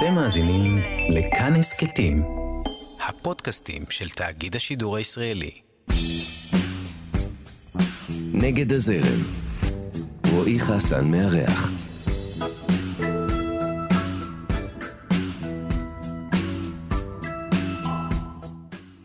אתם 0.00 0.14
מאזינים 0.14 0.78
לכאן 1.08 1.52
הסכתים, 1.54 2.22
הפודקאסטים 3.08 3.82
של 3.90 4.08
תאגיד 4.08 4.56
השידור 4.56 4.96
הישראלי. 4.96 5.50
נגד 8.32 8.72
הזרם. 8.72 9.22
רועי 10.30 10.60
חסן 10.60 11.10
מארח. 11.10 11.70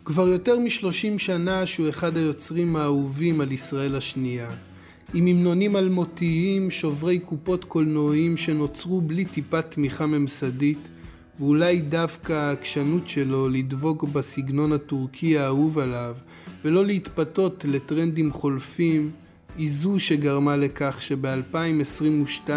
כבר 0.04 0.28
יותר 0.28 0.58
משלושים 0.58 1.18
שנה 1.18 1.66
שהוא 1.66 1.88
אחד 1.88 2.16
היוצרים 2.16 2.76
האהובים 2.76 3.40
על 3.40 3.52
ישראל 3.52 3.96
השנייה. 3.96 4.50
עם 5.14 5.26
המנונים 5.26 5.76
אלמותיים, 5.76 6.70
שוברי 6.70 7.18
קופות 7.18 7.64
קולנועיים 7.64 8.36
שנוצרו 8.36 9.00
בלי 9.00 9.24
טיפת 9.24 9.70
תמיכה 9.70 10.06
ממסדית, 10.06 10.88
ואולי 11.40 11.80
דווקא 11.80 12.32
העקשנות 12.32 13.08
שלו 13.08 13.48
לדבוק 13.48 14.04
בסגנון 14.04 14.72
הטורקי 14.72 15.38
האהוב 15.38 15.78
עליו, 15.78 16.14
ולא 16.64 16.86
להתפתות 16.86 17.64
לטרנדים 17.68 18.32
חולפים, 18.32 19.10
היא 19.56 19.70
זו 19.70 19.98
שגרמה 19.98 20.56
לכך 20.56 21.02
שב-2022 21.02 22.50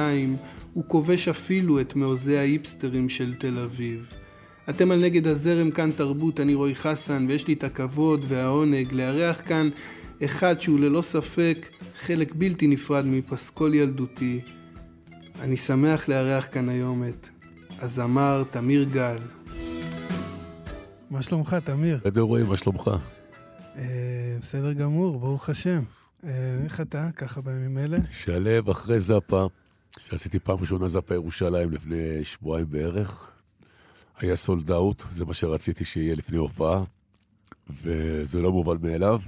הוא 0.73 0.83
כובש 0.87 1.27
אפילו 1.27 1.81
את 1.81 1.95
מעוזי 1.95 2.37
ההיפסטרים 2.37 3.09
של 3.09 3.33
תל 3.33 3.59
אביב. 3.59 4.05
אתם 4.69 4.91
על 4.91 4.99
נגד 4.99 5.27
הזרם 5.27 5.71
כאן 5.71 5.91
תרבות, 5.91 6.39
אני 6.39 6.53
רועי 6.53 6.75
חסן, 6.75 7.25
ויש 7.29 7.47
לי 7.47 7.53
את 7.53 7.63
הכבוד 7.63 8.25
והעונג 8.27 8.93
לארח 8.93 9.41
כאן 9.47 9.69
אחד 10.25 10.61
שהוא 10.61 10.79
ללא 10.79 11.01
ספק 11.01 11.69
חלק 11.99 12.35
בלתי 12.35 12.67
נפרד 12.67 13.05
מפסקול 13.05 13.73
ילדותי. 13.73 14.41
אני 15.41 15.57
שמח 15.57 16.07
לארח 16.07 16.47
כאן 16.51 16.69
היום 16.69 17.03
את 17.03 17.27
הזמר 17.79 18.43
תמיר 18.51 18.83
גל. 18.83 19.17
מה 21.09 21.21
שלומך, 21.21 21.55
תמיר? 21.63 21.97
בסדר 21.97 22.21
רועי, 22.21 22.43
מה 22.43 22.57
שלומך? 22.57 22.91
אה, 23.77 24.37
בסדר 24.39 24.73
גמור, 24.73 25.19
ברוך 25.19 25.49
השם. 25.49 25.81
אה, 26.23 26.29
איך 26.63 26.81
אתה, 26.81 27.09
ככה 27.15 27.41
בימים 27.41 27.77
אלה? 27.77 27.97
שלב 28.11 28.69
אחרי 28.69 28.99
זאפה, 28.99 29.47
שעשיתי 29.99 30.39
פעם 30.39 30.57
ראשונה 30.59 30.87
זאפה 30.87 31.13
ירושלים 31.13 31.71
לפני 31.71 32.23
שבועיים 32.23 32.69
בערך. 32.69 33.31
היה 34.19 34.35
סולד 34.35 34.71
אאוט, 34.71 35.03
זה 35.11 35.25
מה 35.25 35.33
שרציתי 35.33 35.85
שיהיה 35.85 36.15
לפני 36.15 36.37
הופעה, 36.37 36.83
וזה 37.83 38.41
לא 38.41 38.51
מובן 38.51 38.77
מאליו. 38.81 39.21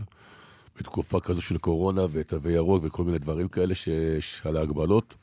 בתקופה 0.80 1.20
כזו 1.20 1.42
של 1.42 1.58
קורונה 1.58 2.02
ותו 2.12 2.50
ירוק 2.50 2.84
וכל 2.84 3.04
מיני 3.04 3.20
דברים 3.20 3.48
כאלה 3.48 3.76
שיש 3.76 4.42
על 4.46 4.58
ההגבלות, 4.58 5.16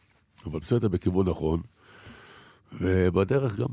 אבל 0.46 0.58
בסדר, 0.58 0.88
בכיוון 0.88 1.28
נכון. 1.28 1.60
ובדרך 2.80 3.56
גם 3.56 3.68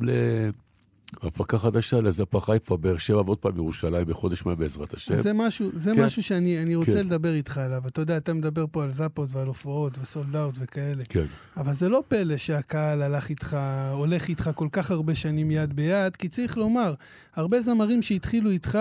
להפקה 1.23 1.57
חדשה 1.57 2.01
לזאפה 2.01 2.41
חיפה, 2.41 2.77
באר 2.77 2.97
שבע 2.97 3.21
ועוד 3.21 3.37
פעם 3.37 3.55
ירושלים 3.55 4.07
בחודש 4.07 4.45
מאי 4.45 4.55
בעזרת 4.55 4.93
השם. 4.93 5.21
זה 5.21 5.33
משהו, 5.33 5.69
זה 5.73 5.91
כן. 5.95 6.03
משהו 6.03 6.23
שאני 6.23 6.75
רוצה 6.75 6.91
כן. 6.91 7.05
לדבר 7.05 7.33
איתך 7.33 7.57
עליו. 7.57 7.87
אתה 7.87 8.01
יודע, 8.01 8.17
אתה 8.17 8.33
מדבר 8.33 8.65
פה 8.71 8.83
על 8.83 8.91
זאפות 8.91 9.29
ועל 9.31 9.47
הופעות 9.47 9.97
וסולד 10.01 10.35
אאוט 10.35 10.55
וכאלה. 10.59 11.03
כן. 11.09 11.25
אבל 11.57 11.73
זה 11.73 11.89
לא 11.89 12.03
פלא 12.07 12.37
שהקהל 12.37 13.01
הלך 13.01 13.29
איתך, 13.29 13.57
הולך 13.91 14.27
איתך 14.29 14.49
כל 14.55 14.67
כך 14.71 14.91
הרבה 14.91 15.15
שנים 15.15 15.51
יד 15.51 15.75
ביד, 15.75 16.15
כי 16.15 16.29
צריך 16.29 16.57
לומר, 16.57 16.93
הרבה 17.35 17.61
זמרים 17.61 18.01
שהתחילו 18.01 18.49
איתך, 18.49 18.77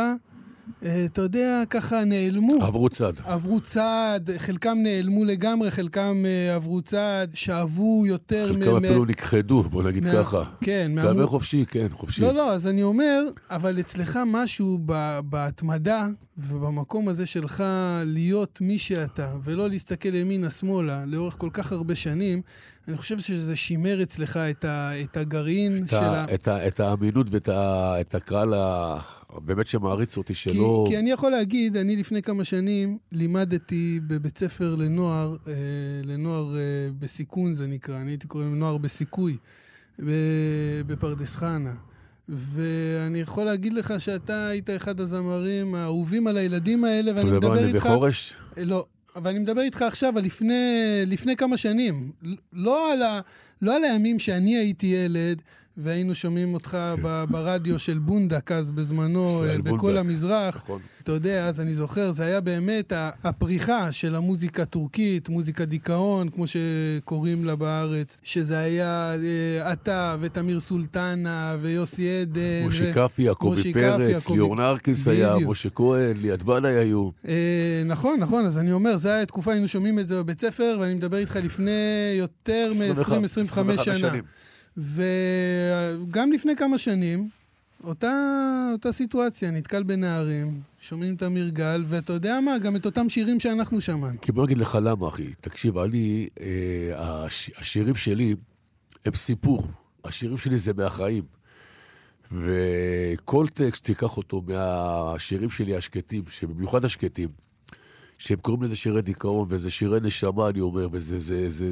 אתה 1.05 1.23
יודע, 1.23 1.63
ככה 1.71 2.05
נעלמו. 2.05 2.55
עברו 2.65 2.89
צד. 2.89 3.13
עברו 3.25 3.61
צעד, 3.61 4.31
חלקם 4.39 4.79
נעלמו 4.83 5.25
לגמרי, 5.25 5.71
חלקם 5.71 6.23
אה, 6.27 6.55
עברו 6.55 6.83
צעד, 6.83 7.31
שאבו 7.35 8.05
יותר... 8.07 8.49
חלקם 8.55 8.73
מ- 8.73 8.85
אפילו 8.85 9.03
מ- 9.05 9.09
נכחדו, 9.09 9.63
בוא 9.63 9.83
נגיד 9.83 10.05
מה- 10.05 10.13
ככה. 10.13 10.43
כן, 10.61 10.93
דבר 10.97 11.13
מהמו- 11.15 11.27
חופשי, 11.27 11.65
כן, 11.69 11.87
חופשי. 11.93 12.23
לא, 12.23 12.35
לא, 12.35 12.53
אז 12.53 12.67
אני 12.67 12.83
אומר, 12.83 13.23
אבל 13.51 13.81
אצלך 13.81 14.19
משהו 14.27 14.79
ב- 14.87 15.19
בהתמדה 15.25 16.07
ובמקום 16.39 17.09
הזה 17.09 17.27
שלך 17.27 17.65
להיות 18.05 18.59
מי 18.61 18.79
שאתה, 18.79 19.33
ולא 19.45 19.69
להסתכל 19.69 20.15
ימינה-שמאלה 20.15 21.05
לאורך 21.07 21.35
כל 21.39 21.51
כך 21.53 21.73
הרבה 21.73 21.95
שנים, 21.95 22.43
אני 22.89 22.97
חושב 22.97 23.19
שזה 23.19 23.57
שימר 23.57 24.03
אצלך 24.03 24.37
את, 24.37 24.65
ה- 24.65 24.91
את 25.03 25.17
הגרעין 25.17 25.83
את 25.85 25.91
של 25.91 25.97
ה- 25.97 26.25
ה... 26.31 26.35
את 26.35 26.49
ה- 26.49 26.67
את 26.67 26.81
האמינות 26.81 27.27
ואת 27.31 27.49
ה- 27.49 28.01
את 28.01 28.15
הקהל 28.15 28.55
ה- 28.55 28.99
באמת 29.41 29.67
שמעריץ 29.67 30.17
אותי, 30.17 30.35
כי, 30.35 30.41
שלא... 30.41 30.85
כי 30.89 30.99
אני 30.99 31.11
יכול 31.11 31.31
להגיד, 31.31 31.77
אני 31.77 31.97
לפני 31.97 32.23
כמה 32.23 32.45
שנים 32.45 32.99
לימדתי 33.13 34.01
בבית 34.07 34.39
ספר 34.39 34.75
לנוער, 34.75 35.37
אה, 35.47 35.53
לנוער 36.05 36.57
אה, 36.57 36.61
בסיכון 36.99 37.55
זה 37.55 37.67
נקרא, 37.67 38.01
אני 38.01 38.11
הייתי 38.11 38.27
קורא 38.27 38.45
לזה 38.45 38.55
נוער 38.55 38.79
בסיכוי, 38.79 39.37
בפרדס 40.87 41.37
חנה. 41.37 41.75
ואני 42.29 43.21
יכול 43.21 43.45
להגיד 43.45 43.73
לך 43.73 43.95
שאתה 43.99 44.47
היית 44.47 44.71
אחד 44.71 45.01
הזמרים 45.01 45.75
האהובים 45.75 46.27
על 46.27 46.37
הילדים 46.37 46.85
האלה, 46.85 47.11
אתה 47.11 47.21
ואני 47.21 47.31
יודע 47.31 47.49
מה, 47.49 47.55
מדבר 47.55 47.65
אני 47.65 47.75
איתך... 47.75 47.87
בחורש? 47.87 48.35
לא, 48.57 48.87
אבל 49.17 49.31
אני 49.31 49.39
מדבר 49.39 49.61
איתך 49.61 49.83
עכשיו 49.83 50.19
על 50.19 50.25
לפני, 50.25 50.55
לפני 51.07 51.37
כמה 51.37 51.57
שנים. 51.57 52.13
לא 52.53 52.93
על, 52.93 53.03
ה, 53.03 53.21
לא 53.65 53.77
על 53.77 53.85
הימים 53.85 54.19
שאני 54.19 54.57
הייתי 54.57 54.87
ילד, 54.87 55.43
והיינו 55.77 56.15
שומעים 56.15 56.55
אותך 56.55 56.79
ב, 57.03 57.25
ברדיו 57.31 57.79
של 57.79 57.99
בונדק 57.99 58.53
אז 58.53 58.71
בזמנו, 58.71 59.45
אה, 59.45 59.59
בכל 59.59 59.77
בונדק. 59.79 59.99
המזרח. 60.01 60.57
נכון. 60.57 60.81
אתה 61.03 61.13
יודע, 61.13 61.49
אז 61.49 61.61
אני 61.61 61.75
זוכר, 61.75 62.13
זה 62.13 62.25
היה 62.25 62.41
באמת 62.41 62.93
הפריחה 63.25 63.93
של 63.93 64.17
המוזיקה 64.17 64.63
הטורקית, 64.63 65.29
מוזיקה 65.29 65.65
דיכאון, 65.65 66.29
כמו 66.29 66.45
שקוראים 66.47 67.45
לה 67.45 67.57
בארץ, 67.57 68.17
שזה 68.23 68.59
היה 68.59 69.15
אה, 69.63 69.73
אתה 69.73 70.17
ותמיר 70.21 70.61
סולטנה 70.61 71.57
ויוסי 71.61 72.21
עדן. 72.21 72.41
משה 72.67 72.93
קפי, 72.93 73.23
יעקבי 73.23 73.73
פרץ, 73.73 74.01
יעקבי- 74.11 74.33
ליאור 74.35 74.57
נרקיס 74.57 75.09
היה. 75.09 75.37
משה 75.47 75.71
כהן, 75.71 76.17
ליאת 76.23 76.43
בנאי 76.43 76.75
היו. 76.75 77.11
אה, 77.29 77.33
נכון, 77.87 78.21
נכון, 78.21 78.45
אז 78.47 78.59
אני 78.59 78.73
אומר, 78.73 78.97
זו 78.97 79.09
הייתה 79.09 79.27
תקופה, 79.27 79.53
היינו 79.53 79.69
שומעים 79.69 79.99
את 79.99 80.09
זה 80.09 80.23
בבית 80.23 80.41
ספר, 80.41 80.77
ואני 80.81 80.95
מדבר 80.95 81.17
איתך 81.17 81.37
לפני 81.43 81.71
יותר 82.19 82.69
21, 82.71 83.13
מ-20-25 83.19 83.54
21 83.61 83.85
שנה. 83.85 83.99
שנים. 83.99 84.25
וגם 84.77 86.33
לפני 86.33 86.57
כמה 86.57 86.79
שנים, 86.79 87.29
אותה, 87.85 88.13
אותה 88.73 88.93
סיטואציה, 88.93 89.51
נתקל 89.51 89.83
בנערים, 89.83 90.61
שומעים 90.81 91.15
את 91.15 91.23
אמיר 91.23 91.49
גל, 91.49 91.85
ואתה 91.87 92.13
יודע 92.13 92.41
מה, 92.41 92.59
גם 92.59 92.77
את 92.77 92.87
אותם 92.87 93.09
שירים 93.09 93.41
שאנחנו 93.41 93.81
שמענו. 93.81 94.21
כי 94.21 94.33
בוא 94.33 94.45
נגיד 94.45 94.59
לך 94.59 94.79
למה, 94.83 95.09
אחי. 95.09 95.35
תקשיב, 95.41 95.79
אני, 95.79 96.29
אה, 96.41 96.93
הש, 96.97 97.51
השירים 97.57 97.95
שלי 97.95 98.35
הם 99.05 99.13
סיפור. 99.13 99.67
השירים 100.05 100.37
שלי 100.37 100.59
זה 100.59 100.73
מהחיים. 100.75 101.25
וכל 102.33 103.47
טקסט, 103.55 103.85
תיקח 103.85 104.17
אותו 104.17 104.43
מהשירים 104.47 105.51
שלי 105.51 105.77
השקטים, 105.77 106.25
שבמיוחד 106.29 106.85
השקטים, 106.85 107.29
שהם 108.25 108.39
קוראים 108.39 108.63
לזה 108.63 108.77
שירי 108.77 109.03
דיכאון, 109.03 109.47
וזה 109.51 109.71
שירי 109.71 110.01
נשמה, 110.01 110.49
אני 110.49 110.61
אומר, 110.61 110.89
וזה 110.93 111.19
זה, 111.19 111.51
זה 111.51 111.67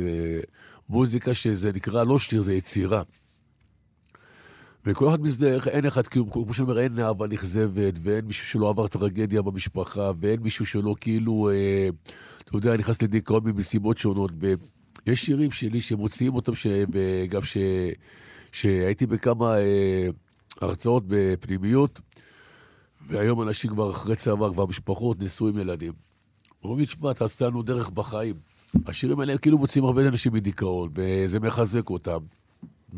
מוזיקה 0.89 1.35
שזה 1.35 1.73
נקרא 1.73 2.05
לא 2.05 2.19
שיר, 2.19 2.43
זה 2.43 2.55
יצירה. 2.55 3.03
וכל 4.85 5.09
אחד 5.09 5.21
מזדהה, 5.21 5.59
אין 5.67 5.87
אחד, 5.87 6.07
כאילו, 6.07 6.31
כמו 6.31 6.55
שאני 6.55 6.65
אומר, 6.65 6.81
אין 6.81 6.99
אהבה 6.99 7.27
נכזבת, 7.27 7.95
ואין 8.03 8.25
מישהו 8.25 8.47
שלא 8.47 8.71
עבר 8.71 8.89
טרגדיה 8.89 9.43
במשפחה, 9.43 10.11
ואין 10.21 10.41
מישהו 10.41 10.67
שלא 10.67 10.95
כאילו, 11.01 11.51
אה, 11.51 11.89
אתה 12.39 12.57
יודע, 12.57 12.77
נכנס 12.77 13.03
לדיכאון 13.03 13.43
ממסיבות 13.45 13.99
שונות. 13.99 14.33
ויש 14.41 15.25
שירים 15.25 15.51
שלי 15.51 15.81
שמוציאים 15.81 16.35
אותם. 16.35 16.53
גם 17.29 17.43
ש... 17.43 17.57
שהייתי 18.53 19.07
בכמה 19.07 19.59
אה, 19.59 20.09
הרצאות 20.61 21.05
בפנימיות, 21.07 22.01
והיום 23.07 23.43
אנשים 23.43 23.71
כבר 23.71 23.91
אחרי 23.91 24.17
צבא, 24.17 24.49
כבר 24.53 24.67
משפחות, 24.67 25.21
נשואים 25.21 25.59
ילדים. 25.59 26.12
אומרים 26.65 26.81
לי, 26.81 26.87
תשמע, 26.87 27.11
אתה 27.11 27.25
עשית 27.25 27.43
לנו 27.43 27.63
דרך 27.63 27.91
בחיים. 27.91 28.35
השירים 28.87 29.21
האלה 29.21 29.39
כאילו 29.39 29.59
מוציאים 29.59 29.85
הרבה 29.85 30.09
אנשים 30.09 30.33
מדיכאון, 30.33 30.91
וזה 30.95 31.41
מחזק 31.41 31.91
אותם. 31.91 32.19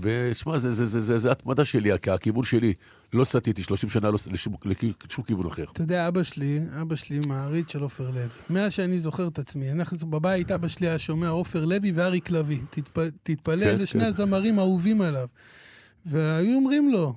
ושמע, 0.02 0.58
זה, 0.58 0.70
זה, 0.70 0.86
זה, 0.86 1.00
זה, 1.00 1.18
זה 1.18 1.32
התמדה 1.32 1.64
שלי, 1.64 1.98
כי 1.98 2.10
הכיוון 2.10 2.44
שלי, 2.44 2.74
לא 3.12 3.24
סטיתי 3.24 3.62
30 3.62 3.90
שנה 3.90 4.10
לא, 4.10 4.18
לשום, 4.32 4.54
לשום 5.06 5.24
כיוון 5.24 5.46
אחר. 5.46 5.64
אתה 5.72 5.82
יודע, 5.82 6.08
אבא 6.08 6.22
שלי, 6.22 6.60
אבא 6.80 6.94
שלי 6.94 7.20
מעריץ 7.28 7.72
של 7.72 7.82
עופר 7.82 8.10
לוי. 8.10 8.28
מאז 8.50 8.72
שאני 8.72 8.98
זוכר 8.98 9.28
את 9.28 9.38
עצמי, 9.38 9.72
אנחנו 9.72 9.98
בבית, 10.10 10.50
אבא 10.50 10.68
שלי 10.68 10.88
היה 10.88 10.98
שומע 10.98 11.28
עופר 11.28 11.64
לוי 11.64 11.92
ואריק 11.92 12.30
לביא. 12.30 12.58
תתפ... 12.70 12.98
תתפלא, 13.22 13.64
כן, 13.64 13.70
אלה 13.70 13.86
שני 13.86 14.00
כן. 14.00 14.06
הזמרים 14.06 14.58
האהובים 14.58 15.00
עליו. 15.00 15.28
והיו 16.06 16.56
אומרים 16.56 16.92
לו, 16.92 17.14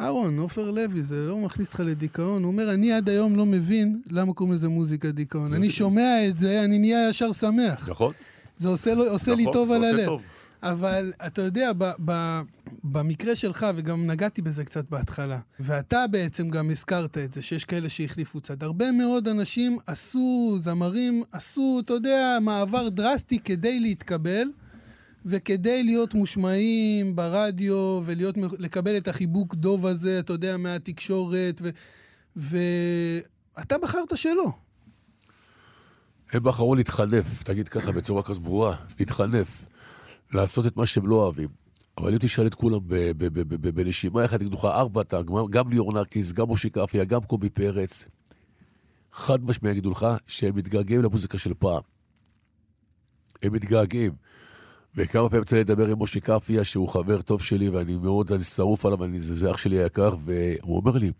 אהרון, 0.00 0.38
עופר 0.38 0.70
לוי, 0.70 1.02
זה 1.02 1.26
לא 1.26 1.38
מכניס 1.38 1.68
אותך 1.68 1.80
לדיכאון. 1.80 2.42
הוא 2.42 2.52
אומר, 2.52 2.74
אני 2.74 2.92
עד 2.92 3.08
היום 3.08 3.36
לא 3.36 3.46
מבין 3.46 4.00
למה 4.10 4.32
קוראים 4.32 4.54
לזה 4.54 4.68
מוזיקה 4.68 5.10
דיכאון. 5.10 5.54
אני 5.54 5.70
שומע 5.70 6.28
את 6.28 6.36
זה, 6.36 6.64
אני 6.64 6.78
נהיה 6.78 7.08
ישר 7.08 7.32
שמח. 7.32 7.88
נכון? 7.88 8.12
זה 8.58 8.68
עושה, 8.68 8.94
לו, 8.94 9.10
עושה 9.10 9.34
לי 9.34 9.42
נכון, 9.42 9.52
טוב 9.52 9.68
זה 9.68 9.74
על 9.74 9.84
הלב. 9.84 10.06
טוב. 10.06 10.22
אבל 10.62 11.12
אתה 11.26 11.42
יודע, 11.42 11.72
ב, 11.78 11.90
ב, 12.04 12.40
במקרה 12.84 13.36
שלך, 13.36 13.66
וגם 13.76 14.06
נגעתי 14.06 14.42
בזה 14.42 14.64
קצת 14.64 14.90
בהתחלה, 14.90 15.38
ואתה 15.60 16.06
בעצם 16.06 16.48
גם 16.48 16.70
הזכרת 16.70 17.18
את 17.18 17.32
זה, 17.32 17.42
שיש 17.42 17.64
כאלה 17.64 17.88
שהחליפו 17.88 18.40
צד. 18.40 18.62
הרבה 18.62 18.92
מאוד 18.92 19.28
אנשים 19.28 19.78
עשו, 19.86 20.58
זמרים 20.60 21.22
עשו, 21.32 21.80
אתה 21.84 21.92
יודע, 21.92 22.38
מעבר 22.42 22.88
דרסטי 22.88 23.38
כדי 23.38 23.80
להתקבל, 23.80 24.48
וכדי 25.26 25.82
להיות 25.84 26.14
מושמעים 26.14 27.16
ברדיו 27.16 28.02
ולקבל 28.04 28.96
את 28.96 29.08
החיבוק 29.08 29.54
דוב 29.54 29.86
הזה, 29.86 30.18
אתה 30.18 30.32
יודע, 30.32 30.56
מהתקשורת, 30.56 31.62
ואתה 32.36 33.78
בחרת 33.82 34.16
שלא. 34.16 34.52
הם 36.32 36.42
בחרו 36.42 36.74
להתחנף, 36.74 37.42
תגיד 37.42 37.68
ככה 37.68 37.92
בצורה 37.92 38.22
כזו 38.22 38.40
ברורה, 38.40 38.76
להתחנף, 38.98 39.64
לעשות 40.32 40.66
את 40.66 40.76
מה 40.76 40.86
שהם 40.86 41.06
לא 41.06 41.14
אוהבים. 41.16 41.48
אבל 41.98 42.12
אם 42.12 42.18
תשאל 42.18 42.46
את 42.46 42.54
כולם 42.54 42.80
בנשימה 43.74 44.24
אחת, 44.24 44.40
יגידו 44.40 44.56
לך 44.56 44.64
ארבע, 44.64 45.02
גם 45.50 45.70
ליאור 45.70 45.92
נרקיס, 45.92 46.32
גם 46.32 46.46
מושי 46.46 46.70
קפיה, 46.70 47.04
גם 47.04 47.20
קובי 47.20 47.50
פרץ, 47.50 48.06
חד 49.12 49.44
משמעי 49.44 49.72
יגידו 49.72 49.90
לך 49.90 50.06
שהם 50.26 50.56
מתגעגעים 50.56 51.02
למוזיקה 51.02 51.38
של 51.38 51.54
פעם. 51.54 51.80
הם 53.42 53.52
מתגעגעים. 53.52 54.12
וכמה 54.98 55.28
פעמים 55.28 55.42
יצא 55.42 55.56
לי 55.56 55.62
לדבר 55.62 55.86
עם 55.86 55.98
מושי 55.98 56.20
קפיה, 56.20 56.64
שהוא 56.64 56.88
חבר 56.88 57.22
טוב 57.22 57.42
שלי, 57.42 57.68
ואני 57.68 57.96
מאוד, 57.96 58.32
אני 58.32 58.44
שרוף 58.44 58.86
עליו, 58.86 59.04
אני, 59.04 59.20
זה, 59.20 59.34
זה 59.34 59.50
אח 59.50 59.58
שלי 59.58 59.82
היקר, 59.82 60.16
והוא 60.24 60.76
אומר 60.76 60.98
לי, 60.98 61.10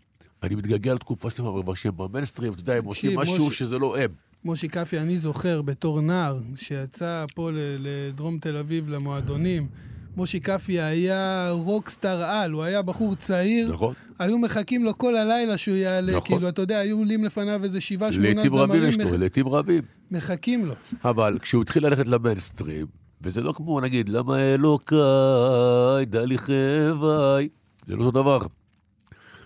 אני 0.43 0.55
מתגעגע 0.55 0.93
לתקופה 0.93 1.29
שלהם, 1.29 1.47
אבל 1.47 1.75
שהם 1.75 1.97
במיינסטרים, 1.97 2.53
אתה 2.53 2.61
יודע, 2.61 2.75
הם 2.75 2.85
עושים 2.85 3.19
משהו 3.19 3.43
מוש... 3.43 3.59
שזה 3.59 3.79
לא 3.79 3.97
הם. 3.97 4.09
מושי 4.45 4.67
קפיה, 4.67 5.01
אני 5.01 5.17
זוכר 5.17 5.61
בתור 5.61 6.01
נער, 6.01 6.39
שיצא 6.55 7.25
פה 7.35 7.49
לדרום 7.53 8.37
תל 8.39 8.57
אביב 8.57 8.89
למועדונים, 8.89 9.67
מושי 10.15 10.39
קפיה 10.39 10.87
היה 10.87 11.49
רוקסטאר 11.51 12.23
על, 12.23 12.51
הוא 12.51 12.63
היה 12.63 12.81
בחור 12.81 13.15
צעיר. 13.15 13.71
נכון. 13.73 13.93
היו 14.19 14.37
מחכים 14.37 14.83
לו 14.83 14.97
כל 14.97 15.15
הלילה 15.15 15.57
שהוא 15.57 15.75
יעלה, 15.75 16.11
נכון. 16.17 16.27
כאילו, 16.27 16.49
אתה 16.49 16.61
יודע, 16.61 16.79
היו 16.79 16.97
עולים 16.97 17.25
לפניו 17.25 17.63
איזה 17.63 17.81
שבעה, 17.81 18.11
שמונה 18.11 18.31
זמרים. 18.31 18.37
לעיתים 18.37 18.59
רבים 18.59 18.83
יש 18.83 18.99
לו, 18.99 19.17
לעיתים 19.17 19.47
רבים. 19.47 19.83
מחכים 20.11 20.65
לו. 20.65 20.73
אבל 21.03 21.37
כשהוא 21.41 21.61
התחיל 21.61 21.85
ללכת 21.87 22.07
למיינסטרים, 22.07 22.85
וזה 23.21 23.41
לא 23.41 23.51
כמו, 23.51 23.81
נגיד, 23.81 24.09
למה 24.09 24.39
אלוקיי, 24.53 26.05
דלי 26.05 26.37
חוואי, 26.37 27.49
זה 27.85 27.95
לא 27.95 28.03
אותו 28.03 28.11
דבר. 28.11 28.39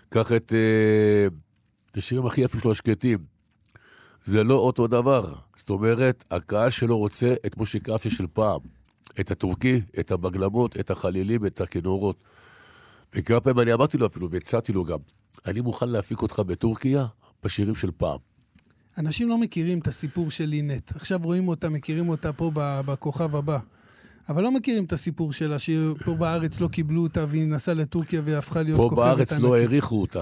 קח 0.09 0.31
את, 0.31 0.53
אה, 0.53 1.27
את 1.91 1.97
השירים 1.97 2.25
הכי 2.25 2.41
יפים 2.41 2.59
שלו, 2.59 2.71
השקטים. 2.71 3.17
זה 4.23 4.43
לא 4.43 4.55
אותו 4.55 4.87
דבר. 4.87 5.33
זאת 5.55 5.69
אומרת, 5.69 6.23
הקהל 6.31 6.69
שלו 6.69 6.97
רוצה 6.97 7.33
את 7.45 7.57
משה 7.57 7.79
קפיה 7.79 8.11
של 8.11 8.25
פעם. 8.33 8.59
את 9.19 9.31
הטורקי, 9.31 9.81
את 9.99 10.11
הבגלמות, 10.11 10.77
את 10.79 10.91
החלילים, 10.91 11.45
את 11.45 11.61
הכינורות. 11.61 12.15
וכמה 13.15 13.39
פעמים 13.39 13.59
אני 13.59 13.73
אמרתי 13.73 13.97
לו 13.97 14.07
אפילו, 14.07 14.31
והצעתי 14.31 14.73
לו 14.73 14.83
גם, 14.83 14.99
אני 15.45 15.61
מוכן 15.61 15.89
להפיק 15.89 16.21
אותך 16.21 16.39
בטורקיה 16.39 17.05
בשירים 17.43 17.75
של 17.75 17.91
פעם. 17.97 18.19
אנשים 18.97 19.29
לא 19.29 19.37
מכירים 19.37 19.79
את 19.79 19.87
הסיפור 19.87 20.31
של 20.31 20.45
לינט. 20.45 20.91
עכשיו 20.95 21.19
רואים 21.23 21.47
אותה, 21.47 21.69
מכירים 21.69 22.09
אותה 22.09 22.33
פה 22.33 22.51
בכוכב 22.55 23.35
הבא. 23.35 23.59
אבל 24.29 24.43
לא 24.43 24.51
מכירים 24.51 24.83
את 24.83 24.93
הסיפור 24.93 25.33
שלה, 25.33 25.59
שפה 25.59 26.13
בארץ 26.13 26.59
לא 26.59 26.67
קיבלו 26.67 27.03
אותה 27.03 27.25
והיא 27.27 27.47
נסעה 27.47 27.75
לטורקיה 27.75 28.21
והפכה 28.25 28.61
להיות 28.61 28.79
כוכבת 28.79 28.99
ענקית. 28.99 29.09
פה 29.09 29.15
בארץ 29.15 29.39
לא 29.39 29.55
העריכו 29.55 30.01
אותה. 30.01 30.21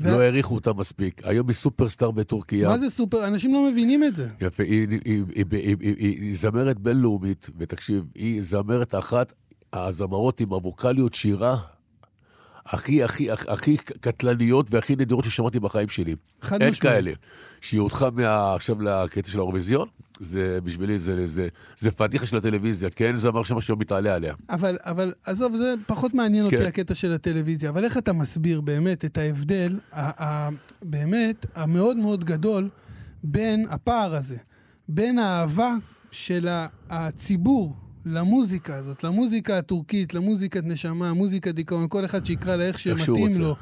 לא 0.00 0.20
העריכו 0.20 0.54
אותה 0.54 0.72
מספיק. 0.72 1.22
היום 1.24 1.48
היא 1.48 1.56
סופרסטאר 1.56 2.10
בטורקיה. 2.10 2.68
מה 2.68 2.78
זה 2.78 2.90
סופר? 2.90 3.26
אנשים 3.26 3.54
לא 3.54 3.70
מבינים 3.70 4.04
את 4.04 4.16
זה. 4.16 4.28
יפה, 4.40 4.62
היא 4.62 6.34
זמרת 6.34 6.78
בינלאומית, 6.78 7.50
ותקשיב, 7.58 8.04
היא 8.14 8.42
זמרת 8.42 8.94
אחת 8.94 9.32
הזמרות 9.72 10.40
עם 10.40 10.52
הווקאליות 10.52 11.14
שירה 11.14 11.56
הכי, 12.70 13.02
הכי, 13.04 13.30
הכי, 13.30 13.76
קטלניות 13.76 14.66
והכי 14.70 14.96
נדירות 14.96 15.24
ששמעתי 15.24 15.60
בחיים 15.60 15.88
שלי. 15.88 16.14
חד 16.42 16.56
משמעית. 16.56 16.62
אין 16.62 16.92
כאלה. 16.92 17.12
שהיא 17.60 17.80
הודחה 17.80 18.08
עכשיו 18.54 18.82
לקטע 18.82 19.30
של 19.30 19.38
האירוויזיון, 19.38 19.88
זה 20.20 20.58
בשבילי, 20.64 20.98
זה, 20.98 21.26
זה, 21.26 21.48
זה 21.76 21.90
פדיחה 21.90 22.26
של 22.26 22.36
הטלוויזיה, 22.36 22.90
כן? 22.90 23.14
זה 23.14 23.28
אמר 23.28 23.42
שמשהו 23.42 23.76
מתעלה 23.76 24.14
עליה. 24.14 24.34
אבל, 24.50 24.78
אבל 24.84 25.12
עזוב, 25.26 25.56
זה 25.56 25.74
פחות 25.86 26.14
מעניין 26.14 26.50
כן. 26.50 26.56
אותי 26.56 26.68
הקטע 26.68 26.94
של 26.94 27.12
הטלוויזיה, 27.12 27.70
אבל 27.70 27.84
איך 27.84 27.98
אתה 27.98 28.12
מסביר 28.12 28.60
באמת 28.60 29.04
את 29.04 29.18
ההבדל, 29.18 29.78
ה, 29.92 30.24
ה, 30.24 30.48
באמת, 30.82 31.46
המאוד 31.54 31.96
מאוד 31.96 32.24
גדול, 32.24 32.68
בין 33.24 33.66
הפער 33.70 34.14
הזה, 34.14 34.36
בין 34.88 35.18
האהבה 35.18 35.74
של 36.10 36.48
הציבור 36.90 37.76
למוזיקה 38.06 38.76
הזאת, 38.76 39.04
למוזיקה 39.04 39.58
הטורקית, 39.58 40.14
למוזיקת 40.14 40.64
נשמה, 40.64 41.12
מוזיקת 41.12 41.54
דיכאון, 41.54 41.86
כל 41.88 42.04
אחד 42.04 42.24
שיקרא 42.24 42.56
לה 42.56 42.64
איך 42.64 42.78
שמתאים 42.78 43.32
לו. 43.40 43.56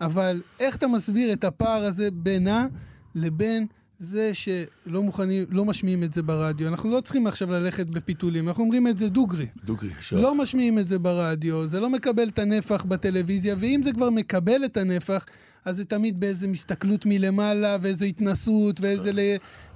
אבל 0.00 0.42
איך 0.60 0.76
אתה 0.76 0.86
מסביר 0.86 1.32
את 1.32 1.44
הפער 1.44 1.84
הזה 1.84 2.10
בינה 2.10 2.66
לבין 3.14 3.66
זה 3.98 4.30
שלא 4.34 5.02
מוכנים, 5.02 5.44
לא 5.50 5.64
משמיעים 5.64 6.02
את 6.02 6.12
זה 6.12 6.22
ברדיו. 6.22 6.68
אנחנו 6.68 6.90
לא 6.90 7.00
צריכים 7.00 7.26
עכשיו 7.26 7.50
ללכת 7.50 7.90
בפיתולים, 7.90 8.48
אנחנו 8.48 8.62
אומרים 8.64 8.88
את 8.88 8.98
זה 8.98 9.08
דוגרי. 9.08 9.46
דוגרי, 9.64 9.90
עכשיו. 9.96 10.22
לא 10.22 10.34
משמיעים 10.34 10.78
את 10.78 10.88
זה 10.88 10.98
ברדיו, 10.98 11.66
זה 11.66 11.80
לא 11.80 11.90
מקבל 11.90 12.28
את 12.28 12.38
הנפח 12.38 12.84
בטלוויזיה, 12.84 13.54
ואם 13.58 13.80
זה 13.84 13.92
כבר 13.92 14.10
מקבל 14.10 14.64
את 14.64 14.76
הנפח, 14.76 15.26
אז 15.66 15.76
זה 15.76 15.84
תמיד 15.84 16.20
באיזה 16.20 16.48
מסתכלות 16.48 17.06
מלמעלה, 17.06 17.76
ואיזו 17.80 18.04
התנסות, 18.04 18.80
ואיזה 18.80 19.12
ל, 19.12 19.20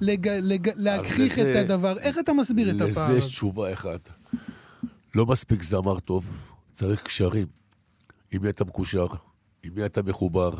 לג, 0.00 0.28
לג, 0.28 0.70
להגחיך 0.76 1.38
את 1.38 1.56
הדבר. 1.56 1.98
איך 1.98 2.18
אתה 2.18 2.32
מסביר 2.32 2.70
את 2.70 2.74
הפער? 2.74 2.86
לזה 2.88 3.12
יש 3.18 3.26
תשובה 3.26 3.72
אחת. 3.72 4.10
לא 5.14 5.26
מספיק 5.26 5.62
זמר 5.62 5.98
טוב, 5.98 6.26
צריך 6.72 7.02
קשרים. 7.02 7.46
עם 8.32 8.42
מי 8.42 8.48
אתה 8.48 8.64
מקושר, 8.64 9.06
עם 9.62 9.72
מי 9.74 9.84
אתה 9.86 10.02
מחובר, 10.02 10.50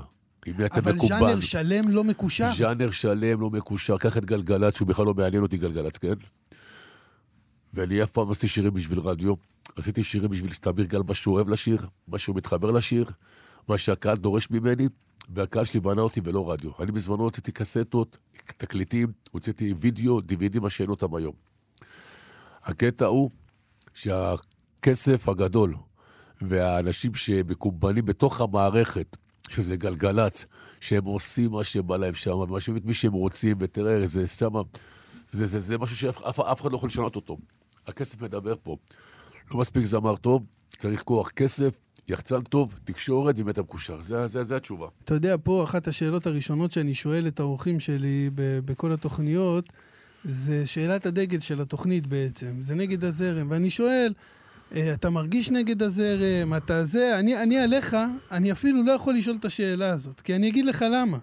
עם 0.47 0.55
מי 0.59 0.65
אתה 0.67 0.81
מקובל. 0.81 1.15
אבל 1.15 1.27
ז'אנר 1.27 1.41
שלם 1.41 1.89
לא 1.89 2.05
מקושר. 2.05 2.51
ז'אנר 2.57 2.91
שלם 2.91 3.41
לא 3.41 3.51
מקושר. 3.51 3.99
קח 3.99 4.17
את 4.17 4.25
גלגלצ, 4.25 4.77
שהוא 4.77 4.89
בכלל 4.89 5.05
לא 5.07 5.15
מעניין 5.15 5.43
אותי 5.43 5.59
גלגלצ, 5.59 5.99
כן? 5.99 6.15
ואני 7.75 8.03
אף 8.03 8.11
פעם 8.11 8.27
לא 8.27 8.33
עשיתי 8.33 8.49
שירים 8.49 8.75
בשביל 8.75 8.99
רדיו. 8.99 9.35
עשיתי 9.77 10.05
שירים 10.05 10.31
בשביל 10.31 10.53
סתמיר 10.53 10.87
גל, 10.87 11.03
מה 11.09 11.15
שהוא 11.15 11.35
אוהב 11.35 11.49
לשיר, 11.49 11.87
מה 12.09 12.19
שהוא 12.19 12.37
מתחבר 12.37 12.71
לשיר, 12.71 13.11
מה 13.69 13.79
שהקהל 13.79 14.17
דורש 14.17 14.51
ממני, 14.51 14.89
והקהל 15.29 15.65
שלי 15.65 15.81
בנה 15.81 16.03
אותי 16.03 16.21
ולא 16.25 16.51
רדיו. 16.51 16.71
אני 16.81 16.93
בזמנו 16.93 17.23
הוצאתי 17.23 17.53
קסטות, 17.53 18.19
תקליטים, 18.57 19.13
הוצאתי 19.31 19.75
וידאו, 19.79 20.21
דיווידים, 20.21 20.63
מה 20.63 20.71
שאין 20.71 20.91
אותם 20.91 21.15
היום. 21.15 21.35
הקטע 22.63 23.07
הוא 23.07 23.31
שהכסף 23.95 25.29
הגדול 25.29 25.75
והאנשים 26.43 27.15
שמקובלים 27.15 28.05
בתוך 28.05 28.41
המערכת, 28.41 29.17
שזה 29.49 29.77
גלגלצ, 29.77 30.45
שהם 30.81 31.05
עושים 31.05 31.51
מה 31.51 31.65
שבא 31.65 31.97
להם 31.97 32.15
שם, 32.15 32.37
ומשהו 32.37 32.77
את 32.77 32.85
מי 32.85 32.95
שהם 32.95 33.13
רוצים, 33.13 33.57
ותראה, 33.61 34.07
זה 34.07 34.27
שם, 34.27 34.53
זה, 35.31 35.47
זה, 35.47 35.59
זה 35.59 35.79
משהו 35.79 35.97
שאף 35.97 36.41
אף 36.41 36.61
אחד 36.61 36.71
לא 36.71 36.77
יכול 36.77 36.87
לשנות 36.87 37.17
אותו. 37.17 37.37
הכסף 37.87 38.23
מדבר 38.23 38.55
פה. 38.63 38.77
לא 39.51 39.61
מספיק 39.61 39.85
זמר 39.85 40.17
טוב, 40.17 40.45
צריך 40.79 41.03
כוח 41.03 41.31
כסף, 41.31 41.81
יחצן 42.11 42.41
טוב, 42.41 42.81
תקשורת 42.85 43.35
ואם 43.39 43.49
אתה 43.49 43.63
מקושר. 43.63 44.03
זה, 44.03 44.27
זה, 44.27 44.45
זה 44.45 44.57
התשובה. 44.57 44.89
אתה 45.05 45.15
יודע, 45.15 45.37
פה 45.43 45.65
אחת 45.65 45.89
השאלות 45.89 46.27
הראשונות 46.27 46.73
שאני 46.73 46.95
שואל 46.95 47.27
את 47.27 47.41
האורחים 47.41 47.81
שלי 47.81 48.31
בכל 48.35 48.93
התוכניות, 48.93 49.65
זה 50.25 50.67
שאלת 50.67 51.07
הדגל 51.07 51.39
של 51.39 51.61
התוכנית 51.61 52.07
בעצם. 52.07 52.53
זה 52.61 52.75
נגד 52.75 53.05
הזרם. 53.05 53.47
ואני 53.51 53.71
שואל, 53.71 54.13
אה, 54.75 54.95
אתה 54.95 55.11
מרגיש 55.11 55.51
נגד 55.51 55.83
הזרם, 55.83 56.55
אתה 56.57 56.85
זה, 56.85 57.19
אני, 57.19 57.43
אני 57.43 57.59
עליך, 57.59 57.97
אני 58.31 58.53
אפילו 58.53 58.83
לא 58.83 58.93
יכול 58.93 59.15
לשאול 59.15 59.37
את 59.37 59.45
השאלה 59.45 59.91
הזאת, 59.91 60.21
כי 60.21 60.35
אני 60.35 60.49
אגיד 60.49 60.65
לך 60.65 60.85
למה. 60.93 61.19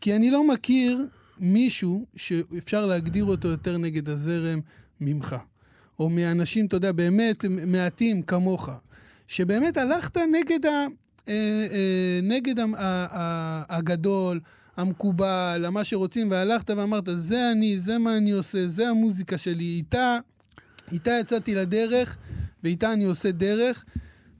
כי 0.00 0.16
אני 0.16 0.30
לא 0.30 0.48
מכיר 0.48 1.06
מישהו 1.38 2.06
שאפשר 2.16 2.86
להגדיר 2.86 3.24
אותו 3.24 3.48
יותר 3.48 3.78
נגד 3.78 4.08
הזרם 4.08 4.60
ממך. 5.00 5.36
או 5.98 6.08
מאנשים, 6.08 6.66
אתה 6.66 6.76
יודע, 6.76 6.92
באמת 6.92 7.44
מעטים 7.66 8.22
כמוך. 8.22 8.70
שבאמת 9.32 9.76
הלכת 9.76 10.16
נגד, 10.16 10.66
ה, 10.66 10.86
אה, 11.28 11.34
אה, 11.72 12.20
נגד 12.22 12.58
ה, 12.58 12.64
ה, 12.64 13.06
ה, 13.18 13.76
הגדול, 13.76 14.40
המקובל, 14.76 15.66
מה 15.70 15.84
שרוצים, 15.84 16.30
והלכת 16.30 16.70
ואמרת, 16.70 17.08
זה 17.14 17.52
אני, 17.52 17.80
זה 17.80 17.98
מה 17.98 18.16
אני 18.16 18.30
עושה, 18.30 18.68
זה 18.68 18.88
המוזיקה 18.88 19.38
שלי, 19.38 19.64
איתה, 19.64 20.18
איתה 20.92 21.10
יצאתי 21.20 21.54
לדרך. 21.54 22.16
ואיתה 22.62 22.92
אני 22.92 23.04
עושה 23.04 23.32
דרך, 23.32 23.84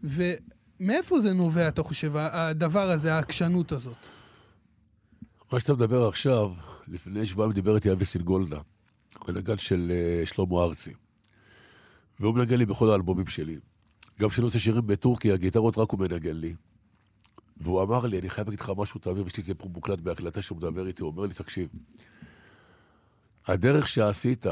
ומאיפה 0.05 1.21
זה 1.21 1.33
נובע, 1.33 1.69
אתה 1.69 1.83
חושב, 1.83 2.13
הדבר 2.17 2.91
הזה, 2.91 3.15
העקשנות 3.15 3.73
הזאת? 3.73 3.97
מה 5.53 5.61
שאתה 5.61 5.75
מדבר 5.75 6.09
עכשיו, 6.09 6.51
לפני 6.89 7.27
שבועיים 7.27 7.53
דיבר 7.53 7.75
איתי 7.75 7.93
אבי 7.93 8.05
סינגולדה, 8.05 8.61
מנגן 9.29 9.59
של 9.59 9.93
uh, 10.25 10.27
שלמה 10.27 10.63
ארצי. 10.63 10.93
והוא 12.21 12.35
מנגן 12.35 12.57
לי 12.57 12.67
בכל 12.67 12.91
האלבומים 12.91 13.27
שלי. 13.27 13.57
גם 14.21 14.29
כשאני 14.29 14.45
עושה 14.45 14.59
שירים 14.59 14.87
בטורקיה, 14.87 15.37
גיטרות 15.37 15.79
רק 15.79 15.91
הוא 15.91 16.01
מנגן 16.01 16.37
לי. 16.37 16.55
והוא 17.57 17.83
אמר 17.83 18.07
לי, 18.07 18.19
אני 18.19 18.31
חייב 18.31 18.47
להגיד 18.47 18.61
לך 18.61 18.73
משהו, 18.77 19.01
תעביר, 19.01 19.27
יש 19.27 19.37
לי 19.37 19.41
את 19.41 19.47
זה 19.47 19.55
פה 19.55 19.69
מוקלט 19.69 19.99
בהקלטה 19.99 20.43
שהוא 20.43 20.59
מדבר 20.59 20.87
איתי, 20.87 21.03
הוא 21.03 21.11
אומר 21.11 21.27
לי, 21.27 21.35
תקשיב, 21.35 21.69
הדרך 23.47 23.89
שעשית 23.89 24.47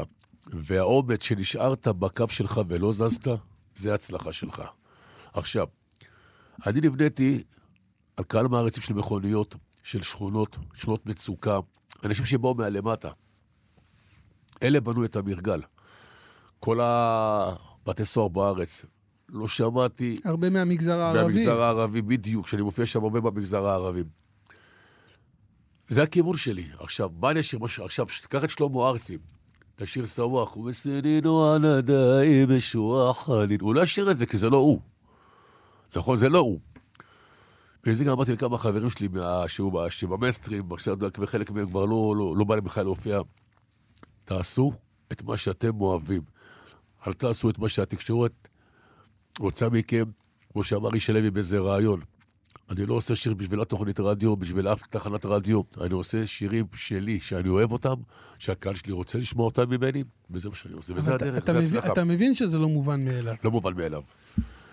והאומץ 0.47 1.23
שנשארת 1.23 1.87
בקו 1.87 2.27
שלך 2.29 2.61
ולא 2.67 2.91
זזת, 2.91 3.27
זה 3.75 3.91
ההצלחה 3.91 4.33
שלך. 4.33 4.63
עכשיו, 5.33 5.67
אני 6.65 6.81
נבניתי 6.81 7.43
על 8.17 8.23
קהל 8.25 8.47
מעריצים 8.47 8.83
של 8.83 8.93
מכוניות, 8.93 9.55
של 9.83 10.01
שכונות, 10.01 10.57
שכונות 10.73 11.05
מצוקה, 11.05 11.59
אנשים 12.05 12.25
שבאו 12.25 12.55
מהלמטה. 12.55 13.11
אלה 14.63 14.81
בנו 14.81 15.05
את 15.05 15.15
המרגל. 15.15 15.61
כל 16.59 16.79
בתי 17.85 18.05
סוהר 18.05 18.27
בארץ. 18.27 18.85
לא 19.31 19.47
שמעתי... 19.47 20.17
הרבה 20.25 20.49
מהמגזר 20.49 20.99
הערבי. 20.99 21.21
מהמגזר 21.21 21.61
הערבי, 21.61 22.01
בדיוק, 22.01 22.47
שאני 22.47 22.61
מופיע 22.61 22.85
שם 22.85 23.03
הרבה 23.03 23.21
במגזר 23.21 23.65
הערבי. 23.65 24.03
זה 25.87 26.03
הכיוון 26.03 26.37
שלי. 26.37 26.65
עכשיו, 26.79 27.09
מה 27.19 27.31
אני 27.31 27.39
אשאיר? 27.39 27.61
עכשיו, 27.83 28.05
תקח 28.23 28.43
את 28.43 28.49
שלמה 28.49 28.89
ארצי, 28.89 29.17
תשאיר 29.75 30.07
סוואח, 30.07 30.57
וסנינו 30.57 31.45
על 31.45 31.65
הדאי 31.65 32.45
בשוח 32.45 33.25
חלין. 33.25 33.61
הוא 33.61 33.75
לא 33.75 33.81
ישאיר 33.81 34.11
את 34.11 34.17
זה, 34.17 34.25
כי 34.25 34.37
זה 34.37 34.49
לא 34.49 34.57
הוא. 34.57 34.79
נכון, 35.95 36.17
זה 36.17 36.29
לא 36.29 36.39
הוא. 36.39 36.59
בגלל 37.83 37.95
זה 37.95 38.03
גם 38.03 38.11
אמרתי 38.11 38.33
לכמה 38.33 38.57
חברים 38.57 38.89
שלי 38.89 39.07
שבמייסטרים, 39.89 40.73
עכשיו 40.73 40.97
וחלק 41.19 41.51
מהם 41.51 41.69
כבר 41.69 41.85
לא, 41.85 42.13
לא, 42.17 42.33
לא 42.37 42.43
בא 42.43 42.55
להם 42.55 42.63
בכלל 42.63 42.83
להופיע. 42.83 43.19
תעשו 44.25 44.73
את 45.11 45.23
מה 45.23 45.37
שאתם 45.37 45.81
אוהבים. 45.81 46.21
אל 47.07 47.13
תעשו 47.13 47.49
את 47.49 47.59
מה 47.59 47.69
שהתקשורת 47.69 48.47
רוצה 49.39 49.69
מכם, 49.69 50.03
כמו 50.53 50.63
שאמר 50.63 50.93
איש 50.93 51.09
הלוי 51.09 51.31
באיזה 51.31 51.59
רעיון. 51.59 52.01
אני 52.69 52.85
לא 52.85 52.93
עושה 52.93 53.15
שיר 53.15 53.33
בשביל 53.33 53.61
התוכנית 53.61 53.99
רדיו, 53.99 54.35
בשביל 54.35 54.67
אף 54.67 54.87
תחנת 54.87 55.25
רדיו. 55.25 55.61
אני 55.81 55.93
עושה 55.93 56.27
שירים 56.27 56.65
שלי, 56.73 57.19
שאני 57.19 57.49
אוהב 57.49 57.71
אותם, 57.71 57.93
שהקהל 58.39 58.75
שלי 58.75 58.93
רוצה 58.93 59.17
לשמוע 59.17 59.45
אותם 59.45 59.69
ממני, 59.69 60.03
וזה 60.31 60.49
מה 60.49 60.55
שאני 60.55 60.73
עושה. 60.73 60.93
וזה 60.95 61.15
הדרך, 61.15 61.45
זה 61.45 61.59
הצלחה. 61.59 61.93
אתה 61.93 62.03
מבין 62.03 62.33
שזה 62.33 62.59
לא 62.59 62.69
מובן 62.69 63.05
מאליו. 63.05 63.35
לא 63.43 63.51
מובן 63.51 63.73
מאליו. 63.73 64.01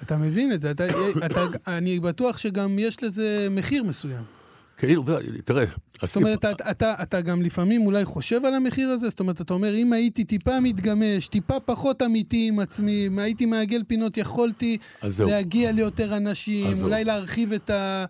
אתה 0.02 0.16
מבין 0.16 0.52
את 0.52 0.62
זה. 0.62 0.70
אתה, 0.70 0.84
אתה, 1.26 1.44
אני 1.66 2.00
בטוח 2.00 2.38
שגם 2.38 2.78
יש 2.78 3.02
לזה 3.02 3.48
מחיר 3.50 3.84
מסוים. 3.84 4.37
כאילו, 4.78 5.04
תראה. 5.44 5.64
זאת 6.02 6.16
אומרת, 6.16 6.44
אתה, 6.44 6.70
אתה, 6.70 6.94
אתה 7.02 7.20
גם 7.20 7.42
לפעמים 7.42 7.86
אולי 7.86 8.04
חושב 8.04 8.44
על 8.44 8.54
המחיר 8.54 8.88
הזה? 8.88 9.08
זאת 9.08 9.20
אומרת, 9.20 9.40
אתה 9.40 9.54
אומר, 9.54 9.74
אם 9.74 9.92
הייתי 9.92 10.24
טיפה 10.24 10.60
מתגמש, 10.60 11.28
טיפה 11.28 11.60
פחות 11.60 12.02
אמיתי 12.02 12.48
עם 12.48 12.60
עצמי, 12.60 13.06
אם 13.06 13.18
הייתי 13.18 13.46
מעגל 13.46 13.82
פינות, 13.88 14.16
יכולתי 14.16 14.78
להגיע 15.26 15.72
ליותר 15.72 16.16
אנשים, 16.16 16.72
אולי 16.82 17.04
להרחיב 17.04 17.52
את 17.52 17.70
ה... 17.70 18.04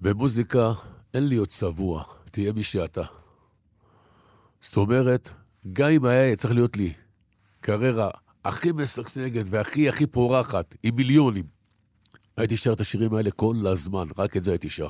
במוזיקה 0.00 0.72
אין 1.14 1.28
להיות 1.28 1.48
צבוע, 1.48 2.04
תהיה 2.30 2.52
מי 2.52 2.62
שאתה. 2.62 3.02
זאת 4.60 4.76
אומרת, 4.76 5.30
גם 5.72 5.88
אם 5.88 6.04
היה 6.04 6.36
צריך 6.36 6.54
להיות 6.54 6.76
לי 6.76 6.92
קריירה 7.60 8.10
הכי 8.44 8.72
משגשגת 8.72 9.44
והכי 9.50 9.88
הכי 9.88 10.06
פורחת, 10.06 10.74
עם 10.82 10.96
מיליונים, 10.96 11.44
הייתי 12.36 12.56
שר 12.56 12.72
את 12.72 12.80
השירים 12.80 13.14
האלה 13.14 13.30
כל 13.30 13.56
הזמן, 13.66 14.06
רק 14.18 14.36
את 14.36 14.44
זה 14.44 14.50
הייתי 14.50 14.70
שר. 14.70 14.88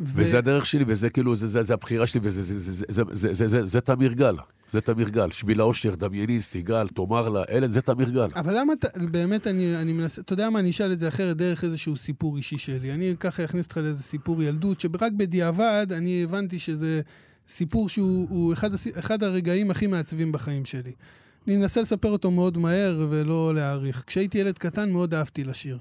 וזה 0.00 0.38
הדרך 0.38 0.66
שלי, 0.66 0.84
וזה 0.86 1.10
כאילו, 1.10 1.36
זה, 1.36 1.46
זה, 1.46 1.62
זה 1.62 1.74
הבחירה 1.74 2.06
שלי, 2.06 2.20
וזה 2.24 2.42
זה, 2.42 2.58
זה, 2.58 2.72
זה, 2.72 2.84
זה, 2.88 3.02
זה, 3.12 3.34
זה, 3.34 3.48
זה, 3.48 3.66
זה 3.66 3.80
תמיר 3.80 4.12
גל. 4.12 4.34
זה 4.72 4.80
תמיר 4.80 5.08
גל. 5.08 5.30
שביל 5.30 5.60
האושר, 5.60 5.94
דמייני, 5.94 6.40
סיגל, 6.40 6.88
תאמר 6.88 7.28
לה, 7.28 7.42
אלה, 7.50 7.68
זה 7.68 7.82
תמיר 7.82 8.10
גל. 8.10 8.28
אבל 8.36 8.58
למה, 8.58 8.72
אתה, 8.72 8.88
באמת, 9.10 9.46
אני, 9.46 9.76
אני 9.76 9.92
מנסה, 9.92 10.20
אתה 10.20 10.32
יודע 10.32 10.50
מה, 10.50 10.58
אני 10.58 10.70
אשאל 10.70 10.92
את 10.92 10.98
זה 10.98 11.08
אחרת 11.08 11.36
דרך 11.36 11.64
איזשהו 11.64 11.96
סיפור 11.96 12.36
אישי 12.36 12.58
שלי. 12.58 12.92
אני 12.92 13.14
ככה 13.20 13.44
אכניס 13.44 13.66
אותך 13.66 13.76
לאיזה 13.76 14.02
סיפור 14.02 14.42
ילדות, 14.42 14.80
שרק 14.80 15.12
בדיעבד 15.12 15.86
אני 15.90 16.24
הבנתי 16.24 16.58
שזה 16.58 17.00
סיפור 17.48 17.88
שהוא 17.88 18.52
אחד, 18.52 18.70
אחד 18.98 19.22
הרגעים 19.22 19.70
הכי 19.70 19.86
מעצבים 19.86 20.32
בחיים 20.32 20.64
שלי. 20.64 20.92
אני 21.46 21.56
אנסה 21.56 21.80
לספר 21.80 22.10
אותו 22.10 22.30
מאוד 22.30 22.58
מהר 22.58 23.06
ולא 23.10 23.54
להאריך. 23.54 24.04
כשהייתי 24.06 24.38
ילד 24.38 24.58
קטן 24.58 24.90
מאוד 24.90 25.14
אהבתי 25.14 25.44
לשיר. 25.44 25.78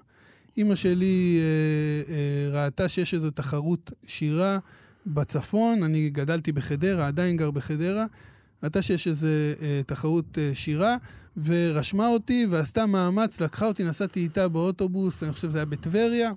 אימא 0.58 0.76
שלי 0.76 1.40
אה, 1.40 2.14
אה, 2.14 2.64
ראתה 2.64 2.90
שיש 2.90 3.14
איזו 3.14 3.32
תחרות 3.32 3.92
שירה 4.08 4.60
בצפון, 5.06 5.84
אני 5.84 6.10
גדלתי 6.10 6.52
בחדרה, 6.52 7.08
עדיין 7.08 7.38
גר 7.38 7.52
בחדרה, 7.52 8.06
ראתה 8.64 8.82
שיש 8.82 9.08
איזו 9.08 9.28
אה, 9.62 9.82
תחרות 9.86 10.38
שירה, 10.54 10.98
ורשמה 11.44 12.08
אותי 12.08 12.48
ועשתה 12.50 12.86
מאמץ, 12.86 13.42
לקחה 13.42 13.68
אותי, 13.68 13.84
נסעתי 13.84 14.20
איתה 14.20 14.48
באוטובוס, 14.48 15.24
אני 15.24 15.32
חושב 15.32 15.50
שזה 15.50 15.58
היה 15.58 15.66
בטבריה. 15.66 16.32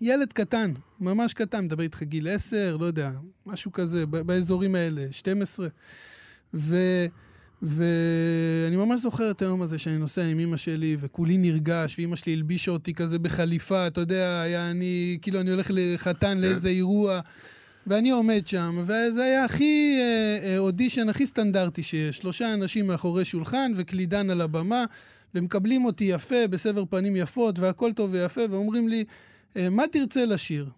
ילד 0.00 0.32
קטן, 0.32 0.72
ממש 1.00 1.34
קטן, 1.34 1.64
מדבר 1.64 1.82
איתך 1.82 2.02
גיל 2.02 2.28
10, 2.28 2.76
לא 2.80 2.86
יודע, 2.86 3.10
משהו 3.46 3.72
כזה, 3.72 4.06
באזורים 4.06 4.74
האלה, 4.74 5.06
12. 5.10 5.68
ו... 6.54 6.76
ואני 7.62 8.76
ממש 8.76 9.00
זוכר 9.00 9.30
את 9.30 9.42
היום 9.42 9.62
הזה 9.62 9.78
שאני 9.78 9.96
נוסע 9.98 10.24
עם 10.24 10.38
אמא 10.38 10.56
שלי, 10.56 10.96
וכולי 11.00 11.36
נרגש, 11.36 11.98
ואמא 11.98 12.16
שלי 12.16 12.32
הלבישה 12.32 12.70
אותי 12.70 12.94
כזה 12.94 13.18
בחליפה, 13.18 13.86
אתה 13.86 14.00
יודע, 14.00 14.40
היה 14.40 14.70
אני, 14.70 15.18
כאילו 15.22 15.40
אני 15.40 15.50
הולך 15.50 15.70
לחתן 15.74 16.34
כן. 16.34 16.38
לאיזה 16.38 16.68
אירוע, 16.68 17.20
ואני 17.86 18.10
עומד 18.10 18.46
שם, 18.46 18.78
וזה 18.82 19.22
היה 19.22 19.44
הכי 19.44 19.96
אה, 19.98 20.48
אה, 20.48 20.58
אודישן 20.58 21.08
הכי 21.08 21.26
סטנדרטי 21.26 21.82
שיש. 21.82 22.18
שלושה 22.18 22.54
אנשים 22.54 22.86
מאחורי 22.86 23.24
שולחן 23.24 23.72
וקלידן 23.76 24.30
על 24.30 24.40
הבמה, 24.40 24.84
ומקבלים 25.34 25.84
אותי 25.84 26.04
יפה, 26.04 26.46
בסבר 26.50 26.84
פנים 26.90 27.16
יפות, 27.16 27.58
והכל 27.58 27.92
טוב 27.92 28.10
ויפה, 28.12 28.40
ואומרים 28.50 28.88
לי, 28.88 29.04
אה, 29.56 29.68
מה 29.70 29.82
תרצה 29.92 30.26
לשיר? 30.26 30.68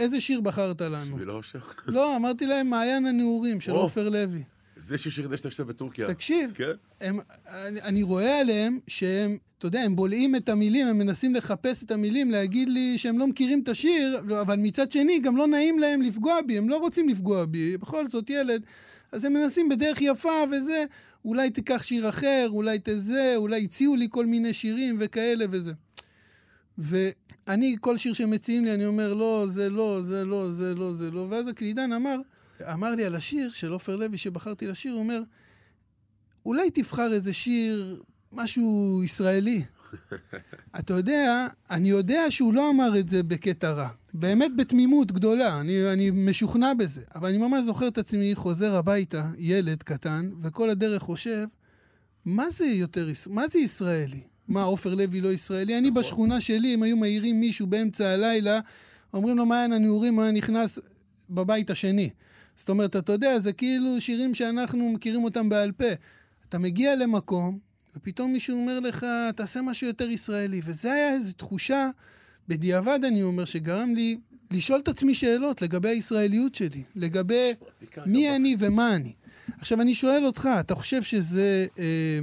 איזה 0.00 0.20
שיר 0.20 0.40
בחרת 0.40 0.80
לנו? 0.80 1.14
בשביל 1.14 1.30
האושר? 1.30 1.58
לא, 1.86 2.16
אמרתי 2.16 2.46
להם, 2.46 2.70
מעיין 2.70 3.06
הנעורים 3.06 3.60
של 3.60 3.72
עופר 3.72 4.08
לוי. 4.08 4.42
זה 4.82 4.96
כדי 5.22 5.36
שאתה 5.36 5.46
יושב 5.46 5.62
בטורקיה. 5.62 6.06
תקשיב, 6.06 6.52
כן? 6.54 6.72
הם, 7.00 7.18
אני, 7.46 7.82
אני 7.82 8.02
רואה 8.02 8.40
עליהם 8.40 8.78
שהם, 8.86 9.38
אתה 9.58 9.66
יודע, 9.66 9.80
הם 9.80 9.96
בולעים 9.96 10.36
את 10.36 10.48
המילים, 10.48 10.86
הם 10.86 10.98
מנסים 10.98 11.34
לחפש 11.34 11.84
את 11.84 11.90
המילים, 11.90 12.30
להגיד 12.30 12.68
לי 12.68 12.98
שהם 12.98 13.18
לא 13.18 13.26
מכירים 13.26 13.60
את 13.62 13.68
השיר, 13.68 14.20
אבל 14.40 14.56
מצד 14.56 14.92
שני, 14.92 15.18
גם 15.18 15.36
לא 15.36 15.46
נעים 15.46 15.78
להם 15.78 16.02
לפגוע 16.02 16.34
בי, 16.46 16.58
הם 16.58 16.68
לא 16.68 16.76
רוצים 16.76 17.08
לפגוע 17.08 17.44
בי, 17.44 17.76
בכל 17.76 18.08
זאת 18.08 18.30
ילד. 18.30 18.62
אז 19.12 19.24
הם 19.24 19.32
מנסים 19.32 19.68
בדרך 19.68 20.00
יפה 20.00 20.44
וזה, 20.50 20.84
אולי 21.24 21.50
תיקח 21.50 21.82
שיר 21.82 22.08
אחר, 22.08 22.46
אולי 22.50 22.78
תזה, 22.82 23.32
אולי 23.36 23.64
הציעו 23.64 23.96
לי 23.96 24.06
כל 24.10 24.26
מיני 24.26 24.52
שירים 24.52 24.96
וכאלה 24.98 25.44
וזה. 25.50 25.72
ואני, 26.78 27.76
כל 27.80 27.96
שיר 27.96 28.12
שמציעים 28.12 28.64
לי, 28.64 28.74
אני 28.74 28.86
אומר, 28.86 29.14
לא, 29.14 29.46
זה 29.48 29.70
לא, 29.70 30.02
זה 30.02 30.24
לא, 30.24 30.52
זה 30.52 30.74
לא, 30.74 30.92
זה 30.92 31.10
לא, 31.10 31.26
ואז 31.30 31.48
הקלידן 31.48 31.92
אמר, 31.92 32.16
אמר 32.72 32.94
לי 32.94 33.04
על 33.04 33.14
השיר 33.14 33.50
של 33.52 33.72
עופר 33.72 33.96
לוי 33.96 34.18
שבחרתי 34.18 34.66
לשיר, 34.66 34.92
הוא 34.92 35.00
אומר, 35.00 35.22
אולי 36.46 36.70
תבחר 36.70 37.12
איזה 37.12 37.32
שיר, 37.32 38.02
משהו 38.32 39.00
ישראלי. 39.04 39.62
אתה 40.78 40.94
יודע, 40.94 41.46
אני 41.70 41.90
יודע 41.90 42.30
שהוא 42.30 42.54
לא 42.54 42.70
אמר 42.70 42.98
את 42.98 43.08
זה 43.08 43.22
בקטע 43.22 43.70
רע. 43.70 43.88
באמת 44.14 44.56
בתמימות 44.56 45.12
גדולה, 45.12 45.60
אני, 45.60 45.92
אני 45.92 46.10
משוכנע 46.10 46.74
בזה. 46.74 47.00
אבל 47.14 47.28
אני 47.28 47.38
ממש 47.38 47.64
זוכר 47.64 47.88
את 47.88 47.98
עצמי 47.98 48.34
חוזר 48.34 48.74
הביתה, 48.76 49.30
ילד 49.38 49.82
קטן, 49.82 50.30
וכל 50.40 50.70
הדרך 50.70 51.02
חושב, 51.02 51.46
מה 52.24 52.50
זה 52.50 52.66
יותר, 52.66 53.08
מה 53.30 53.48
זה 53.48 53.58
ישראלי? 53.58 54.20
מה, 54.48 54.62
עופר 54.62 54.94
לוי 54.94 55.20
לא 55.20 55.32
ישראלי? 55.32 55.78
אני 55.78 55.90
נכון. 55.90 56.02
בשכונה 56.02 56.40
שלי, 56.40 56.74
אם 56.74 56.82
היו 56.82 56.96
מעירים 56.96 57.40
מישהו 57.40 57.66
באמצע 57.66 58.08
הלילה, 58.08 58.60
אומרים 59.14 59.36
לו, 59.36 59.46
מעיין 59.46 59.72
הנעורים, 59.72 60.14
הוא 60.14 60.22
היה 60.22 60.32
נכנס 60.32 60.78
בבית 61.30 61.70
השני. 61.70 62.10
זאת 62.62 62.68
אומרת, 62.68 62.96
אתה 62.96 63.12
יודע, 63.12 63.38
זה 63.38 63.52
כאילו 63.52 64.00
שירים 64.00 64.34
שאנחנו 64.34 64.92
מכירים 64.92 65.24
אותם 65.24 65.48
בעל 65.48 65.72
פה. 65.72 65.84
אתה 66.48 66.58
מגיע 66.58 66.96
למקום, 66.96 67.58
ופתאום 67.96 68.32
מישהו 68.32 68.56
אומר 68.56 68.80
לך, 68.80 69.06
תעשה 69.36 69.62
משהו 69.62 69.86
יותר 69.86 70.10
ישראלי. 70.10 70.60
וזה 70.64 70.92
היה 70.92 71.14
איזו 71.14 71.32
תחושה, 71.32 71.90
בדיעבד 72.48 72.98
אני 73.04 73.22
אומר, 73.22 73.44
שגרם 73.44 73.94
לי 73.94 74.18
לשאול 74.50 74.80
את 74.80 74.88
עצמי 74.88 75.14
שאלות 75.14 75.62
לגבי 75.62 75.88
הישראליות 75.88 76.54
שלי, 76.54 76.82
לגבי 76.96 77.52
מי 78.06 78.36
אני 78.36 78.56
ומה 78.58 78.96
אני. 78.96 79.12
עכשיו, 79.58 79.80
אני 79.80 79.94
שואל 79.94 80.26
אותך, 80.26 80.48
אתה 80.60 80.74
חושב 80.74 81.02
שזה, 81.02 81.66
אה, 81.78 82.18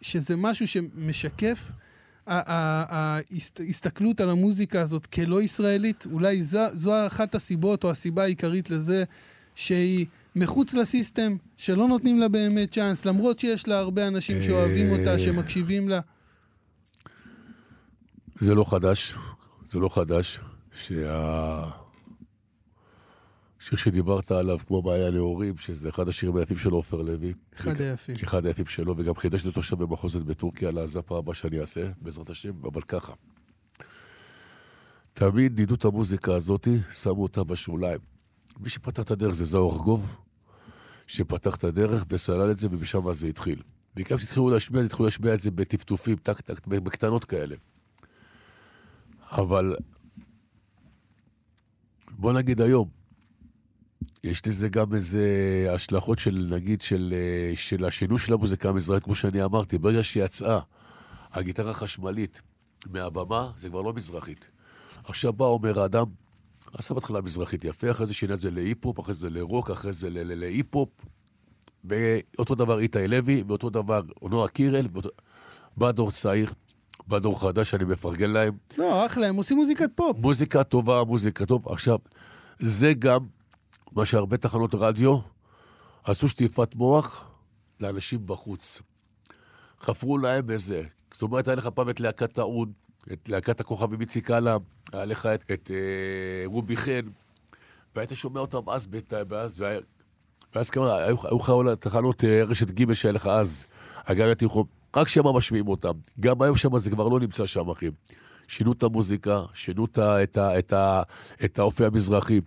שזה 0.00 0.36
משהו 0.36 0.66
שמשקף 0.66 1.72
ההסתכלות 2.26 4.20
על 4.20 4.30
המוזיקה 4.30 4.80
הזאת 4.80 5.06
כלא 5.06 5.42
ישראלית, 5.42 6.06
אולי 6.12 6.42
זו, 6.42 6.60
זו 6.74 7.06
אחת 7.06 7.34
הסיבות 7.34 7.84
או 7.84 7.90
הסיבה 7.90 8.22
העיקרית 8.22 8.70
לזה 8.70 9.04
שהיא 9.54 10.06
מחוץ 10.36 10.74
לסיסטם, 10.74 11.36
שלא 11.56 11.88
נותנים 11.88 12.18
לה 12.18 12.28
באמת 12.28 12.72
צ'אנס, 12.72 13.04
למרות 13.04 13.38
שיש 13.38 13.68
לה 13.68 13.78
הרבה 13.78 14.06
אנשים 14.06 14.42
שאוהבים 14.42 14.90
אותה, 14.90 15.12
אה. 15.12 15.18
שמקשיבים 15.18 15.88
לה. 15.88 16.00
זה 18.34 18.54
לא 18.54 18.64
חדש, 18.70 19.14
זה 19.70 19.78
לא 19.78 19.88
חדש, 19.88 20.40
שה... 20.74 21.85
שיר 23.66 23.78
שדיברת 23.78 24.30
עליו, 24.30 24.58
כמו 24.66 24.82
בעיה 24.82 25.10
להורים, 25.10 25.58
שזה 25.58 25.88
אחד 25.88 26.08
השירים 26.08 26.36
היפים 26.36 26.58
של 26.58 26.70
עופר 26.70 26.96
לוי. 26.96 27.32
אחד 27.56 27.80
היפים. 27.80 28.14
אחד 28.24 28.46
היפים 28.46 28.66
שלו, 28.66 28.94
וגם 28.98 29.14
חידשתי 29.14 29.48
אותו 29.48 29.62
שם 29.62 29.78
במחוזת 29.78 30.20
בטורקיה 30.20 30.70
לעזפה 30.70 31.18
הבא 31.18 31.32
שאני 31.32 31.60
אעשה, 31.60 31.90
בעזרת 32.00 32.30
השם, 32.30 32.52
אבל 32.64 32.82
ככה. 32.82 33.12
תמיד 35.12 35.60
נידו 35.60 35.74
את 35.74 35.84
המוזיקה 35.84 36.34
הזאת, 36.34 36.68
שמו 36.92 37.22
אותה 37.22 37.44
בשוליים. 37.44 37.98
מי 38.60 38.68
שפתח 38.68 39.02
את 39.02 39.10
הדרך 39.10 39.34
זה 39.34 39.44
זוהר 39.44 39.72
ארגוב, 39.72 40.16
שפתח 41.06 41.56
את 41.56 41.64
הדרך 41.64 42.04
וסלל 42.10 42.50
את 42.50 42.58
זה, 42.58 42.68
ומשם 42.70 43.12
זה 43.12 43.26
התחיל. 43.26 43.62
בעיקר 43.94 44.16
כשהתחילו 44.16 44.50
להשמיע, 44.50 44.82
התחילו 44.82 45.04
להשמיע 45.04 45.34
את 45.34 45.40
זה 45.40 45.50
בטפטופים, 45.50 46.16
טק 46.16 46.40
טק, 46.40 46.66
בקטנות 46.66 47.24
כאלה. 47.24 47.56
אבל 49.30 49.76
בוא 52.10 52.32
נגיד 52.32 52.60
היום, 52.60 52.95
יש 54.26 54.46
לזה 54.46 54.68
גם 54.68 54.94
איזה 54.94 55.26
השלכות 55.70 56.18
של, 56.18 56.48
נגיד, 56.50 56.82
של, 56.82 57.14
אה, 57.16 57.56
של 57.56 57.84
השינוי 57.84 58.18
של 58.18 58.32
המוזיקה 58.32 58.68
המזרחית, 58.68 59.04
כמו 59.04 59.14
שאני 59.14 59.44
אמרתי. 59.44 59.78
ברגע 59.78 60.02
שיצאה 60.02 60.60
הגיטרה 61.32 61.70
החשמלית 61.70 62.42
מהבמה, 62.86 63.50
זה 63.56 63.68
כבר 63.68 63.82
לא 63.82 63.92
מזרחית. 63.92 64.48
עכשיו 65.04 65.32
בא 65.32 65.44
אומר 65.44 65.80
האדם, 65.80 66.06
עשה 66.72 66.94
בהתחלה 66.94 67.20
מזרחית 67.20 67.64
יפה, 67.64 67.90
אחרי 67.90 68.06
זה 68.06 68.14
שינה 68.14 68.34
את 68.34 68.40
זה 68.40 68.50
להיפ-הופ, 68.50 69.00
אחרי 69.00 69.14
זה 69.14 69.30
לרוק, 69.30 69.70
אחרי 69.70 69.92
זה 69.92 70.08
להיפ-הופ. 70.10 70.88
ואותו 71.84 72.54
דבר 72.54 72.78
איתי 72.78 73.08
לוי, 73.08 73.44
ואותו 73.48 73.70
דבר 73.70 74.00
נועה 74.22 74.48
קירל, 74.48 74.86
ואותו... 74.92 75.08
בא 75.76 75.90
דור 75.90 76.10
צעיר, 76.10 76.50
בא 77.06 77.18
דור 77.18 77.40
חדש, 77.40 77.74
אני 77.74 77.84
מפרגן 77.84 78.30
להם. 78.30 78.56
לא, 78.78 79.06
אחלה, 79.06 79.26
הם 79.26 79.36
עושים 79.36 79.56
מוזיקת 79.56 79.90
פופ. 79.94 80.16
מוזיקה 80.18 80.64
טובה, 80.64 81.04
מוזיקה 81.04 81.46
טוב. 81.46 81.68
עכשיו, 81.68 81.98
זה 82.58 82.92
גם 82.98 83.18
מה 83.96 84.06
שהרבה 84.06 84.36
תחנות 84.36 84.74
רדיו 84.74 85.18
עשו 86.04 86.28
שטיפת 86.28 86.74
מוח 86.74 87.24
לאנשים 87.80 88.26
בחוץ. 88.26 88.82
חפרו 89.80 90.18
להם 90.18 90.50
איזה. 90.50 90.82
זאת 91.12 91.22
אומרת, 91.22 91.48
היה 91.48 91.54
לך 91.54 91.66
פעם 91.66 91.90
את 91.90 92.00
להקת 92.00 92.32
טעון, 92.32 92.72
את 93.12 93.28
להקת 93.28 93.60
הכוכבים 93.60 94.00
איציק 94.00 94.30
אללה, 94.30 94.56
היה 94.92 95.04
לך 95.04 95.26
את, 95.26 95.44
את 95.52 95.70
אה, 95.70 96.42
רובי 96.46 96.76
חן, 96.76 97.00
והיית 97.94 98.10
שומע 98.14 98.40
אותם 98.40 98.70
אז, 98.70 98.88
ואז, 99.28 99.64
ואז 100.54 100.70
כמה, 100.70 100.96
היו 100.96 101.38
לך 101.38 101.52
תחנות 101.80 102.24
אה, 102.24 102.44
רשת 102.44 102.70
ג' 102.70 102.92
שהיה 102.92 103.12
לך 103.12 103.26
אז, 103.26 103.66
אגב 104.04 104.28
התיכון, 104.28 104.64
רק 104.96 105.08
שמה 105.08 105.32
משמיעים 105.32 105.68
אותם. 105.68 105.92
גם 106.20 106.42
היום 106.42 106.56
שמה 106.56 106.78
זה 106.78 106.90
כבר 106.90 107.08
לא 107.08 107.20
נמצא 107.20 107.46
שם, 107.46 107.70
אחי. 107.70 107.90
שינו 108.48 108.72
את 108.72 108.82
המוזיקה, 108.82 109.42
שינו 109.54 109.84
את, 109.84 109.98
את, 109.98 110.38
את, 110.38 110.72
את 111.44 111.58
האופי 111.58 111.84
המזרחי. 111.84 112.40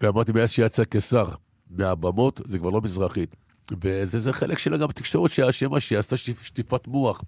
ואמרתי, 0.00 0.32
מאז 0.32 0.50
שיצא 0.50 0.84
קיסר 0.84 1.24
מהבמות, 1.70 2.40
זה 2.44 2.58
כבר 2.58 2.70
לא 2.70 2.80
מזרחית. 2.80 3.36
וזה 3.82 4.32
חלק 4.32 4.58
שלה 4.58 4.76
גם 4.76 4.88
בתקשורת 4.88 5.30
שהאשמה 5.30 5.80
שהיא 5.80 5.98
עשתה 5.98 6.16
שטיפת 6.16 6.86
מוח. 6.86 7.22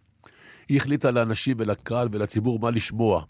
היא 0.69 0.77
החליטה 0.77 1.11
לאנשים 1.11 1.57
ולקהל 1.59 2.09
ולציבור 2.13 2.59
מה 2.59 2.71
לשמוע. 2.71 3.23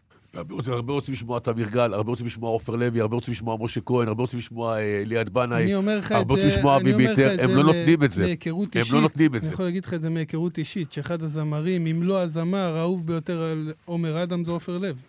הרבה 0.66 0.92
רוצים 0.92 1.14
לשמוע 1.14 1.38
את 1.38 1.48
אביר 1.48 1.68
הרבה 1.80 2.10
רוצים 2.10 2.26
לשמוע 2.26 2.50
עופר 2.50 2.76
לוי, 2.76 3.00
הרבה 3.00 3.14
רוצים 3.14 3.32
לשמוע 3.32 3.56
משה 3.60 3.80
כהן, 3.80 4.08
הרבה 4.08 4.22
רוצים 4.22 4.38
לשמוע 4.38 4.78
אה, 4.78 5.02
ליעד 5.06 5.28
בנאי. 5.28 5.74
הרבה 6.10 6.34
רוצים 6.34 6.46
לשמוע 6.46 6.76
אבי 6.76 6.92
ביטר, 6.92 7.36
הם 7.40 7.50
לא 7.50 7.62
נותנים 7.62 8.02
את 8.04 8.10
זה. 8.10 8.34
הם 8.74 8.82
לא 8.92 9.00
נותנים 9.00 9.34
את 9.34 9.42
זה. 9.42 9.48
אני 9.48 9.54
יכול 9.54 9.64
להגיד 9.64 9.84
לך 9.84 9.94
את 9.94 10.02
זה 10.02 10.10
מהיכרות 10.10 10.58
אישית, 10.58 10.92
שאחד 10.92 11.22
הזמרים, 11.22 11.86
אם 11.86 12.02
לא 12.02 12.22
הזמר 12.22 12.76
האהוב 12.76 13.06
ביותר 13.06 13.42
על 13.42 13.72
עומר 13.84 14.22
אדם 14.22 14.44
זה 14.44 14.50
עופר 14.52 14.78
לוי. 14.78 15.00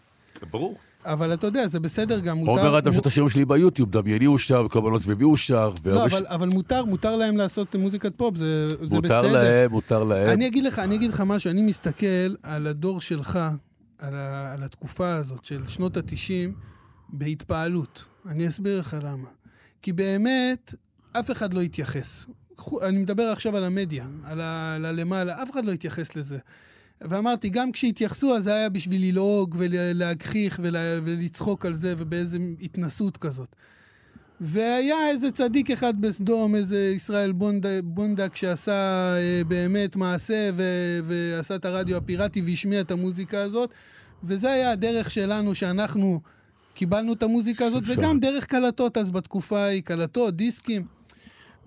ברור. 0.51 0.77
אבל 1.07 1.33
אתה 1.33 1.47
יודע, 1.47 1.67
זה 1.67 1.79
בסדר 1.79 2.19
גם, 2.19 2.37
מותר... 2.37 2.51
עומר 2.51 2.77
אדם, 2.77 2.91
יש 2.91 2.97
את 2.97 3.05
השירים 3.05 3.29
שלי 3.29 3.45
ביוטיוב, 3.45 3.91
דמייני 3.91 4.37
שר, 4.37 4.65
וקורבנות 4.65 5.01
סביבי 5.01 5.23
הוא 5.23 5.37
שר. 5.37 5.73
לא, 5.85 6.05
אבל, 6.05 6.25
אבל 6.27 6.47
מותר, 6.47 6.85
מותר 6.85 7.15
להם 7.15 7.37
לעשות 7.37 7.75
מוזיקת 7.75 8.15
פופ, 8.15 8.35
זה, 8.35 8.67
זה 8.69 8.75
מותר 8.81 8.99
בסדר. 8.99 9.21
מותר 9.21 9.31
להם, 9.31 9.71
מותר 9.71 10.03
להם. 10.03 10.29
אני 10.29 10.47
אגיד 10.47 10.63
לך, 10.63 10.79
אני 10.79 10.95
אגיד 10.95 11.09
לך 11.09 11.23
משהו, 11.25 11.51
אני 11.51 11.61
מסתכל 11.61 12.35
על 12.43 12.67
הדור 12.67 13.01
שלך, 13.01 13.39
על, 13.99 14.15
ה, 14.15 14.53
על 14.53 14.63
התקופה 14.63 15.15
הזאת 15.15 15.45
של 15.45 15.67
שנות 15.67 15.97
ה-90 15.97 16.51
בהתפעלות. 17.09 18.05
אני 18.25 18.47
אסביר 18.47 18.79
לך 18.79 18.97
למה. 19.03 19.27
כי 19.81 19.93
באמת, 19.93 20.73
אף 21.11 21.31
אחד 21.31 21.53
לא 21.53 21.61
התייחס. 21.61 22.27
אני 22.81 22.97
מדבר 22.97 23.23
עכשיו 23.23 23.57
על 23.57 23.63
המדיה, 23.63 24.05
על 24.23 24.85
הלמעלה, 24.85 25.43
אף 25.43 25.51
אחד 25.51 25.65
לא 25.65 25.71
התייחס 25.71 26.15
לזה. 26.15 26.37
ואמרתי, 27.01 27.49
גם 27.49 27.71
כשהתייחסו, 27.71 28.35
אז 28.35 28.43
זה 28.43 28.53
היה 28.53 28.69
בשביל 28.69 29.01
ללעוג 29.09 29.55
ולהגחיך 29.57 30.59
ולצחוק 30.63 31.65
על 31.65 31.73
זה 31.73 31.93
ובאיזו 31.97 32.37
התנסות 32.61 33.17
כזאת. 33.17 33.55
והיה 34.41 35.09
איזה 35.09 35.31
צדיק 35.31 35.71
אחד 35.71 36.01
בסדום, 36.01 36.55
איזה 36.55 36.93
ישראל 36.95 37.31
בונדק, 37.31 37.81
בונדק 37.83 38.35
שעשה 38.35 38.71
אה, 39.17 39.41
באמת 39.47 39.95
מעשה 39.95 40.49
ו- 40.53 40.99
ועשה 41.03 41.55
את 41.55 41.65
הרדיו 41.65 41.97
הפיראטי 41.97 42.41
והשמיע 42.41 42.81
את 42.81 42.91
המוזיקה 42.91 43.41
הזאת, 43.41 43.73
וזה 44.23 44.51
היה 44.51 44.71
הדרך 44.71 45.11
שלנו 45.11 45.55
שאנחנו 45.55 46.21
קיבלנו 46.73 47.13
את 47.13 47.23
המוזיקה 47.23 47.65
הזאת, 47.65 47.85
שפשר. 47.85 47.99
וגם 47.99 48.19
דרך 48.19 48.45
קלטות 48.45 48.97
אז 48.97 49.11
בתקופה 49.11 49.59
ההיא, 49.59 49.81
קלטות, 49.81 50.35
דיסקים. 50.35 50.85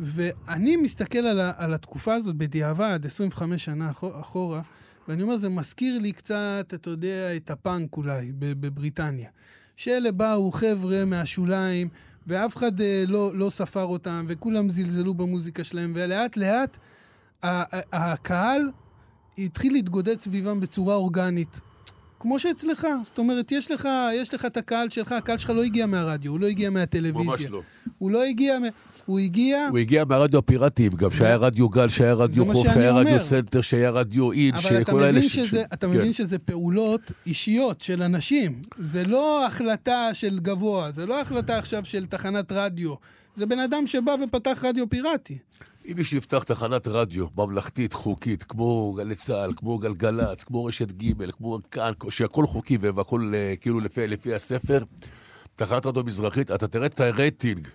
ואני 0.00 0.76
מסתכל 0.76 1.18
על, 1.18 1.40
ה- 1.40 1.52
על 1.56 1.74
התקופה 1.74 2.14
הזאת 2.14 2.36
בדיעבד, 2.36 3.00
25 3.04 3.64
שנה 3.64 3.90
אחורה, 3.90 4.60
ואני 5.10 5.22
אומר, 5.22 5.36
זה 5.36 5.48
מזכיר 5.48 5.98
לי 5.98 6.12
קצת, 6.12 6.72
אתה 6.74 6.90
יודע, 6.90 7.36
את 7.36 7.50
הפאנק 7.50 7.96
אולי, 7.96 8.32
בבריטניה. 8.38 9.28
שאלה 9.76 10.12
באו 10.12 10.52
חבר'ה 10.52 11.04
מהשוליים, 11.04 11.88
ואף 12.26 12.56
אחד 12.56 12.80
אה, 12.80 13.04
לא, 13.08 13.32
לא 13.34 13.50
ספר 13.50 13.82
אותם, 13.82 14.24
וכולם 14.28 14.70
זלזלו 14.70 15.14
במוזיקה 15.14 15.64
שלהם, 15.64 15.92
ולאט 15.94 16.36
לאט 16.36 16.78
הקהל 17.92 18.70
התחיל 19.38 19.72
להתגודד 19.72 20.20
סביבם 20.20 20.60
בצורה 20.60 20.94
אורגנית. 20.94 21.60
כמו 22.20 22.38
שאצלך, 22.38 22.86
זאת 23.04 23.18
אומרת, 23.18 23.52
יש 23.52 23.70
לך, 23.70 23.88
יש 24.14 24.34
לך 24.34 24.44
את 24.44 24.56
הקהל 24.56 24.88
שלך, 24.88 25.12
הקהל 25.12 25.36
שלך 25.36 25.50
לא 25.50 25.62
הגיע 25.62 25.86
מהרדיו, 25.86 26.32
הוא 26.32 26.40
לא 26.40 26.46
הגיע 26.46 26.70
מהטלוויזיה. 26.70 27.30
ממש 27.30 27.46
לא. 27.46 27.62
הוא 27.98 28.10
לא 28.10 28.22
הגיע, 28.22 28.58
הוא 29.06 29.18
הגיע... 29.18 29.66
הוא 29.70 29.78
הגיע 29.78 30.04
מהרדיו 30.04 30.38
הפיראטיים, 30.38 30.92
גם 30.92 31.10
שהיה 31.10 31.36
רדיו 31.36 31.68
גל, 31.68 31.88
שהיה 31.88 32.14
רדיו 32.14 32.46
חוף, 32.46 32.66
שהיה 32.72 32.92
רדיו 32.92 33.20
סנטר, 33.20 33.60
שהיה 33.60 33.90
רדיו 33.90 34.32
אין, 34.32 34.58
שכל 34.58 35.02
האלה... 35.02 35.22
ש... 35.22 35.38
אבל 35.38 35.62
אתה 35.72 35.86
מבין 35.86 36.04
כן. 36.04 36.12
שזה 36.12 36.38
פעולות 36.38 37.12
אישיות 37.26 37.80
של 37.80 38.02
אנשים. 38.02 38.62
זה 38.78 39.04
לא 39.04 39.46
החלטה 39.46 40.14
של 40.14 40.38
גבוה, 40.38 40.92
זה 40.92 41.06
לא 41.06 41.20
החלטה 41.20 41.58
עכשיו 41.58 41.84
של 41.84 42.06
תחנת 42.06 42.52
רדיו. 42.52 42.94
זה 43.36 43.46
בן 43.46 43.58
אדם 43.58 43.86
שבא 43.86 44.14
ופתח 44.24 44.64
רדיו 44.64 44.90
פיראטי. 44.90 45.38
אם 45.86 45.92
מישהו 45.96 46.16
יפתח 46.18 46.42
תחנת 46.42 46.88
רדיו 46.88 47.26
ממלכתית, 47.36 47.92
חוקית, 47.92 48.42
כמו 48.42 48.92
גלי 48.92 49.14
צה"ל, 49.14 49.52
כמו 49.56 49.78
גלגלצ, 49.78 50.44
כמו 50.44 50.64
רשת 50.64 50.92
ג', 50.92 51.30
כמו 51.30 51.58
כאן, 51.70 51.92
שהכל 52.10 52.46
חוקי 52.46 52.78
והכל 52.80 53.32
אה, 53.34 53.54
כאילו 53.60 53.80
לפי, 53.80 54.06
לפי 54.06 54.34
הספר, 54.34 54.82
תחנת 55.56 55.86
רדיו 55.86 56.04
מזרחית, 56.04 56.50
אתה 56.50 56.68
תראה 56.68 56.86
את 56.86 57.00
הרייטינג 57.00 57.68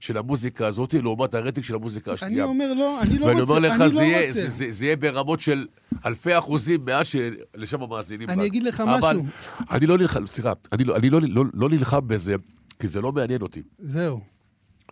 של 0.00 0.16
המוזיקה 0.16 0.66
הזאת 0.66 0.94
לעומת 0.94 1.34
הרייטינג 1.34 1.66
של 1.66 1.74
המוזיקה 1.74 2.12
השנייה. 2.12 2.44
אני 2.44 2.50
אומר 2.50 2.74
לא, 2.74 3.02
אני 3.02 3.18
לא 3.18 3.26
רוצה, 3.26 3.32
אני 3.32 3.40
אומר 3.40 3.58
לך, 3.58 3.86
זה, 3.86 4.00
לא 4.00 4.00
יהיה. 4.00 4.32
זה, 4.32 4.48
זה, 4.48 4.66
זה 4.70 4.84
יהיה 4.84 4.96
ברמות 4.96 5.40
של 5.40 5.66
אלפי 6.06 6.38
אחוזים 6.38 6.84
מאז 6.84 7.06
שלשם 7.06 7.82
המאזינים. 7.82 8.30
אני 8.30 8.46
אגיד 8.46 8.62
לך 8.62 8.80
אבל 8.80 8.98
משהו. 8.98 9.24
אני 9.70 9.86
לא 9.86 9.98
נלחם, 9.98 10.26
סליחה, 10.26 10.52
אני, 10.72 10.84
לא, 10.84 10.96
אני 10.96 11.10
לא, 11.10 11.20
לא, 11.22 11.44
לא 11.54 11.68
נלחם 11.68 12.08
בזה, 12.08 12.34
כי 12.78 12.88
זה 12.88 13.00
לא 13.00 13.12
מעניין 13.12 13.42
אותי. 13.42 13.62
זהו. 13.78 14.29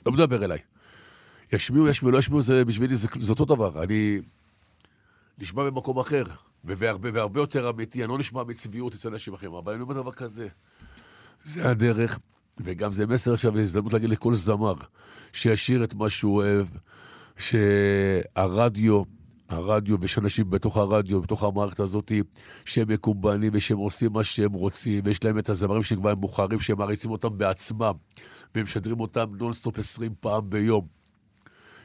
לא 0.06 0.12
מדבר 0.12 0.44
אליי. 0.44 0.58
ישמיעו, 1.52 1.88
ישמיעו, 1.88 2.12
לא 2.12 2.18
ישמיעו, 2.18 2.42
זה 2.42 2.64
בשבילי, 2.64 2.96
זה, 2.96 3.08
זה 3.20 3.32
אותו 3.32 3.44
דבר. 3.44 3.82
אני 3.82 4.20
נשמע 5.38 5.64
במקום 5.64 5.98
אחר, 5.98 6.22
והרבה, 6.64 7.08
והרבה 7.14 7.40
יותר 7.40 7.70
אמיתי, 7.70 8.04
אני 8.04 8.10
לא 8.10 8.18
נשמע 8.18 8.44
מצביעות 8.44 8.94
אצל 8.94 9.08
אנשים 9.08 9.34
אחרים, 9.34 9.52
אבל 9.54 9.72
אני 9.72 9.82
אומר 9.82 9.94
דבר 9.94 10.12
כזה. 10.12 10.48
זה 11.44 11.70
הדרך. 11.70 12.18
וגם 12.60 12.92
זה 12.92 13.06
מסר 13.06 13.34
עכשיו, 13.34 13.58
הזדמנות 13.58 13.92
להגיד 13.92 14.10
לכל 14.10 14.34
זמר, 14.34 14.74
שישיר 15.32 15.84
את 15.84 15.94
מה 15.94 16.10
שהוא 16.10 16.36
אוהב, 16.36 16.66
שהרדיו, 17.36 19.02
הרדיו, 19.48 20.00
ויש 20.00 20.18
אנשים 20.18 20.50
בתוך 20.50 20.76
הרדיו, 20.76 21.22
בתוך 21.22 21.42
המערכת 21.42 21.80
הזאת, 21.80 22.12
שהם 22.64 22.88
מקובלים 22.88 23.50
ושהם 23.54 23.78
עושים 23.78 24.12
מה 24.12 24.24
שהם 24.24 24.52
רוצים, 24.52 25.00
ויש 25.04 25.24
להם 25.24 25.38
את 25.38 25.48
הזמרים 25.48 25.82
שכבר 25.82 26.10
הם 26.10 26.20
בוחרים, 26.20 26.60
שהם 26.60 26.78
מעריצים 26.78 27.10
אותם 27.10 27.38
בעצמם, 27.38 27.92
והם 28.54 28.64
משדרים 28.64 29.00
אותם 29.00 29.26
נונסטופ 29.38 29.78
20 29.78 30.14
פעם 30.20 30.50
ביום. 30.50 30.86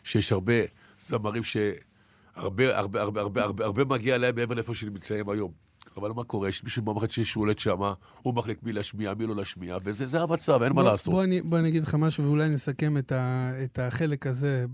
שיש 0.04 0.32
הרבה 0.32 0.54
זמרים 1.00 1.44
שהרבה, 1.44 2.78
הרבה, 2.78 3.02
הרבה, 3.02 3.22
הרבה, 3.22 3.44
הרבה, 3.44 3.66
הרבה 3.66 3.86
מגיע 3.86 4.18
להם 4.18 4.36
מעבר 4.36 4.56
לאיפה 4.56 4.76
שנמצאים 4.76 5.30
היום. 5.30 5.52
אבל 5.98 6.12
מה 6.12 6.24
קורה? 6.24 6.50
יש 6.50 6.64
מישהו 6.64 6.82
במערכת 6.84 7.12
ששולט 7.12 7.60
שם, 7.60 7.78
הוא 8.22 8.34
מחליט 8.34 8.64
מי 8.64 8.74
להשמיע, 8.74 9.14
מי 9.14 9.28
לא 9.28 9.36
להשמיע, 9.36 9.78
וזה 9.84 10.22
המצב, 10.22 10.62
אין 10.62 10.74
בוא, 10.74 10.84
מה 10.84 10.90
לעשות. 10.90 11.14
בוא 11.14 11.24
אני, 11.24 11.42
בוא 11.42 11.60
אני 11.60 11.70
אגיד 11.70 11.84
לך 11.84 11.96
משהו, 11.96 12.24
ואולי 12.24 12.50
נסכם 12.50 12.98
את, 12.98 13.12
ה, 13.12 13.52
את 13.64 13.80
החלק 13.80 14.28
הזה 14.28 14.66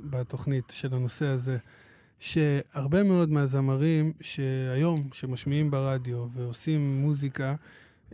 בתוכנית 0.00 0.64
של 0.70 0.94
הנושא 0.94 1.26
הזה. 1.26 1.58
שהרבה 2.20 3.02
מאוד 3.02 3.30
מהזמרים 3.30 4.12
שהיום, 4.20 5.08
שמשמיעים 5.12 5.70
ברדיו 5.70 6.26
ועושים 6.34 7.00
מוזיקה, 7.00 7.54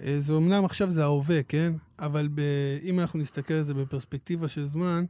אה, 0.00 0.16
זה 0.20 0.36
אמנם 0.36 0.64
עכשיו 0.64 0.90
זה 0.90 1.02
ההווה, 1.02 1.42
כן? 1.42 1.72
אבל 1.98 2.28
ב, 2.34 2.40
אם 2.82 3.00
אנחנו 3.00 3.18
נסתכל 3.18 3.54
על 3.54 3.62
זה 3.62 3.74
בפרספקטיבה 3.74 4.48
של 4.48 4.66
זמן, 4.66 5.04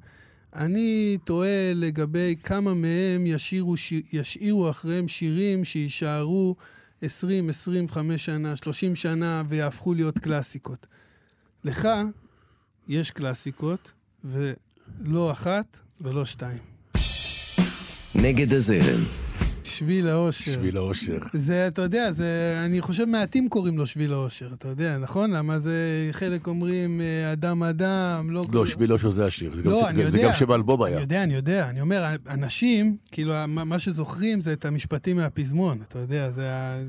אני 0.54 1.18
תוהה 1.24 1.74
לגבי 1.74 2.36
כמה 2.42 2.74
מהם 2.74 3.26
ישירו, 3.26 3.76
ש... 3.76 3.92
ישאירו 4.12 4.70
אחריהם 4.70 5.08
שירים 5.08 5.64
שיישארו 5.64 6.56
20, 7.02 7.48
25 7.48 8.24
שנה, 8.24 8.56
30 8.56 8.94
שנה, 8.94 9.42
ויהפכו 9.48 9.94
להיות 9.94 10.18
קלאסיקות. 10.18 10.86
לך 11.64 11.88
יש 12.88 13.10
קלאסיקות, 13.10 13.92
ולא 14.24 15.32
אחת 15.32 15.78
ולא 16.00 16.24
שתיים. 16.24 16.73
נגד 18.14 18.54
הזרם. 18.54 19.04
שביל 19.64 20.08
האושר. 20.08 20.50
שביל 20.50 20.76
האושר. 20.76 21.18
זה, 21.32 21.66
אתה 21.66 21.82
יודע, 21.82 22.12
זה, 22.12 22.24
אני 22.64 22.80
חושב 22.80 23.04
מעטים 23.04 23.48
קוראים 23.48 23.78
לו 23.78 23.86
שביל 23.86 24.12
האושר, 24.12 24.48
אתה 24.54 24.68
יודע, 24.68 24.98
נכון? 24.98 25.30
למה 25.30 25.58
זה, 25.58 25.72
חלק 26.12 26.46
אומרים 26.46 27.00
אה, 27.00 27.32
אדם 27.32 27.62
אדם, 27.62 28.30
לא... 28.30 28.44
לא, 28.52 28.66
שביל 28.66 28.90
האושר 28.90 29.10
זה 29.10 29.24
השיר. 29.26 29.56
זה 29.56 29.62
גם- 29.62 29.70
לא, 29.70 29.88
אני 29.88 30.06
זה 30.06 30.18
יודע. 30.18 30.28
גם 30.28 30.34
שם 30.34 30.50
האלבום 30.50 30.82
היה. 30.82 30.94
אני 30.96 31.02
יודע, 31.02 31.22
אני 31.22 31.34
יודע. 31.34 31.70
אני 31.70 31.80
אומר, 31.80 32.04
אנשים, 32.28 32.96
כאילו, 33.12 33.34
מה 33.48 33.64
מה 33.64 33.78
שזוכרים 33.78 34.40
זה 34.40 34.52
את 34.52 34.64
המשפטים 34.64 35.16
מהפזמון, 35.16 35.78
אתה 35.88 35.98
יודע, 35.98 36.30
זה 36.30 36.42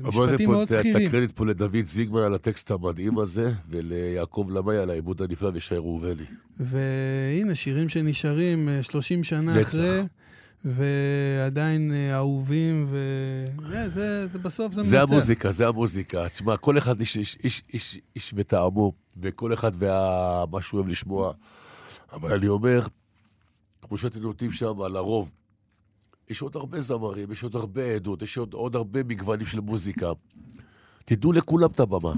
המשפטים 0.04 0.50
מאוד 0.50 0.62
את- 0.68 0.72
את 0.72 0.78
שכירים. 0.78 1.06
הקרדיט 1.08 1.32
פה 1.32 1.46
לדוד 1.46 1.76
זיגמן 1.86 2.20
על 2.22 2.34
הטקסט 2.34 2.70
המדהים 2.70 3.18
הזה, 3.18 3.52
וליעקב 3.70 4.46
למאי 4.50 4.76
על 4.76 4.90
העיבוד 4.90 5.22
הנפלא 5.22 5.50
ושי 5.54 5.74
ראובני. 5.74 6.24
והנה, 6.60 7.54
שירים 7.54 7.88
שנשארים 7.88 8.68
אה, 8.68 8.82
30 8.82 9.24
שנה 9.24 9.54
נצח. 9.54 9.68
אחרי, 9.68 10.00
ועדיין 10.66 11.92
אה, 11.92 12.16
אהובים, 12.16 12.86
וזה, 12.90 13.88
זה, 13.88 14.26
זה 14.26 14.38
בסוף 14.38 14.72
זה 14.72 14.82
זה 14.82 15.00
מנצח. 15.00 15.12
המוזיקה, 15.12 15.50
זה 15.50 15.68
המוזיקה. 15.68 16.28
תשמע, 16.28 16.56
כל 16.56 16.78
אחד 16.78 17.00
איש, 17.00 17.16
איש, 17.16 17.38
איש, 17.44 17.62
איש, 17.72 17.98
איש 18.14 18.34
וטעמו, 18.36 18.92
וכל 19.22 19.54
אחד 19.54 19.70
ומה 19.78 20.62
שהוא 20.62 20.78
אוהב 20.78 20.88
לשמוע. 20.90 21.32
אבל 22.12 22.32
אני 22.32 22.48
אומר, 22.48 22.80
כמו 23.82 23.98
שאתם 23.98 24.20
נוטים 24.20 24.50
שם, 24.50 24.78
לרוב, 24.90 25.32
יש 26.28 26.42
עוד 26.42 26.56
הרבה 26.56 26.80
זמרים, 26.80 27.32
יש 27.32 27.42
עוד 27.42 27.56
הרבה 27.56 27.84
עדות, 27.84 28.22
יש 28.22 28.38
עוד, 28.38 28.52
עוד 28.52 28.76
הרבה 28.76 29.02
מגוונים 29.04 29.46
של 29.46 29.60
מוזיקה. 29.60 30.12
תיתנו 31.04 31.32
לכולם 31.32 31.70
את 31.70 31.80
הבמה. 31.80 32.12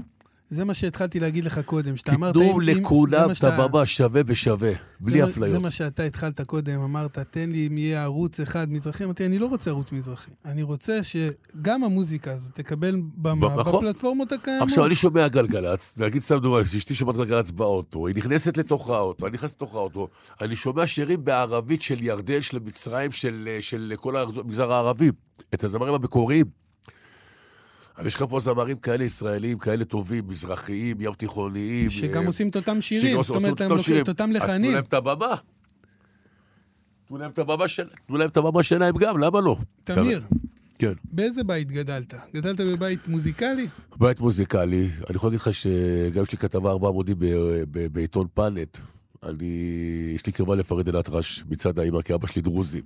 זה 0.49 0.65
מה 0.65 0.73
שהתחלתי 0.73 1.19
להגיד 1.19 1.45
לך 1.45 1.59
קודם, 1.65 1.97
שאתה 1.97 2.15
אמרת... 2.15 2.33
תיתנו 2.33 2.59
לכולם 2.59 3.31
את 3.31 3.43
הבמה 3.43 3.85
שווה 3.85 4.23
בשווה, 4.23 4.71
בלי 4.99 5.23
אפליות. 5.23 5.53
זה 5.53 5.59
מה 5.59 5.71
שאתה 5.71 6.03
התחלת 6.03 6.41
קודם, 6.41 6.79
אמרת, 6.79 7.19
תן 7.19 7.49
לי 7.49 7.67
אם 7.67 7.77
יהיה 7.77 8.03
ערוץ 8.03 8.39
אחד 8.39 8.71
מזרחי. 8.71 9.03
אמרתי, 9.03 9.25
אני 9.25 9.39
לא 9.39 9.45
רוצה 9.45 9.69
ערוץ 9.69 9.91
מזרחי. 9.91 10.31
אני 10.45 10.63
רוצה 10.63 10.99
שגם 11.03 11.83
המוזיקה 11.83 12.31
הזאת 12.31 12.53
תקבל 12.53 12.95
במה 13.15 13.55
נכון. 13.55 13.85
בפלטפורמות 13.85 14.31
הקיימות. 14.31 14.67
עכשיו, 14.67 14.85
אני 14.85 14.95
שומע 14.95 15.27
גלגלצ, 15.27 15.93
נגיד 15.97 16.21
סתם 16.21 16.37
דוגמא, 16.37 16.61
אשתי 16.61 16.95
שומעת 16.95 17.15
גלגלצ 17.15 17.51
באוטו, 17.51 18.07
היא 18.07 18.15
נכנסת 18.15 18.57
לתוך 18.57 18.89
האוטו, 18.89 19.25
אני 19.25 19.33
נכנס 19.33 19.51
לתוך 19.51 19.75
האוטו, 19.75 20.07
אני 20.41 20.55
שומע 20.55 20.87
שירים 20.87 21.25
בערבית 21.25 21.81
של 21.81 22.03
ירדן, 22.03 22.41
של 22.41 22.59
מצרים, 22.59 23.11
של 23.59 23.93
כל 23.95 24.17
המגזר 24.17 24.71
הערבי, 24.71 25.11
את 25.53 25.63
הזמרים 25.63 25.93
המקוריים. 25.93 26.45
אבל 27.99 28.07
יש 28.07 28.15
לך 28.15 28.23
פה 28.29 28.39
זמרים 28.39 28.77
כאלה 28.77 29.03
ישראלים, 29.03 29.57
כאלה 29.57 29.85
טובים, 29.85 30.27
מזרחיים, 30.27 30.97
ים 31.01 31.13
תיכוניים. 31.13 31.89
שגם 31.89 32.21
אה, 32.21 32.27
עושים 32.27 32.49
את 32.49 32.55
אותם 32.55 32.81
שירים, 32.81 33.23
זאת 33.23 33.43
אומרת, 33.43 33.61
הם 33.61 33.71
לוקחים. 33.71 34.01
את 34.03 34.07
אותם 34.09 34.23
אז 34.23 34.29
תנו 34.29 34.45
לחנים. 34.47 34.71
להם 34.73 34.83
את 34.83 34.93
הבמה. 34.93 35.35
תנו 37.07 37.17
להם 37.17 37.31
את 37.31 37.39
הבמה 37.39 37.67
של- 37.67 37.87
תנו 38.07 38.17
להם 38.17 38.29
את 38.29 38.37
הבמה 38.37 38.63
שלהם 38.63 38.95
גם, 38.97 39.17
למה 39.17 39.41
לא? 39.41 39.57
תמיר, 39.83 40.21
כן. 40.79 40.93
באיזה 41.03 41.43
בית 41.43 41.71
גדלת? 41.71 42.13
גדלת 42.33 42.59
בבית 42.67 43.07
מוזיקלי? 43.07 43.67
בית 43.97 44.19
מוזיקלי, 44.19 44.89
אני 45.09 45.15
יכול 45.15 45.27
להגיד 45.27 45.39
לך 45.39 45.53
שגם 45.53 46.23
יש 46.23 46.31
לי 46.31 46.37
כתבה 46.37 46.71
ארבעה 46.71 46.89
עמודים 46.91 47.17
בעיתון 47.91 48.27
פאנט. 48.33 48.77
אני, 49.23 49.45
יש 50.15 50.25
לי 50.25 50.31
קרבה 50.31 50.55
לפריד 50.55 50.89
אל-אטרש 50.89 51.43
מצד 51.49 51.79
האמא, 51.79 52.01
כי 52.01 52.13
אבא 52.13 52.27
שלי 52.27 52.41
דרוזי. 52.41 52.81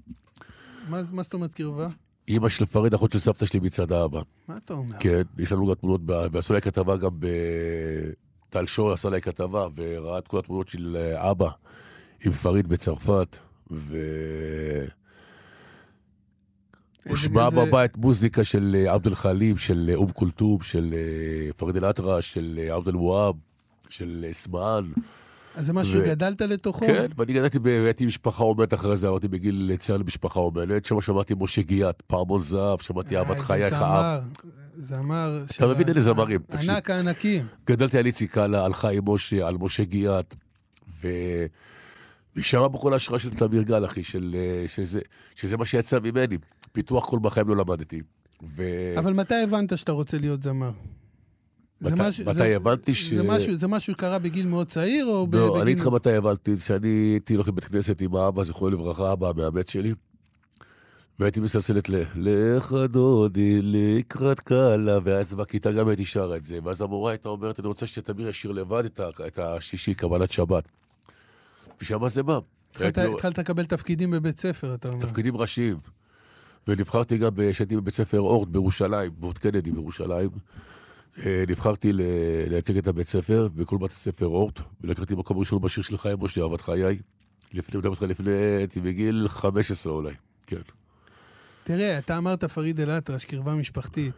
מה 0.90 1.02
מה 1.12 1.24
זאת 1.24 1.34
אומרת 1.34 1.54
קרבה? 1.54 1.88
אמא 2.30 2.50
של 2.50 2.66
פריד, 2.66 2.94
אחות 2.94 3.12
של 3.12 3.20
סבתא 3.20 3.46
שלי 3.46 3.60
מצד 3.60 3.92
האבא. 3.92 4.22
מה 4.48 4.58
אתה 4.58 4.74
אומר? 4.74 4.96
כן, 5.00 5.22
יש 5.38 5.52
לנו 5.52 5.68
גם 5.68 5.74
תמונות, 5.74 6.02
ועשו 6.32 6.54
לי 6.54 6.62
כתבה 6.62 6.98
גם 6.98 7.20
ב... 7.20 7.28
טל 8.50 8.66
שור 8.66 8.92
עשה 8.92 9.10
לי 9.10 9.22
כתבה, 9.22 9.68
וראה 9.76 10.18
את 10.18 10.28
כל 10.28 10.40
התמונות 10.40 10.68
של 10.68 10.98
אה, 11.00 11.32
אבא 11.32 11.50
עם 12.26 12.32
פריד 12.32 12.68
בצרפת, 12.68 13.38
ו... 13.72 13.98
הושמע 17.10 17.46
איזה- 17.46 17.66
בבית 17.66 17.98
מוזיקה 17.98 18.44
של 18.44 18.76
אה, 18.80 18.94
עבד 18.94 19.08
אל-חלים, 19.08 19.58
של 19.58 19.86
אה, 19.90 19.96
אום 19.96 20.12
כולתום, 20.12 20.62
של 20.62 20.94
פריד 21.58 21.78
אל-אטרש, 21.78 22.34
של 22.34 22.60
עבד 22.72 22.88
אל-וואב, 22.88 23.36
של 23.90 24.26
אסמאן. 24.32 24.92
אז 25.56 25.66
זה 25.66 25.74
ו- 25.76 25.86
שגדלת 25.86 26.42
לתוכו? 26.42 26.86
כן, 26.86 27.06
ואני 27.18 27.34
גדלתי, 27.34 27.60
ב- 27.60 27.68
הייתי 27.68 28.06
משפחה 28.06 28.44
אומנת 28.44 28.74
אחרי 28.74 28.98
זה, 28.98 29.08
עברתי 29.08 29.28
בגיל 29.28 29.72
צעיר 29.80 29.98
למשפחה 29.98 30.40
אומנת, 30.40 30.86
שם 30.86 31.02
שמעתי 31.02 31.34
משה 31.40 31.62
גיאת, 31.62 32.02
פעמון 32.08 32.44
זהב, 32.44 32.80
שמעתי 32.80 33.18
אהבת 33.18 33.38
אה, 33.38 33.42
חייך. 33.42 33.76
זמר, 33.76 34.22
זמר... 34.78 35.44
אתה 35.56 35.68
מבין 35.68 35.90
אלה 35.90 36.02
זמרים. 36.02 36.40
ענק 36.62 36.90
הענקים. 36.90 37.46
גדלתי 37.68 37.98
על 37.98 38.06
איציק 38.06 38.34
קאלה, 38.34 38.66
על 38.66 38.74
חיים 38.74 39.04
משה, 39.06 39.48
על 39.48 39.58
משה 39.60 39.84
גיאת, 39.84 40.36
ו... 41.04 41.08
ושם 42.36 42.68
בכל 42.74 42.94
ההשראה 42.94 43.20
של 43.20 43.30
תמיר 43.30 43.62
גל, 43.62 43.86
אחי, 43.86 44.04
של, 44.04 44.36
אה, 44.36 44.68
שזה, 44.68 45.00
שזה 45.36 45.58
מה 45.58 45.66
שיצא 45.66 46.00
ממני. 46.00 46.38
פיתוח 46.72 47.06
קול 47.06 47.20
בחיים 47.22 47.48
לא 47.48 47.56
למדתי. 47.56 48.02
ו... 48.56 48.64
אבל 48.98 49.14
מתי 49.14 49.36
הבנת 49.36 49.78
שאתה 49.78 49.92
רוצה 49.92 50.18
להיות 50.18 50.44
זמר? 50.44 50.72
זה 51.84 51.96
מתי- 51.96 52.04
משהו- 52.10 52.26
מתי 52.26 52.34
זה- 52.34 52.56
הבנתי 52.56 52.94
ש- 52.94 53.14
זה 53.14 53.68
משהו- 53.68 53.94
שקרה 53.94 54.20
בגיל 54.20 54.46
מאוד 54.48 54.68
צעיר, 54.68 55.06
או 55.06 55.12
לא, 55.12 55.26
בגיל... 55.26 55.62
אני 55.62 55.72
אגיד 55.72 55.80
לך 55.80 55.88
מתי 55.88 56.12
הבנתי, 56.14 56.58
שאני 56.58 56.88
הייתי 56.88 57.34
הולך 57.36 57.48
לבית 57.48 57.66
כנסת 57.66 58.02
עם 58.02 58.16
האבא, 58.16 58.44
זכרו 58.44 58.70
לברכה, 58.70 59.10
האבא 59.10 59.30
המאמץ 59.30 59.72
שלי, 59.72 59.94
והייתי 61.20 61.40
מסלסלת 61.40 61.90
ל... 61.90 61.96
לך 62.16 62.76
דודי 62.90 63.60
לקראת 63.64 64.40
קלה, 64.40 65.00
ואז 65.04 65.34
בכיתה 65.34 65.72
גם 65.72 65.88
הייתי 65.88 66.06
שר 66.06 66.36
את 66.38 66.44
זה, 66.44 66.60
ואז 66.64 66.82
המורה 66.82 67.12
הייתה 67.12 67.30
אומרת, 67.30 67.60
אני 67.60 67.68
רוצה 67.68 67.86
שתמיר 67.88 68.28
ישיר 68.30 68.52
לבד 68.52 68.86
את, 68.86 69.00
ה... 69.00 69.10
את 69.28 69.40
השישי, 69.40 69.94
קבלת 69.94 70.32
שבת. 70.32 70.64
ושם 71.82 72.08
זה 72.10 72.24
בא. 72.24 72.40
התחלת- 72.76 73.38
לקבל 73.38 73.66
תפקידים 73.66 74.12
בבית 74.12 74.40
ספר, 74.40 74.74
אתה 74.74 74.90
אומר. 74.90 75.06
תפקידים 75.06 75.38
ראשיים. 75.38 75.78
ונבחרתי 76.68 77.18
גם, 77.18 77.32
כשהייתי 77.52 77.76
בבית 77.76 77.94
ספר 77.94 78.20
אורט 78.20 78.48
בירושלים, 78.48 79.12
באורט 79.20 79.38
קנדי 79.38 79.72
בירושלים. 79.72 80.30
אה, 81.26 81.44
נבחרתי 81.48 81.92
לייצג 82.50 82.78
את 82.78 82.88
הבית 82.88 83.08
ספר 83.08 83.48
בכל 83.56 83.78
בתי 83.78 83.96
ספר 83.96 84.26
אורט, 84.26 84.60
ולקחתי 84.82 85.16
מקום 85.16 85.38
ראשון 85.38 85.62
בשיר 85.62 85.84
של 85.84 85.98
חיים 85.98 86.18
משה, 86.22 86.42
אהבת 86.42 86.62
חיי. 86.62 86.98
לפני, 87.54 87.78
מדבר 87.80 87.92
איתך 87.92 88.02
לפני, 88.02 88.32
הייתי 88.32 88.80
בגיל 88.80 89.28
15 89.30 89.94
אולי, 89.94 90.14
כן. 90.48 90.62
תראה, 91.64 91.98
אתה 91.98 92.18
אמרת 92.18 92.44
פריד 92.44 92.80
אל-אטרש, 92.80 93.26
קרבה 93.26 93.56
משפחתית. 93.56 94.14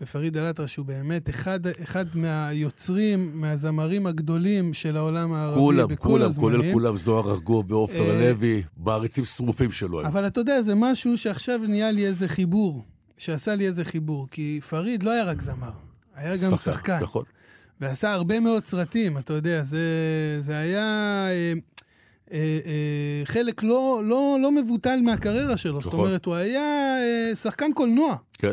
ופריד 0.00 0.36
אל-אטרש 0.36 0.76
הוא 0.76 0.86
באמת 0.86 1.30
אחד, 1.30 1.66
אחד 1.66 2.04
מהיוצרים, 2.14 3.40
מהזמרים 3.40 4.06
הגדולים 4.06 4.74
של 4.74 4.96
העולם 4.96 5.32
הערבי 5.32 5.60
כולם, 5.60 5.88
בכל 5.88 6.08
כולם, 6.08 6.28
הזמנים. 6.28 6.60
כולל 6.60 6.72
כולם, 6.72 6.96
זוהר 6.96 7.30
ארגוב 7.30 7.72
ועופר 7.72 8.10
אה, 8.10 8.20
לוי, 8.20 8.62
מעריצים 8.76 9.24
שרופים 9.24 9.72
שלו. 9.72 10.06
אבל 10.06 10.26
אתה 10.26 10.40
יודע, 10.40 10.62
זה 10.62 10.74
משהו 10.74 11.18
שעכשיו 11.18 11.60
נהיה 11.68 11.90
לי 11.90 12.06
איזה 12.06 12.28
חיבור, 12.28 12.84
שעשה 13.18 13.54
לי 13.54 13.66
איזה 13.66 13.84
חיבור. 13.84 14.28
כי 14.30 14.60
פריד 14.68 15.02
לא 15.02 15.10
היה 15.10 15.24
רק 15.24 15.42
זמר, 15.42 15.70
היה 16.16 16.34
גם 16.44 16.58
שחקן. 16.58 16.98
נכון. 17.00 17.24
ועשה 17.80 18.12
הרבה 18.12 18.40
מאוד 18.40 18.66
סרטים, 18.66 19.18
אתה 19.18 19.32
יודע, 19.32 19.64
זה, 19.64 19.78
זה 20.40 20.58
היה 20.58 20.80
אה, 21.28 21.52
אה, 22.32 22.58
אה, 22.66 23.24
חלק 23.24 23.62
לא, 23.62 24.02
לא, 24.04 24.38
לא 24.42 24.52
מבוטל 24.52 25.00
מהקריירה 25.02 25.56
שלו. 25.56 25.80
זאת 25.80 25.92
נכון. 25.92 26.06
אומרת, 26.06 26.26
הוא 26.26 26.34
היה 26.34 26.96
אה, 26.98 27.36
שחקן 27.36 27.72
קולנוע. 27.72 28.16
כן. 28.38 28.52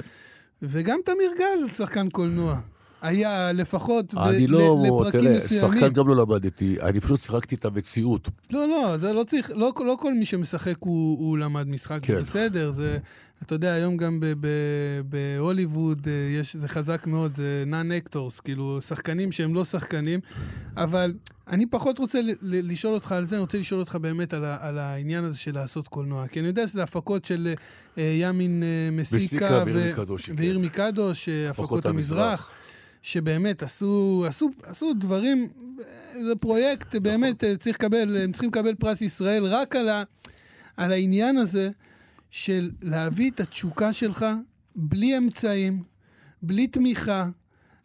וגם 0.62 1.00
תמיר 1.06 1.32
גל 1.38 1.74
שחקן 1.74 2.10
קולנוע. 2.10 2.60
היה 3.04 3.52
לפחות 3.52 4.14
ב- 4.14 4.18
אני 4.18 4.48
לא, 4.48 4.84
לפרקים 4.88 5.20
תראה, 5.20 5.38
מסוימים. 5.38 5.80
שחקן 5.80 5.94
גם 5.94 6.08
לא 6.08 6.16
למדתי, 6.16 6.78
אני 6.82 7.00
פשוט 7.02 7.22
שיחקתי 7.22 7.56
את 7.56 7.66
המציאות. 7.66 8.30
לא, 8.52 8.68
לא, 8.68 8.98
זה 8.98 9.14
לא 9.14 9.24
צריך, 9.24 9.52
לא, 9.56 9.72
לא 9.80 9.98
כל 10.00 10.14
מי 10.14 10.26
שמשחק 10.26 10.76
הוא, 10.80 11.20
הוא 11.20 11.38
למד 11.38 11.68
משחק, 11.68 12.00
כן. 12.02 12.16
זה 12.16 12.22
בסדר, 12.22 12.72
זה, 12.72 12.98
אתה 13.44 13.56
יודע, 13.56 13.74
היום 13.74 13.98
גם 13.98 14.20
ב- 14.20 14.34
ב- 14.40 15.02
בהוליווד 15.10 16.08
אה, 16.08 16.40
יש, 16.40 16.56
זה 16.56 16.68
חזק 16.68 17.08
מאוד, 17.08 17.36
זה 17.36 17.64
non 17.68 17.92
actors, 17.92 18.40
כאילו, 18.40 18.82
שחקנים 18.82 19.32
שהם 19.32 19.54
לא 19.56 19.66
שחקנים, 19.66 20.20
אבל 20.78 21.14
אני 21.48 21.66
פחות 21.66 22.00
רוצה 22.00 22.22
ל- 22.22 22.30
ל- 22.42 22.72
לשאול 22.72 22.94
אותך 22.94 23.12
על 23.12 23.26
זה, 23.26 23.36
אני 23.36 23.42
רוצה 23.42 23.58
לשאול 23.58 23.80
אותך 23.80 23.96
באמת 23.96 24.34
על, 24.34 24.46
ה- 24.46 24.58
על 24.62 24.78
העניין 24.80 25.24
הזה 25.24 25.38
של 25.38 25.54
לעשות 25.56 25.88
קולנוע, 25.88 26.28
כי 26.28 26.40
אני 26.40 26.48
יודע 26.48 26.68
שזה 26.68 26.84
הפקות 26.84 27.26
של 27.26 27.54
אה, 27.98 28.18
ימין 28.22 28.64
אה, 28.64 28.90
מסיקה, 28.92 29.16
מסיקה 29.18 29.64
ועיר 29.66 29.92
מקדוש, 29.92 30.26
כן. 30.30 30.34
ועיר 30.38 30.60
מקדוש, 30.60 31.30
הפקות 31.50 31.86
המזרח. 31.86 32.20
המזרח. 32.22 32.50
שבאמת 33.04 33.64
עשו, 33.64 34.26
עשו, 34.28 34.50
עשו 34.64 34.94
דברים, 34.94 35.48
זה 36.24 36.36
פרויקט, 36.36 36.96
באמת, 36.96 37.44
צריך 37.60 37.76
לקבל, 37.76 38.18
הם 38.18 38.32
צריכים 38.32 38.50
לקבל 38.50 38.76
פרס 38.76 39.02
ישראל 39.02 39.46
רק 39.46 39.76
על, 39.76 39.90
ה, 39.90 40.04
על 40.78 40.92
העניין 40.92 41.38
הזה 41.38 41.70
של 42.32 42.72
להביא 42.82 43.32
את 43.32 43.40
התשוקה 43.40 43.94
שלך 43.94 44.26
בלי 44.76 45.18
אמצעים, 45.18 45.84
בלי 46.42 46.68
תמיכה, 46.68 47.30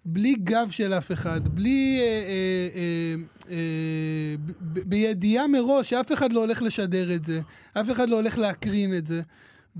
בלי 0.05 0.35
גב 0.35 0.69
של 0.71 0.95
אף 0.95 1.13
אחד, 1.13 1.49
בלי... 1.49 1.99
אה, 2.01 2.05
אה, 2.05 2.69
אה, 2.75 3.15
אה, 3.51 4.35
בידיעה 4.65 5.47
מראש 5.47 5.91
שאף 5.91 6.13
אחד 6.13 6.33
לא 6.33 6.41
הולך 6.41 6.63
לשדר 6.63 7.15
את 7.15 7.25
זה, 7.25 7.41
אף 7.73 7.91
אחד 7.91 8.09
לא 8.09 8.17
הולך 8.17 8.39
להקרין 8.39 8.97
את 8.97 9.07
זה. 9.07 9.23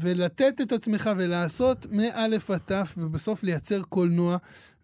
ולתת 0.01 0.61
את 0.63 0.73
עצמך 0.73 1.11
ולעשות 1.17 1.87
מא' 1.91 2.03
עד 2.15 2.31
ת', 2.59 2.73
ובסוף 2.99 3.43
לייצר 3.43 3.83
קולנוע. 3.83 4.37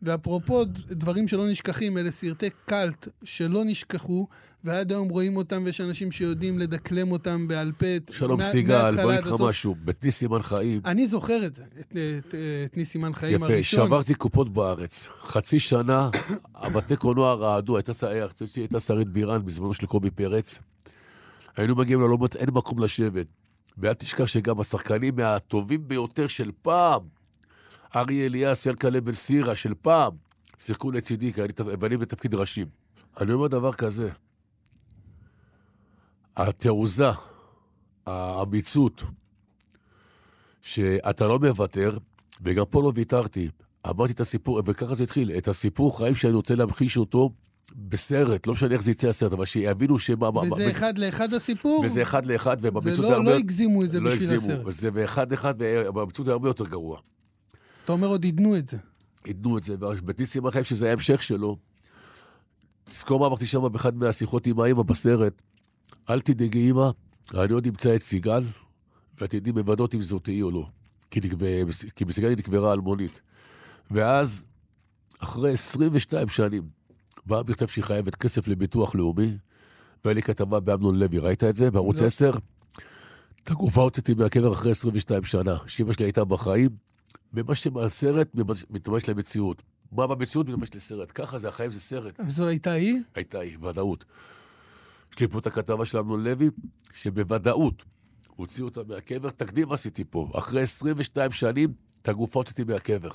ואפרופו 0.02 0.64
דברים 0.90 1.28
שלא 1.28 1.48
נשכחים, 1.50 1.98
אלה 1.98 2.10
סרטי 2.10 2.50
קאלט 2.66 3.08
שלא 3.24 3.64
נשכחו, 3.64 4.26
ועד 4.64 4.92
היום 4.92 5.08
רואים 5.08 5.36
אותם, 5.36 5.62
ויש 5.64 5.80
אנשים 5.80 6.12
שיודעים 6.12 6.58
לדקלם 6.58 7.12
אותם 7.12 7.48
בעל 7.48 7.72
פה. 7.72 7.86
שלום 8.12 8.38
מה- 8.38 8.44
סיגל, 8.44 8.82
מההתחלה 8.82 9.02
בוא 9.02 9.12
עד 9.12 9.20
נגיד 9.20 9.32
לך. 9.34 9.40
משהו. 9.40 9.74
בית 9.84 10.04
ניסימן 10.04 10.42
חיים, 10.42 10.80
אני 10.84 11.06
זוכר 11.06 11.46
את 11.46 11.54
זה, 11.54 11.62
את, 11.80 11.96
את, 11.96 12.34
את 12.64 12.76
ניסים 12.76 13.14
חיים 13.14 13.36
יפה, 13.36 13.46
הראשון. 13.52 13.86
שברתי 13.86 14.14
קופות 14.14 14.52
בארץ. 14.52 15.08
חצי 15.20 15.58
שנה, 15.60 16.10
הבתי 16.54 16.96
קולנוע 16.96 17.34
רעדו, 17.34 17.76
הייתה 17.76 17.94
ש- 17.94 18.04
הייתה 18.56 18.80
שרית 18.80 19.08
בירן 19.08 19.44
בזמנו 19.44 19.74
של 19.74 19.86
קובי 19.86 20.10
פרץ. 20.10 20.58
היינו 21.56 21.76
מגיעים 21.76 22.00
ללומות, 22.00 22.36
אין 22.36 22.48
מקום 22.52 22.78
לשבת. 22.78 23.26
ואל 23.78 23.94
תשכח 23.94 24.26
שגם 24.26 24.60
השחקנים 24.60 25.16
מהטובים 25.16 25.88
ביותר 25.88 26.26
של 26.26 26.50
פעם, 26.62 27.02
אריה 27.96 28.26
אליאס, 28.26 28.66
ינקלה 28.66 29.00
בן 29.00 29.12
סירה 29.12 29.54
של 29.56 29.74
פעם, 29.82 30.12
שיחקו 30.58 30.90
לצידי, 30.90 31.32
כי 31.32 31.40
אני- 31.82 31.96
בתפקיד 31.96 32.34
ראשים. 32.34 32.66
אני 33.20 33.32
אומר 33.32 33.46
דבר 33.46 33.72
כזה, 33.72 34.10
התעוזה, 36.36 37.08
האמיצות, 38.06 39.02
שאתה 40.62 41.26
לא 41.28 41.38
מוותר, 41.38 41.98
וגם 42.42 42.64
פה 42.70 42.82
לא 42.82 42.92
ויתרתי. 42.94 43.48
אמרתי 43.90 44.12
את 44.12 44.20
הסיפור, 44.20 44.62
וככה 44.66 44.94
זה 44.94 45.04
התחיל, 45.04 45.30
את 45.38 45.48
הסיפור 45.48 45.98
חיים 45.98 46.14
שאני 46.14 46.32
רוצה 46.32 46.54
להמחיש 46.54 46.96
אותו 46.96 47.30
בסרט, 47.72 48.46
לא 48.46 48.52
משנה 48.52 48.74
איך 48.74 48.82
זה 48.82 48.90
יצא 48.90 49.08
הסרט, 49.08 49.32
אבל 49.32 49.44
שיבינו 49.44 49.98
שמה... 49.98 50.30
מה- 50.30 50.40
וזה 50.40 50.64
מה- 50.64 50.70
אחד 50.70 50.98
לאחד 50.98 51.34
הסיפור? 51.34 51.80
וזה 51.86 52.02
אחד 52.02 52.26
לאחד, 52.26 52.60
זה 52.60 52.68
ובמציאות 52.68 52.98
לא, 52.98 53.08
זה 53.08 53.14
הרבה... 53.14 53.30
לא 53.30 53.36
הגזימו 53.36 53.82
את 53.84 53.90
זה 53.90 54.00
לא 54.00 54.10
בשביל 54.10 54.22
הגזימו, 54.32 54.52
הסרט. 54.54 54.66
וזה 54.66 54.90
באחד 54.90 55.30
לאחד, 55.30 55.54
ובמציאות 55.88 56.26
זה 56.26 56.32
הרבה 56.32 56.48
יותר 56.48 56.66
גרוע. 56.66 57.00
אתה 57.84 57.92
אומר 57.92 58.08
עוד 58.08 58.24
עידנו 58.24 58.56
את 58.56 58.68
זה. 58.68 58.76
עידנו 59.24 59.58
את 59.58 59.64
זה, 59.64 59.74
ובטיסים 59.80 60.46
החיים 60.46 60.64
שזה 60.64 60.84
היה 60.84 60.92
המשך 60.94 61.22
שלו. 61.22 61.56
תזכור 62.84 63.20
מה 63.20 63.26
אמרתי 63.26 63.46
שם 63.46 63.72
באחד 63.72 63.96
מהשיחות 63.96 64.46
עם 64.46 64.60
האמא 64.60 64.82
בסרט. 64.82 65.42
אל 66.10 66.20
תדאגי 66.20 66.70
אמא, 66.70 66.90
אני 67.34 67.52
עוד 67.52 67.66
אמצא 67.66 67.94
את 67.94 68.02
סיגל, 68.02 68.42
ואת 69.20 69.30
תדעי 69.30 69.52
בוודאות 69.52 69.94
אם 69.94 70.00
זאת 70.00 70.24
תהיי 70.24 70.42
או 70.42 70.50
לא. 70.50 70.66
כי, 71.10 71.20
נקב... 71.20 71.36
כי 71.96 72.04
בסיגל 72.04 72.28
היא 72.28 72.36
נקברה 72.38 72.72
אלמונית. 72.72 73.20
ואז, 73.90 74.42
אחרי 75.18 75.52
22 75.52 76.28
שנים, 76.28 76.62
בא 77.26 77.42
מכתב 77.48 77.66
שהיא 77.66 77.84
חייבת 77.84 78.14
כסף 78.14 78.48
לביטוח 78.48 78.94
לאומי, 78.94 79.36
והיה 80.04 80.14
לי 80.14 80.22
כתבה 80.22 80.60
באמנון 80.60 80.98
לוי, 80.98 81.18
ראית 81.18 81.44
את 81.44 81.56
זה? 81.56 81.70
בערוץ 81.70 82.00
לא. 82.00 82.06
10? 82.06 82.30
את 83.44 83.50
הגופה 83.50 83.82
הוצאתי 83.82 84.14
מהקבר 84.14 84.52
אחרי 84.52 84.70
22 84.70 85.24
שנה, 85.24 85.56
שאמא 85.66 85.92
שלי 85.92 86.04
הייתה 86.04 86.24
בחיים, 86.24 86.70
ומה 87.34 87.54
שמהסרט 87.54 88.28
מתממש 88.70 89.08
למציאות. 89.08 89.62
מה 89.92 90.06
במציאות 90.06 90.48
מתממש 90.48 90.74
לסרט. 90.74 91.12
ככה 91.14 91.38
זה, 91.38 91.48
החיים 91.48 91.70
זה 91.70 91.80
סרט. 91.80 92.20
וזו 92.26 92.46
הייתה 92.46 92.72
היא? 92.72 93.00
הייתה 93.14 93.40
היא, 93.40 93.58
ודאות. 93.58 94.04
יש 95.12 95.20
לי 95.20 95.28
פה 95.28 95.38
את 95.38 95.46
הכתבה 95.46 95.84
של 95.84 95.98
אמנון 95.98 96.24
לוי, 96.24 96.50
שבוודאות 96.92 97.84
הוציאו 98.36 98.66
אותה 98.66 98.80
מהקבר. 98.88 99.30
תקדים 99.30 99.72
עשיתי 99.72 100.04
פה. 100.10 100.30
אחרי 100.34 100.62
22 100.62 101.32
שנים, 101.32 101.72
את 102.02 102.08
הגופה 102.08 102.40
הוצאתי 102.40 102.64
מהקבר. 102.64 103.10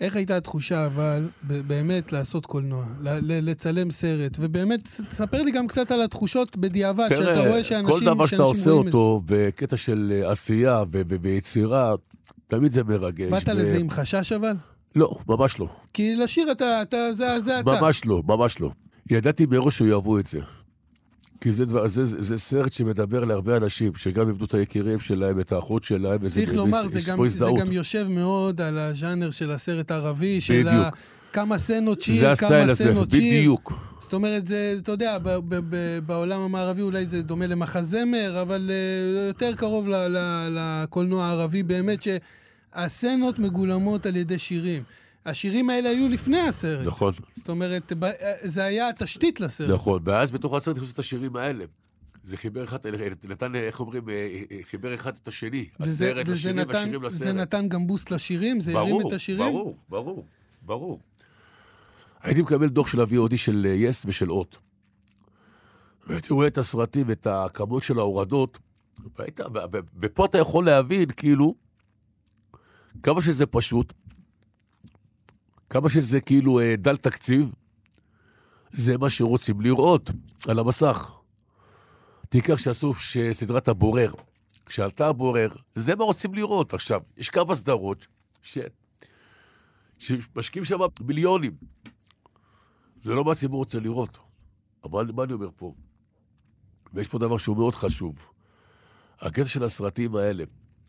איך 0.00 0.16
הייתה 0.16 0.36
התחושה, 0.36 0.86
אבל, 0.86 1.22
באמת 1.66 2.12
לעשות 2.12 2.46
קולנוע, 2.46 2.86
לצלם 3.22 3.90
סרט, 3.90 4.36
ובאמת, 4.40 4.86
ס- 4.86 5.00
תספר 5.00 5.42
לי 5.42 5.50
גם 5.50 5.66
קצת 5.66 5.90
על 5.90 6.02
התחושות 6.02 6.56
בדיעבד, 6.56 7.08
שאתה 7.08 7.40
רואה 7.48 7.64
שאנשים, 7.64 7.94
כל 7.98 8.14
דבר 8.14 8.26
שאתה 8.26 8.42
עושה 8.42 8.70
רואים 8.70 8.88
את. 8.88 8.94
אותו 8.94 9.22
בקטע 9.26 9.76
של 9.76 10.12
אה, 10.24 10.30
עשייה 10.30 10.82
ו- 10.92 11.02
ו- 11.10 11.16
ויצירה, 11.22 11.94
תמיד 12.48 12.72
זה 12.72 12.84
מרגש. 12.84 13.30
באת 13.30 13.48
ו- 13.48 13.52
לזה 13.52 13.76
עם 13.78 13.90
חשש 13.90 14.32
אבל? 14.32 14.52
לא, 14.96 15.16
ממש 15.28 15.60
לא. 15.60 15.66
כי 15.92 16.16
לשיר 16.16 16.52
אתה, 16.52 16.82
אתה, 16.82 17.12
זה, 17.12 17.40
זה 17.40 17.60
אתה. 17.60 17.80
ממש 17.80 18.04
לא, 18.06 18.22
ממש 18.26 18.60
לא. 18.60 18.70
ידעתי 19.10 19.46
מראש 19.46 19.78
שיאהבו 19.78 20.18
את 20.18 20.26
זה. 20.26 20.40
כי 21.44 21.52
זה, 21.52 21.64
דבר, 21.64 21.86
זה, 21.86 22.04
זה, 22.04 22.22
זה 22.22 22.38
סרט 22.38 22.72
שמדבר 22.72 23.24
להרבה 23.24 23.56
אנשים, 23.56 23.92
שגם 23.96 24.28
איבדו 24.28 24.44
את 24.44 24.54
היקירים 24.54 25.00
שלהם, 25.00 25.40
את 25.40 25.52
האחות 25.52 25.84
שלהם, 25.84 26.18
וזה... 26.20 26.40
צריך 26.40 26.54
לומר, 26.54 26.88
זה 26.88 27.00
גם, 27.06 27.28
זה. 27.28 27.46
גם 27.60 27.72
יושב 27.72 28.06
מאוד 28.08 28.60
על 28.60 28.78
הז'אנר 28.78 29.30
של 29.30 29.50
הסרט 29.50 29.90
הערבי, 29.90 30.40
של 30.40 30.54
בדיוק. 30.54 30.84
ה... 30.86 30.90
כמה 31.32 31.58
סצנות 31.58 32.02
שיר, 32.02 32.14
זה 32.14 32.32
הסטייל 32.32 32.50
כמה 32.50 32.72
הזה, 32.72 32.84
סצנות 32.84 33.10
שיר. 33.10 33.20
בדיוק. 33.20 33.72
זאת 34.00 34.12
אומרת, 34.12 34.46
זה, 34.46 34.74
אתה 34.82 34.92
יודע, 34.92 35.18
ב- 35.18 35.28
ב- 35.28 35.60
ב- 35.68 35.98
בעולם 36.06 36.40
המערבי 36.40 36.82
אולי 36.82 37.06
זה 37.06 37.22
דומה 37.22 37.46
למחזמר, 37.46 38.42
אבל 38.42 38.70
uh, 38.70 39.16
יותר 39.28 39.52
קרוב 39.56 39.88
לקולנוע 40.50 41.24
הערבי, 41.24 41.62
באמת 41.62 41.98
שהסצנות 42.02 43.38
מגולמות 43.38 44.06
על 44.06 44.16
ידי 44.16 44.38
שירים. 44.38 44.82
השירים 45.26 45.70
האלה 45.70 45.88
היו 45.88 46.08
לפני 46.08 46.40
הסרט. 46.40 46.86
נכון, 46.86 47.14
זאת 47.34 47.48
אומרת, 47.48 47.92
זה 48.42 48.64
היה 48.64 48.88
התשתית 48.88 49.40
לסרט. 49.40 49.70
נכון. 49.70 50.02
ואז 50.04 50.30
בתוך 50.30 50.54
הסרט 50.54 50.76
הכניסו 50.76 50.94
את 50.94 50.98
השירים 50.98 51.36
האלה. 51.36 51.64
זה 52.24 52.36
חיבר 52.36 52.64
אחד, 52.64 52.78
נתן, 53.28 53.54
איך 53.54 53.80
אומרים, 53.80 54.08
אה, 54.08 54.14
אה, 54.50 54.58
חיבר 54.62 54.94
אחד 54.94 55.16
את 55.22 55.28
השני. 55.28 55.66
וזה, 55.80 56.10
הסרט 56.10 56.28
וזה 56.28 56.34
לשירים 56.34 56.58
נתן, 56.58 56.70
והשירים 56.72 57.00
זה 57.00 57.06
לסרט. 57.06 57.36
נתן 57.36 57.68
גם 57.68 57.86
בוסט 57.86 58.10
לשירים? 58.10 58.60
זה 58.60 58.78
הרים 58.78 59.00
את 59.08 59.12
השירים? 59.12 59.46
ברור, 59.46 59.76
ברור, 59.88 60.26
ברור. 60.62 61.00
הייתי 62.22 62.42
מקבל 62.42 62.68
דוח 62.68 62.88
של 62.88 63.00
ה-VOD 63.00 63.36
של 63.36 63.66
אה, 63.66 63.74
יס 63.74 64.02
ושל 64.06 64.30
אות. 64.30 64.58
והייתי 66.06 66.32
רואה 66.32 66.46
את 66.46 66.58
הסרטים, 66.58 67.10
את 67.10 67.26
הכמות 67.26 67.82
של 67.82 67.98
ההורדות, 67.98 68.58
והיית, 69.18 69.40
ופה 70.00 70.24
אתה 70.24 70.38
יכול 70.38 70.64
להבין, 70.64 71.08
כאילו, 71.16 71.54
כמה 73.02 73.22
שזה 73.22 73.46
פשוט, 73.46 73.92
כמה 75.74 75.90
שזה 75.90 76.20
כאילו 76.20 76.60
אה, 76.60 76.74
דל 76.78 76.96
תקציב, 76.96 77.52
זה 78.70 78.98
מה 78.98 79.10
שרוצים 79.10 79.60
לראות 79.60 80.10
על 80.48 80.58
המסך. 80.58 81.12
תיקח 82.28 82.58
שעשו 82.58 82.92
סדרת 83.32 83.68
הבורר. 83.68 84.12
כשעלתה 84.66 85.08
הבורר, 85.08 85.48
זה 85.74 85.96
מה 85.96 86.04
רוצים 86.04 86.34
לראות. 86.34 86.74
עכשיו, 86.74 87.00
יש 87.16 87.30
כמה 87.30 87.54
סדרות 87.54 88.06
ש... 88.42 88.58
שמשקיעים 89.98 90.64
שם 90.64 90.78
מיליונים. 91.00 91.52
זה 92.96 93.14
לא 93.14 93.24
מה 93.24 93.32
הציבור 93.32 93.58
רוצה 93.58 93.80
לראות. 93.80 94.18
אבל 94.84 95.10
מה 95.14 95.22
אני 95.22 95.32
אומר 95.32 95.48
פה? 95.56 95.74
ויש 96.92 97.08
פה 97.08 97.18
דבר 97.18 97.38
שהוא 97.38 97.56
מאוד 97.56 97.74
חשוב. 97.74 98.26
הקטע 99.20 99.48
של 99.48 99.64
הסרטים 99.64 100.14
האלה, 100.16 100.44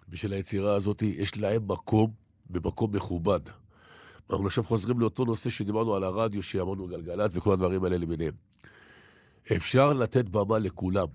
ושל 0.09 0.33
היצירה 0.33 0.75
הזאת, 0.75 1.01
יש 1.01 1.37
להם 1.37 1.67
מקום 1.67 2.11
ומקום 2.49 2.95
מכובד. 2.95 3.41
אנחנו 4.29 4.47
עכשיו 4.47 4.63
חוזרים 4.63 4.99
לאותו 4.99 5.25
נושא 5.25 5.49
שדיברנו 5.49 5.95
על 5.95 6.03
הרדיו, 6.03 6.43
שאמרנו 6.43 6.87
גלגלצ 6.87 7.31
וכל 7.35 7.53
הדברים 7.53 7.83
האלה 7.83 7.97
למיניהם. 7.97 8.33
אפשר 9.55 9.93
לתת 9.93 10.29
במה 10.29 10.59
לכולם. 10.59 11.07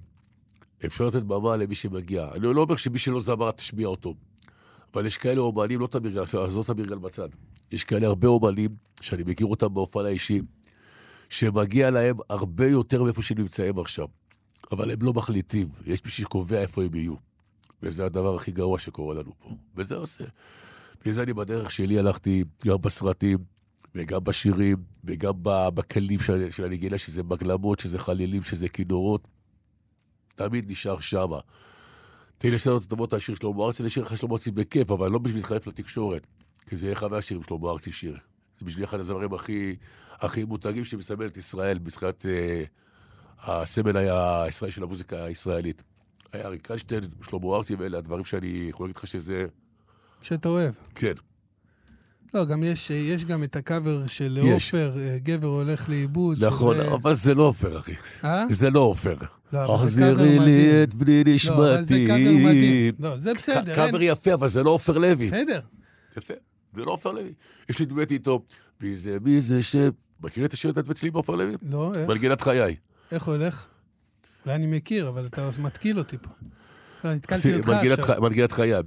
אפשר 0.87 1.07
לתת 1.07 1.23
במה 1.23 1.57
למי 1.57 1.75
שמגיע. 1.75 2.29
אני 2.35 2.43
לא 2.55 2.63
אומר 2.63 2.77
שמי 2.77 2.99
שלא 2.99 3.21
זמר, 3.21 3.51
תשמיע 3.51 3.87
אותו. 3.87 4.15
אבל 4.95 5.07
יש 5.07 5.19
כאלה 5.19 5.41
אומנים, 5.41 5.81
לא 5.81 5.87
תמיר, 5.87 6.23
עזוב 6.23 6.67
תמיר 6.67 6.87
גל 6.87 6.99
בצד. 6.99 7.29
יש 7.73 7.85
כאלה 7.85 8.07
הרבה 8.07 8.29
אומנים, 8.29 8.71
שאני 9.01 9.23
מכיר 9.27 9.47
אותם 9.47 9.75
באופן 9.75 10.05
האישי, 10.05 10.41
שמגיע 11.29 11.91
להם 11.91 12.17
הרבה 12.29 12.67
יותר 12.67 13.03
מאיפה 13.03 13.23
שהם 13.23 13.39
נמצאים 13.39 13.79
עכשיו. 13.79 14.07
אבל 14.73 14.91
הם 14.91 14.99
לא 15.03 15.13
מחליטים, 15.13 15.69
יש 15.87 16.05
מי 16.05 16.11
שקובע 16.11 16.61
איפה 16.61 16.83
הם 16.83 16.95
יהיו. 16.95 17.15
וזה 17.83 18.05
הדבר 18.05 18.35
הכי 18.35 18.53
גרוע 18.53 18.79
שקורה 18.79 19.15
לנו 19.15 19.33
פה. 19.39 19.49
וזה 19.77 19.97
עושה. 19.97 20.25
בגלל 21.01 21.15
זה 21.15 21.23
אני 21.23 21.33
בדרך 21.33 21.71
שלי 21.71 21.99
הלכתי 21.99 22.45
גם 22.67 22.77
בסרטים, 22.81 23.39
וגם 23.95 24.25
בשירים, 24.25 24.77
וגם 25.05 25.33
בכלים 25.45 26.21
של, 26.21 26.51
של 26.51 26.65
הנגינה, 26.65 26.99
שזה 26.99 27.23
מגלמות, 27.23 27.81
שזה 27.81 27.99
חלילים, 27.99 28.43
שזה 28.43 28.69
כינורות. 28.69 29.29
תמיד 30.35 30.71
נשאר 30.71 31.01
שמה. 31.01 31.39
תהי 32.39 32.51
לסדר 32.51 32.77
את 33.05 33.13
השיר 33.13 33.35
שלמה 33.35 33.65
ארצי, 33.65 33.83
לשיר 33.83 34.03
לך 34.03 34.17
שלמה 34.17 34.33
ארצי 34.33 34.51
בכיף, 34.51 34.91
אבל 34.91 35.11
לא 35.11 35.19
בשביל 35.19 35.41
להתחלף 35.41 35.67
לתקשורת. 35.67 36.27
כי 36.67 36.77
זה 36.77 36.87
יהיה 36.87 36.93
אחד 36.93 37.11
מהשירים 37.11 37.43
שלמה 37.43 37.71
ארצי 37.71 37.93
שיר. 37.93 38.17
זה 38.59 38.67
בשביל 38.67 38.85
אחד 38.85 39.01
הזמרים 39.01 39.35
הכי, 39.35 39.77
הכי 40.13 40.45
מותגים 40.45 40.85
שמסמל 40.85 41.27
את 41.27 41.37
ישראל, 41.37 41.79
מבחינת 41.79 42.27
אה, 42.27 42.65
הסמל 43.39 43.97
היה 43.97 44.43
הישראלי 44.43 44.73
של 44.73 44.83
המוזיקה 44.83 45.25
הישראלית. 45.25 45.83
היה 46.33 46.47
אריק 46.47 46.71
איינשטיין, 46.71 47.03
שלמה 47.23 47.57
ארצי, 47.57 47.75
ואלה 47.75 47.99
הדברים 47.99 48.25
שאני 48.25 48.67
יכול 48.71 48.87
להגיד 48.87 48.97
לך 48.97 49.07
שזה... 49.07 49.47
שאתה 50.23 50.49
אוהב. 50.49 50.75
כן. 50.95 51.13
לא, 52.35 52.45
גם 52.45 52.63
יש, 52.65 52.91
יש 52.91 53.25
גם 53.25 53.43
את 53.45 53.57
הקאבר 53.57 54.07
של 54.07 54.39
יש. 54.43 54.53
עופר, 54.75 54.93
אה, 54.99 55.19
גבר 55.19 55.47
הולך 55.49 55.89
לאיבוד. 55.89 56.45
נכון, 56.45 56.77
שזה- 56.77 56.89
אבל 56.95 57.15
זה 57.15 57.35
לא 57.35 57.43
עופר, 57.43 57.79
אחי. 57.79 57.93
אה? 58.25 58.45
זה 58.51 58.71
לא 58.71 58.81
עופר. 58.81 59.17
לא, 59.53 59.75
החזירי 59.75 60.13
מדהים. 60.13 60.43
לי 60.43 60.83
את 60.83 60.95
בני 60.95 61.25
לא, 61.49 61.75
אבל 61.75 61.83
זה 61.85 61.95
קאבר 62.07 62.17
מדהים. 62.19 62.89
נשמתי. 62.89 63.03
לא, 63.03 63.17
זה 63.17 63.35
בסדר. 63.35 63.57
אין- 63.67 63.75
קאבר 63.75 64.03
יפה, 64.03 64.35
אבל 64.35 64.49
זה 64.49 64.63
לא 64.63 64.71
עופר 64.71 64.99
לוי. 64.99 65.27
בסדר. 65.27 65.61
יפה, 66.17 66.35
זה 66.75 66.85
לא 66.85 66.93
עופר 66.93 67.13
לוי. 67.13 67.33
יש 67.69 67.79
לי 67.79 67.85
דואט 67.87 68.11
איתו, 68.13 68.45
מי 68.81 68.97
זה, 68.97 69.19
מי 69.25 69.41
זה 69.41 69.63
ש... 69.63 69.77
מכיר 70.21 70.45
את 70.45 70.53
השיר 70.53 70.71
את 70.71 70.97
שלי 70.97 71.11
בעופר 71.11 71.35
לוי? 71.35 71.55
לא, 71.71 71.93
איך? 71.97 72.09
מנגינת 72.09 72.41
חיי. 72.41 72.77
איך 73.13 73.23
הולך? 73.25 73.67
אולי 74.47 74.55
אני 74.57 74.67
מכיר, 74.67 75.09
אבל 75.09 75.27
אתה 75.27 75.49
מתקיל 75.59 75.99
אותי 75.99 76.17
פה. 76.19 76.29
לא, 77.05 77.15
נתקלתי 77.15 77.55
אותך 77.55 77.69
עכשיו. 77.69 78.21
מנגינת 78.23 78.53
חייו. 78.53 78.85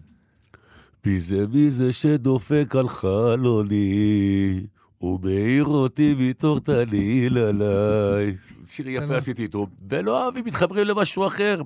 מי 1.05 1.19
זה 1.19 1.47
מי 1.47 1.69
זה 1.69 1.91
שדופק 1.91 2.75
על 2.79 2.89
חלוני, 2.89 4.61
ומעיר 5.01 5.63
אותי 5.63 6.15
מתוך 6.17 6.59
תליל 6.59 7.37
עליי. 7.37 8.35
שיר 8.65 8.89
יפה 8.89 9.05
בסדר. 9.05 9.17
עשיתי 9.17 9.43
איתו, 9.43 9.67
ולא 9.89 10.23
אוהבים, 10.23 10.45
מתחברים 10.45 10.87
למשהו 10.87 11.27
אחר. 11.27 11.61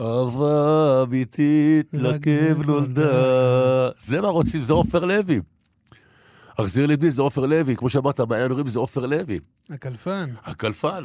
אהבה 0.00 1.02
אמיתית 1.02 1.86
לכאב 1.92 2.58
רק 2.60 2.66
נולדה. 2.66 3.88
זה 3.98 4.20
מה 4.20 4.28
רוצים, 4.28 4.60
זה 4.60 4.72
עופר 4.72 5.04
לוי. 5.04 5.40
החזיר 6.58 6.86
לי 6.86 6.96
בי 6.96 7.10
זה 7.10 7.22
עופר 7.22 7.46
לוי, 7.46 7.76
כמו 7.76 7.88
שאמרת, 7.88 8.20
מעיין 8.20 8.50
הורים 8.50 8.66
זה 8.66 8.78
עופר 8.78 9.06
לוי. 9.06 9.38
הקלפן. 9.70 10.30
הקלפן. 10.44 11.04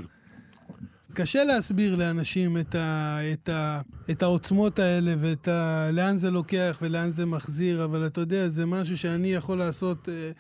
קשה 1.14 1.44
להסביר 1.44 1.96
לאנשים 1.96 2.58
את, 2.58 2.76
ה, 2.76 3.18
את, 3.34 3.50
ה, 3.50 3.82
את 4.12 4.24
העוצמות 4.24 4.80
האלה 4.80 5.14
ואת 5.20 5.48
ה, 5.48 5.90
לאן 5.92 6.18
זה 6.18 6.32
לוקח 6.32 6.80
ולאן 6.82 7.10
זה 7.10 7.26
מחזיר, 7.26 7.86
אבל 7.86 8.06
אתה 8.06 8.22
יודע, 8.22 8.48
זה 8.48 8.66
משהו 8.66 8.98
שאני 8.98 9.34
יכול 9.34 9.58
לעשות 9.58 10.10
אה, 10.10 10.32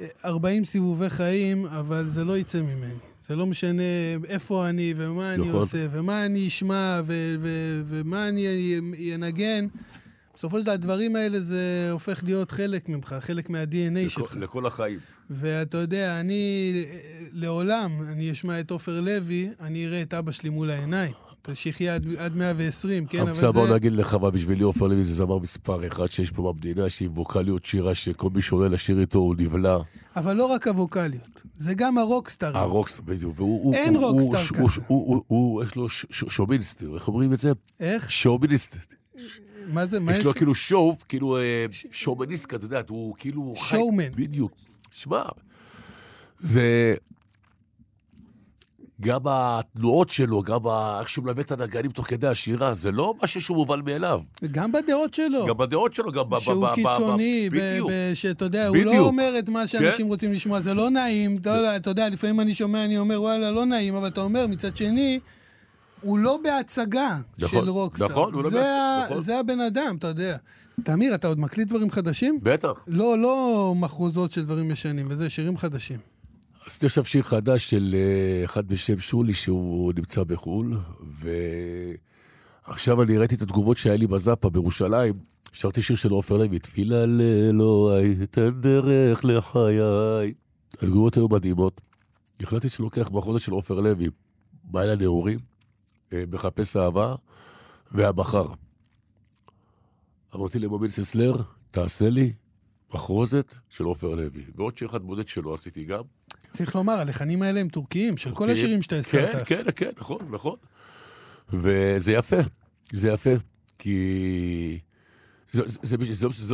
אה, 0.00 0.06
40 0.24 0.64
סיבובי 0.64 1.10
חיים, 1.10 1.66
אבל 1.66 2.08
זה 2.08 2.24
לא 2.24 2.38
יצא 2.38 2.62
ממני. 2.62 2.94
זה 3.28 3.36
לא 3.36 3.46
משנה 3.46 3.82
איפה 4.28 4.68
אני 4.68 4.94
ומה 4.96 5.34
אני 5.34 5.42
נכון. 5.42 5.54
עושה 5.54 5.86
ומה 5.90 6.26
אני 6.26 6.48
אשמע 6.48 7.00
ו, 7.04 7.36
ו, 7.40 7.48
ומה 7.86 8.28
אני 8.28 8.40
ינגן. 8.98 9.66
בסופו 10.38 10.58
של 10.58 10.64
דבר, 10.64 10.72
הדברים 10.72 11.16
האלה 11.16 11.40
זה 11.40 11.60
הופך 11.92 12.20
להיות 12.24 12.50
חלק 12.50 12.88
ממך, 12.88 13.16
חלק 13.20 13.50
מה-DNA 13.50 14.08
שלך. 14.10 14.36
לכל- 14.36 14.66
החיים. 14.66 14.98
ואתה 15.30 15.78
יודע, 15.78 16.20
אני 16.20 16.72
אה, 16.90 16.98
לעולם, 17.32 17.90
אני 18.08 18.32
אשמע 18.32 18.60
את 18.60 18.70
עופר 18.70 19.00
לוי, 19.00 19.48
אני 19.60 19.86
אראה 19.86 20.02
את 20.02 20.14
אבא 20.14 20.32
שלי 20.32 20.50
מול 20.50 20.70
העיניים. 20.70 21.12
אתה 21.42 21.54
שיחיה 21.54 21.94
עד, 21.94 22.06
עד 22.18 22.36
120, 22.36 23.06
כן, 23.06 23.18
אבל 23.20 23.30
אבל 23.30 23.50
בוא 23.52 23.66
זה... 23.68 23.74
נגיד 23.74 23.92
לך 23.92 24.14
מה, 24.14 24.30
בשבילי 24.30 24.62
עופר 24.64 24.86
לוי 24.86 25.04
זה 25.04 25.14
זמר 25.14 25.38
מספר 25.38 25.86
אחד 25.86 26.06
שיש 26.06 26.30
פה 26.30 26.52
במדינה, 26.52 26.88
שהיא 26.88 27.08
ווקאליות 27.08 27.64
שירה, 27.64 27.94
שכל 27.94 28.28
מי 28.34 28.42
שעולה 28.42 28.68
לשיר 28.68 29.00
איתו 29.00 29.18
הוא 29.18 29.34
נבלע. 29.38 29.78
אבל 30.16 30.36
לא 30.36 30.46
רק 30.46 30.68
הווקאליות, 30.68 31.42
זה 31.56 31.74
גם 31.74 31.98
הרוקסטאר. 31.98 32.58
הרוקסטאר, 32.58 33.04
בדיוק. 33.04 33.40
אין 33.74 33.96
הוא- 33.96 34.04
רוקסטאר 34.04 34.58
הוא- 34.60 34.68
כזה. 34.70 34.80
הוא- 34.88 35.00
הוא- 35.06 35.14
הוא- 35.14 35.22
הוא, 35.28 35.64
יש 35.64 35.76
לו 35.76 35.88
ש- 35.88 36.06
ש- 36.10 36.24
שוביניסט, 36.28 36.82
איך 36.94 37.08
אומרים 37.08 37.32
את 37.32 37.38
זה? 37.38 37.52
איך? 37.80 38.10
שוביניסט. 38.10 38.76
מה 39.72 39.86
זה? 39.86 40.00
מה 40.00 40.12
יש 40.12 40.24
לו 40.24 40.34
כאילו 40.34 40.54
שואו, 40.54 40.96
כאילו 41.08 41.36
אה, 41.36 41.66
שומניסט 41.92 42.46
כזה, 42.46 42.66
אתה 42.66 42.76
יודע, 42.76 42.82
הוא 42.88 43.14
כאילו... 43.18 43.54
חי- 43.58 43.76
שואומן. 43.76 44.10
בדיוק. 44.10 44.52
שמע, 44.90 45.22
זה... 46.38 46.94
גם 49.00 49.20
התנועות 49.26 50.08
שלו, 50.08 50.42
גם 50.42 50.58
איך 51.00 51.08
שהוא 51.08 51.24
מלמד 51.24 51.38
את 51.38 51.52
הנגנים 51.52 51.90
תוך 51.90 52.06
כדי 52.06 52.26
השירה, 52.26 52.74
זה 52.74 52.92
לא 52.92 53.14
משהו 53.22 53.40
שהוא 53.40 53.56
מובן 53.56 53.80
מאליו. 53.84 54.20
גם 54.50 54.72
בדעות 54.72 55.14
שלו. 55.14 55.46
גם 55.46 55.56
בדעות 55.56 55.92
שלו, 55.94 56.12
גם 56.12 56.24
שהוא 56.40 56.66
ב- 56.66 56.74
קיצוני, 56.74 57.50
ב- 57.50 57.56
בדיוק. 57.56 57.90
ב- 57.90 58.14
שאתה 58.14 58.44
יודע, 58.44 58.66
הוא. 58.68 58.76
לא 58.76 58.98
אומר 58.98 59.34
את 59.38 59.48
מה 59.48 59.66
שאנשים 59.66 60.06
כן. 60.06 60.10
רוצים 60.12 60.32
לשמוע, 60.32 60.60
זה 60.60 60.74
לא 60.74 60.90
נעים, 60.90 61.36
אתה 61.76 61.90
יודע, 61.90 62.08
לפעמים 62.08 62.40
אני 62.40 62.54
שומע, 62.54 62.84
אני 62.84 62.98
אומר, 62.98 63.22
וואלה, 63.22 63.50
לא 63.50 63.66
נעים, 63.66 63.94
אבל 63.94 64.08
אתה 64.08 64.20
אומר, 64.20 64.46
מצד 64.46 64.76
שני, 64.76 65.20
הוא 66.00 66.18
לא 66.18 66.38
בהצגה 66.44 67.18
נכון, 67.38 67.60
של 67.64 67.68
רוקסטאר. 67.70 68.08
נכון, 68.08 68.34
הוא 68.34 68.42
לא 68.42 68.50
בהצגה, 68.50 69.02
נכון. 69.04 69.20
זה 69.20 69.38
הבן 69.38 69.60
אדם, 69.60 69.96
אתה 69.98 70.06
יודע. 70.06 70.36
תמיר, 70.84 71.14
אתה 71.14 71.28
עוד 71.28 71.40
מקליט 71.40 71.68
דברים 71.68 71.90
חדשים? 71.90 72.38
בטח. 72.42 72.84
לא, 72.86 73.18
לא 73.18 73.74
מחרוזות 73.76 74.32
של 74.32 74.44
דברים 74.44 74.70
ישנים, 74.70 75.06
וזה 75.10 75.30
שירים 75.30 75.58
חדשים. 75.58 75.98
עשיתי 76.66 76.86
עכשיו 76.86 77.04
שיר 77.04 77.22
חדש 77.22 77.70
של 77.70 77.94
אה, 77.94 78.44
אחד 78.44 78.68
בשם 78.68 78.98
שולי, 78.98 79.34
שהוא 79.34 79.92
נמצא 79.96 80.24
בחו"ל, 80.24 80.78
ועכשיו 82.68 83.02
אני 83.02 83.16
ראיתי 83.16 83.34
את 83.34 83.42
התגובות 83.42 83.76
שהיה 83.76 83.96
לי 83.96 84.06
בזאפה 84.06 84.50
בירושלים, 84.50 85.14
שרתי 85.52 85.82
שיר 85.82 85.96
של 85.96 86.10
עופר 86.10 86.36
לוי, 86.36 86.58
תפילה 86.58 87.06
לאלוהי, 87.06 88.26
תן 88.30 88.50
דרך 88.50 89.24
לחיי. 89.24 90.32
התגובות 90.82 91.14
היו 91.14 91.28
מדהימות. 91.28 91.80
החלטתי 92.40 92.68
שלוקח 92.68 93.08
בחוזה 93.08 93.38
של 93.38 93.52
עופר 93.52 93.74
לוי, 93.74 94.08
בעל 94.64 94.90
הנעורים, 94.90 95.38
מחפש 96.12 96.76
אהבה, 96.76 97.14
והבחר. 97.92 98.46
אמרתי 100.34 100.58
למוביל 100.58 100.90
ססלר, 100.90 101.42
תעשה 101.70 102.10
לי 102.10 102.32
מחרוזת 102.94 103.54
של 103.70 103.84
עופר 103.84 104.14
לוי. 104.14 104.44
ועוד 104.56 104.78
שיר 104.78 104.88
אחד 104.88 105.02
בודד 105.02 105.28
שלו 105.28 105.54
עשיתי 105.54 105.84
גם. 105.84 106.02
צריך 106.50 106.76
לומר, 106.76 106.92
הלחנים 106.92 107.42
האלה 107.42 107.60
הם 107.60 107.68
טורקיים, 107.68 108.16
של 108.16 108.34
כל. 108.34 108.50
השירים 108.50 108.82
שאתה 108.82 108.96
הזכרת. 108.96 109.48
כן, 109.48 109.56
כן, 109.56 109.70
כן, 109.76 109.90
נכון, 110.00 110.18
נכון. 110.30 110.56
וזה 111.52 112.12
יפה, 112.12 112.36
זה 112.92 113.08
יפה, 113.08 113.30
כי... 113.78 114.78
זה, 115.50 115.62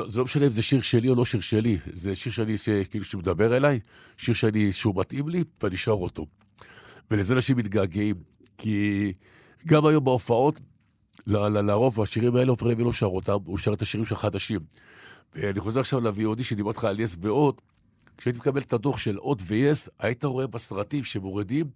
זה 0.09 0.19
לא 0.19 0.25
משנה 0.25 0.47
אם 0.47 0.53
זה 0.53 0.63
שיר 0.63 0.83
שלי 0.83 1.09
או 1.09 1.15
לא 1.15 1.25
שיר 1.25 1.41
שלי, 1.41 1.79
זה 1.93 2.15
שיר 2.15 2.33
שאני, 2.33 2.55
כאילו, 2.91 3.05
שמדבר 3.05 3.57
אליי, 3.57 3.81
שיר 4.17 4.35
שאני, 4.35 4.73
שהוא 4.73 5.01
מתאים 5.01 5.29
לי, 5.29 5.45
ואני 5.63 5.77
שר 5.77 5.91
אותו. 5.91 6.27
ולזה 7.11 7.35
אנשים 7.35 7.57
מתגעגעים, 7.57 8.17
כי 8.59 9.13
גם 9.67 9.87
היום 9.87 10.05
בהופעות, 10.05 10.61
לרוב 11.27 12.01
השירים 12.01 12.37
האלה, 12.37 12.51
עופר 12.51 12.67
לוי 12.67 12.85
לא 12.85 12.93
שר 12.93 13.07
אותם, 13.07 13.37
הוא 13.45 13.59
שר 13.59 13.73
את 13.73 13.83
השירים 13.83 14.05
של 14.05 14.15
חדשים. 14.17 14.61
ואני 15.35 15.61
חוזר 15.61 15.81
עכשיו 15.81 16.01
ל-VOD 16.01 16.43
שדיברתי 16.43 16.79
לך 16.79 16.85
על 16.85 17.01
יס 17.01 17.17
ועוד, 17.21 17.61
כשהייתי 18.19 18.39
מקבל 18.39 18.61
את 18.61 18.73
הדוח 18.73 18.99
של 18.99 19.17
עוד 19.17 19.43
ויס, 19.47 19.89
היית 19.99 20.25
רואה 20.25 20.47
בסרטים 20.47 21.05
שמורידים, 21.05 21.67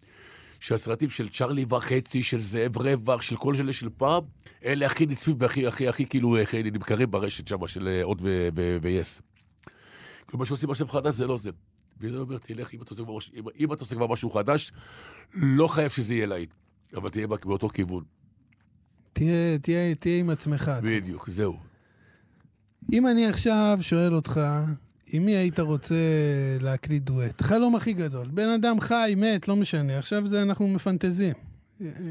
שהסרטים 0.60 1.10
של 1.10 1.28
צ'רלי 1.28 1.64
וחצי, 1.68 2.22
של 2.22 2.40
זאב 2.40 2.76
רווח, 2.76 3.22
של 3.22 3.36
כל 3.36 3.54
אלה 3.60 3.72
של 3.72 3.88
פעם, 3.96 4.22
אלה 4.64 4.86
הכי 4.86 5.06
נצפים 5.06 5.36
והכי, 5.38 5.66
הכי, 5.66 5.88
הכי 5.88 6.06
כאילו 6.06 6.38
הכי 6.38 6.62
נמכרים 6.62 7.10
ברשת 7.10 7.48
שם, 7.48 7.66
של 7.66 7.88
אה, 7.88 8.08
ו- 8.08 8.48
ו- 8.54 8.78
ויס. 8.82 9.22
מה 10.32 10.46
שעושים 10.46 10.70
עכשיו 10.70 10.86
חדש 10.88 11.14
זה 11.14 11.26
לא 11.26 11.36
זה. 11.36 11.50
וזה 12.00 12.18
אומר, 12.18 12.38
תלך, 12.38 12.74
אם 13.58 13.72
אתה 13.72 13.82
עושה 13.82 13.94
כבר 13.94 14.06
משהו 14.06 14.30
חדש, 14.30 14.72
לא 15.34 15.68
חייב 15.68 15.90
שזה 15.90 16.14
יהיה 16.14 16.26
להיט, 16.26 16.50
אבל 16.96 17.08
תהיה 17.10 17.26
באותו 17.26 17.68
כיוון. 17.68 18.04
תהיה, 19.12 19.58
תהיה, 19.58 19.94
תהיה 19.94 20.20
עם 20.20 20.30
עצמך. 20.30 20.70
בדיוק, 20.82 21.30
זהו. 21.30 21.58
אם 22.92 23.06
אני 23.06 23.26
עכשיו 23.26 23.78
שואל 23.80 24.14
אותך, 24.14 24.40
עם 25.06 25.24
מי 25.24 25.36
היית 25.36 25.60
רוצה 25.60 25.94
להקליט 26.60 27.02
דואט? 27.02 27.42
חלום 27.42 27.76
הכי 27.76 27.92
גדול. 27.92 28.28
בן 28.28 28.48
אדם 28.48 28.80
חי, 28.80 29.14
מת, 29.16 29.48
לא 29.48 29.56
משנה. 29.56 29.98
עכשיו 29.98 30.28
זה 30.28 30.42
אנחנו 30.42 30.68
מפנטזים. 30.68 31.34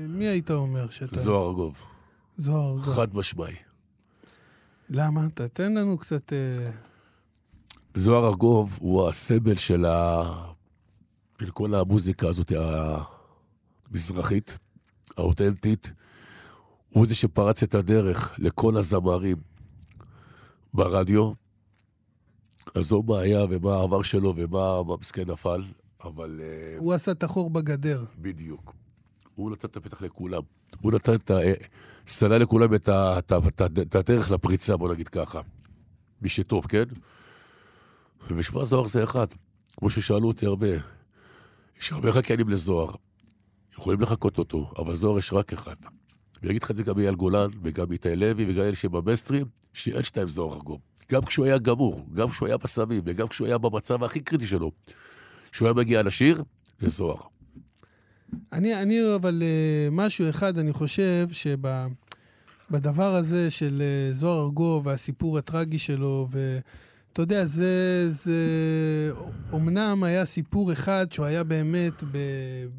מי 0.07 0.27
היית 0.27 0.51
אומר 0.51 0.89
שאתה... 0.89 1.15
זוהר 1.15 1.47
ארגוב, 1.47 1.77
זוהר. 2.37 2.77
זוהר. 2.77 2.95
חד 2.95 3.15
משמעי. 3.15 3.55
למה? 4.89 5.27
תתן 5.33 5.73
לנו 5.73 5.97
קצת... 5.97 6.33
אה, 6.33 6.71
זוהר 7.95 8.27
ארגוב 8.27 8.77
הוא 8.81 9.07
הסמל 9.07 9.55
של, 9.55 9.85
ה... 9.85 10.23
של 11.39 11.51
כל 11.51 11.75
המוזיקה 11.75 12.27
הזאת 12.27 12.51
המזרחית, 13.91 14.57
האותנטית. 15.17 15.93
הוא 16.89 17.07
זה 17.07 17.15
שפרץ 17.15 17.63
את 17.63 17.75
הדרך 17.75 18.33
לכל 18.37 18.77
הזמרים 18.77 19.37
ברדיו. 20.73 21.31
עזוב 22.75 23.11
מה 23.11 23.19
היה 23.19 23.45
ומה 23.49 23.75
העבר 23.75 24.01
שלו 24.01 24.33
ומה 24.35 24.83
מה 24.83 24.95
מסכן 25.01 25.31
נפל, 25.31 25.63
אבל 26.03 26.41
uh, 26.41 26.79
הוא 26.79 26.93
עשה 26.93 27.11
את 27.11 27.23
החור 27.23 27.49
בגדר. 27.49 28.05
בדיוק. 28.17 28.73
הוא 29.35 29.51
נתן 29.51 29.67
את 29.67 29.77
הפתח 29.77 30.01
לכולם. 30.01 30.41
הוא 30.81 30.91
נתן 30.91 31.13
את 31.15 31.31
ה... 31.31 31.37
סלל 32.07 32.37
לכולם 32.37 32.73
את, 32.73 32.89
ה... 32.89 33.19
את, 33.19 33.31
ה... 33.31 33.37
את, 33.47 33.61
ה... 33.61 33.65
את 33.81 33.95
הדרך 33.95 34.31
לפריצה, 34.31 34.77
בוא 34.77 34.93
נגיד 34.93 35.09
ככה. 35.09 35.41
מי 36.21 36.29
שטוב, 36.29 36.65
כן? 36.65 36.83
ושמע, 38.27 38.63
זוהר 38.63 38.87
זה 38.87 39.03
אחד. 39.03 39.27
כמו 39.77 39.89
ששאלו 39.89 40.27
אותי 40.27 40.45
הרבה. 40.45 40.67
יש 41.81 41.91
הרבה 41.91 42.11
חקיינים 42.11 42.49
לזוהר. 42.49 42.91
יכולים 43.77 44.01
לחקות 44.01 44.37
אותו, 44.37 44.71
אבל 44.77 44.95
זוהר 44.95 45.19
יש 45.19 45.33
רק 45.33 45.53
אחד. 45.53 45.75
ויגיד 46.43 46.63
לך 46.63 46.71
את 46.71 46.77
זה 46.77 46.83
גם 46.83 46.99
אייל 46.99 47.15
גולן, 47.15 47.49
וגם 47.63 47.91
איתי 47.91 48.15
לוי, 48.15 48.45
וגם 48.49 48.63
אלה 48.63 48.75
שבמסטרים, 48.75 49.45
שאין 49.73 50.03
שתיים 50.03 50.27
זוהר 50.27 50.53
ארגום. 50.53 50.77
גם 51.11 51.21
כשהוא 51.21 51.45
היה 51.45 51.57
גמור, 51.57 52.07
גם 52.13 52.29
כשהוא 52.29 52.47
היה 52.47 52.57
בסמים, 52.57 53.01
וגם 53.05 53.27
כשהוא 53.27 53.47
היה 53.47 53.57
במצב 53.57 54.03
הכי 54.03 54.19
קריטי 54.19 54.47
שלו. 54.47 54.71
כשהוא 55.51 55.67
היה 55.67 55.73
מגיע 55.73 56.03
לשיר, 56.03 56.43
זה 56.79 56.89
זוהר. 56.89 57.21
אני, 58.53 58.81
אני 58.81 59.15
אבל 59.15 59.43
אה, 59.43 59.89
משהו 59.91 60.29
אחד, 60.29 60.57
אני 60.57 60.73
חושב 60.73 61.27
שבדבר 62.69 63.15
הזה 63.15 63.51
של 63.51 63.81
אה, 63.81 64.13
זוהר 64.13 64.43
ארגוב 64.43 64.87
והסיפור 64.87 65.37
הטרגי 65.37 65.79
שלו, 65.79 66.27
ואתה 67.17 67.33
יודע, 67.33 67.45
זה, 67.45 68.05
זה 68.09 68.41
אומנם 69.51 70.03
היה 70.03 70.25
סיפור 70.25 70.73
אחד 70.73 71.11
שהוא 71.11 71.25
היה 71.25 71.43
באמת 71.43 72.03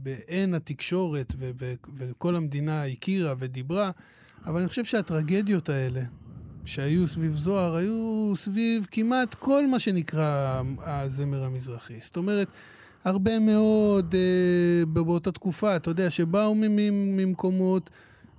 בעין 0.02 0.54
התקשורת, 0.54 1.34
ו, 1.38 1.50
ו, 1.58 1.74
וכל 1.96 2.36
המדינה 2.36 2.84
הכירה 2.84 3.34
ודיברה, 3.38 3.90
אבל 4.46 4.60
אני 4.60 4.68
חושב 4.68 4.84
שהטרגדיות 4.84 5.68
האלה, 5.68 6.00
שהיו 6.64 7.06
סביב 7.06 7.32
זוהר, 7.36 7.76
היו 7.76 8.32
סביב 8.36 8.86
כמעט 8.90 9.34
כל 9.34 9.66
מה 9.66 9.78
שנקרא 9.78 10.62
הזמר 10.78 11.44
המזרחי. 11.44 11.98
זאת 12.00 12.16
אומרת, 12.16 12.48
הרבה 13.04 13.38
מאוד 13.38 14.14
אה, 14.14 14.86
באותה 14.86 15.32
תקופה, 15.32 15.76
אתה 15.76 15.90
יודע, 15.90 16.10
שבאו 16.10 16.54
ממ- 16.54 17.16
ממקומות 17.16 17.90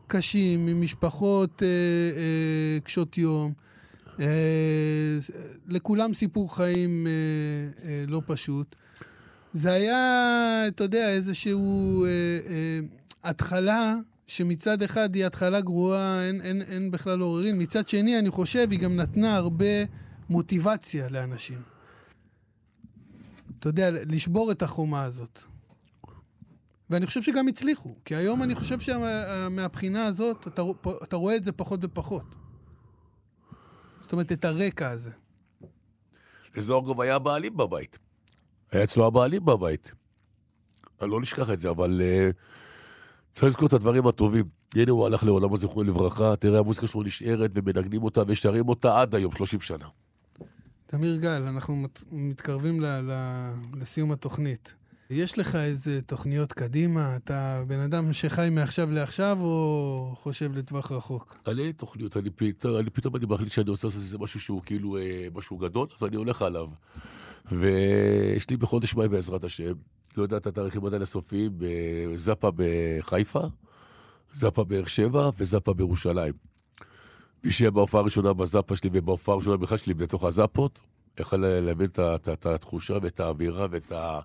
קשים, 0.08 0.66
ממשפחות 0.66 1.64
אה, 1.64 1.68
אה, 1.68 2.80
קשות 2.80 3.18
יום. 3.18 3.69
אה, 4.20 5.18
לכולם 5.68 6.14
סיפור 6.14 6.56
חיים 6.56 7.08
אה, 7.08 7.12
אה, 7.90 8.04
לא 8.08 8.22
פשוט. 8.26 8.76
זה 9.54 9.72
היה, 9.72 10.64
אתה 10.68 10.84
יודע, 10.84 11.10
איזשהו 11.10 12.06
התחלה 13.24 13.96
שמצד 14.28 14.82
אחד 14.82 15.16
היא 15.16 15.26
התחלה 15.26 15.62
גרועה, 15.62 16.28
אין, 16.28 16.42
אין, 16.42 16.62
אין 16.62 16.92
בכלל 16.92 17.20
עוררין. 17.20 17.62
מצד 17.62 17.88
שני, 17.88 18.20
אני 18.20 18.30
חושב, 18.30 18.68
היא 18.72 18.80
גם 18.80 18.96
נתנה 18.96 19.36
הרבה 19.36 19.66
מוטיבציה 20.30 21.10
לאנשים. 21.10 21.62
אתה 23.60 23.70
יודע, 23.70 23.92
לשבור 23.92 24.52
את 24.52 24.62
החומה 24.62 25.04
הזאת. 25.04 25.40
ואני 26.90 27.06
חושב 27.06 27.22
שגם 27.22 27.48
הצליחו, 27.48 27.96
כי 28.06 28.16
היום 28.16 28.44
אני 28.44 28.56
חושב 28.56 28.80
שמהבחינה 28.80 30.06
הזאת, 30.06 30.48
אתה, 30.48 30.62
אתה 31.04 31.16
רואה 31.16 31.36
את 31.36 31.44
זה 31.44 31.52
פחות 31.52 31.80
ופחות. 31.84 32.39
זאת 34.02 34.12
אומרת, 34.12 34.32
את 34.32 34.46
הרקע 34.46 34.90
הזה. 34.90 35.12
לזוהר 36.56 36.88
גם 36.88 37.00
היה 37.00 37.16
הבעלים 37.16 37.58
בבית. 37.58 38.00
היה 38.72 38.84
אצלו 38.84 39.08
הבעלים 39.08 39.46
בבית. 39.46 39.92
אני 41.02 41.10
לא 41.10 41.22
נשכח 41.22 41.50
את 41.50 41.60
זה, 41.60 41.70
אבל 41.70 42.02
uh, 42.02 42.34
צריך 43.32 43.48
לזכור 43.48 43.68
את 43.68 43.74
הדברים 43.74 44.08
הטובים. 44.08 44.46
הנה 44.76 44.92
הוא 44.92 45.06
הלך 45.06 45.24
לעולמו 45.24 45.58
זכרו 45.58 45.84
לברכה, 45.84 46.36
תראה, 46.36 46.60
המוזיקה 46.60 46.88
שלו 46.88 47.04
נשארת 47.04 47.52
ומנגנים 47.56 48.04
אותה 48.04 48.22
ושרים 48.28 48.70
אותה 48.70 49.02
עד 49.02 49.16
היום, 49.16 49.32
30 49.32 49.62
שנה. 49.62 49.88
תמיר 50.86 51.18
גל, 51.18 51.44
אנחנו 51.48 51.76
מת, 51.76 52.04
מתקרבים 52.12 52.82
ל, 52.82 52.86
ל, 52.86 53.12
לסיום 53.74 54.12
התוכנית. 54.12 54.74
יש 55.10 55.38
לך 55.38 55.56
איזה 55.56 56.02
תוכניות 56.02 56.54
קדימה? 56.54 57.16
אתה 57.16 57.64
בן 57.68 57.80
אדם 57.80 58.14
שחי 58.14 58.48
מעכשיו 58.52 58.92
לעכשיו, 58.92 59.38
או 59.42 60.14
חושב 60.16 60.58
לטווח 60.58 60.92
רחוק? 60.92 61.38
אני 61.48 61.62
אין 61.62 61.72
תוכניות, 61.72 62.18
אני 62.18 62.30
פתאום, 62.30 62.78
אני 62.78 62.90
פתאום 62.90 63.16
אני 63.16 63.26
מחליט 63.26 63.52
שאני 63.52 63.70
רוצה 63.70 63.88
לעשות 63.88 64.02
איזה 64.02 64.18
משהו 64.18 64.40
שהוא 64.40 64.62
כאילו 64.66 64.98
אה, 64.98 65.28
משהו 65.34 65.58
גדול, 65.58 65.88
אז 65.98 66.04
אני 66.04 66.16
הולך 66.16 66.42
עליו. 66.42 66.68
ויש 67.52 68.50
לי 68.50 68.58
בחודש 68.58 68.96
מאי 68.96 69.08
בעזרת 69.08 69.44
השם, 69.44 69.74
לא 70.18 70.24
יודע 70.24 70.38
את 70.38 70.48
התאריכים 70.48 70.86
עדיין 70.86 71.02
הסופיים, 71.02 71.52
זאפה 72.16 72.50
בחיפה, 72.56 73.42
זאפה 74.34 74.64
באר 74.64 74.86
שבע 74.86 75.30
וזאפה 75.38 75.74
בירושלים. 75.74 76.34
מי 77.44 77.52
שיהיה 77.52 77.72
בהופעה 77.72 78.02
הראשונה 78.02 78.34
בזאפה 78.34 78.76
שלי 78.76 78.90
ובהופעה 78.94 79.36
הראשונה 79.36 79.58
בכלל 79.58 79.78
שלי 79.78 79.94
בתוך 79.94 80.24
הזאפות, 80.24 80.80
יכול 81.20 81.40
להבין 81.40 81.90
את 81.98 82.46
התחושה 82.46 82.98
ואת 83.02 83.20
האווירה 83.20 83.68
ואת 83.72 83.92
ה... 83.92 84.20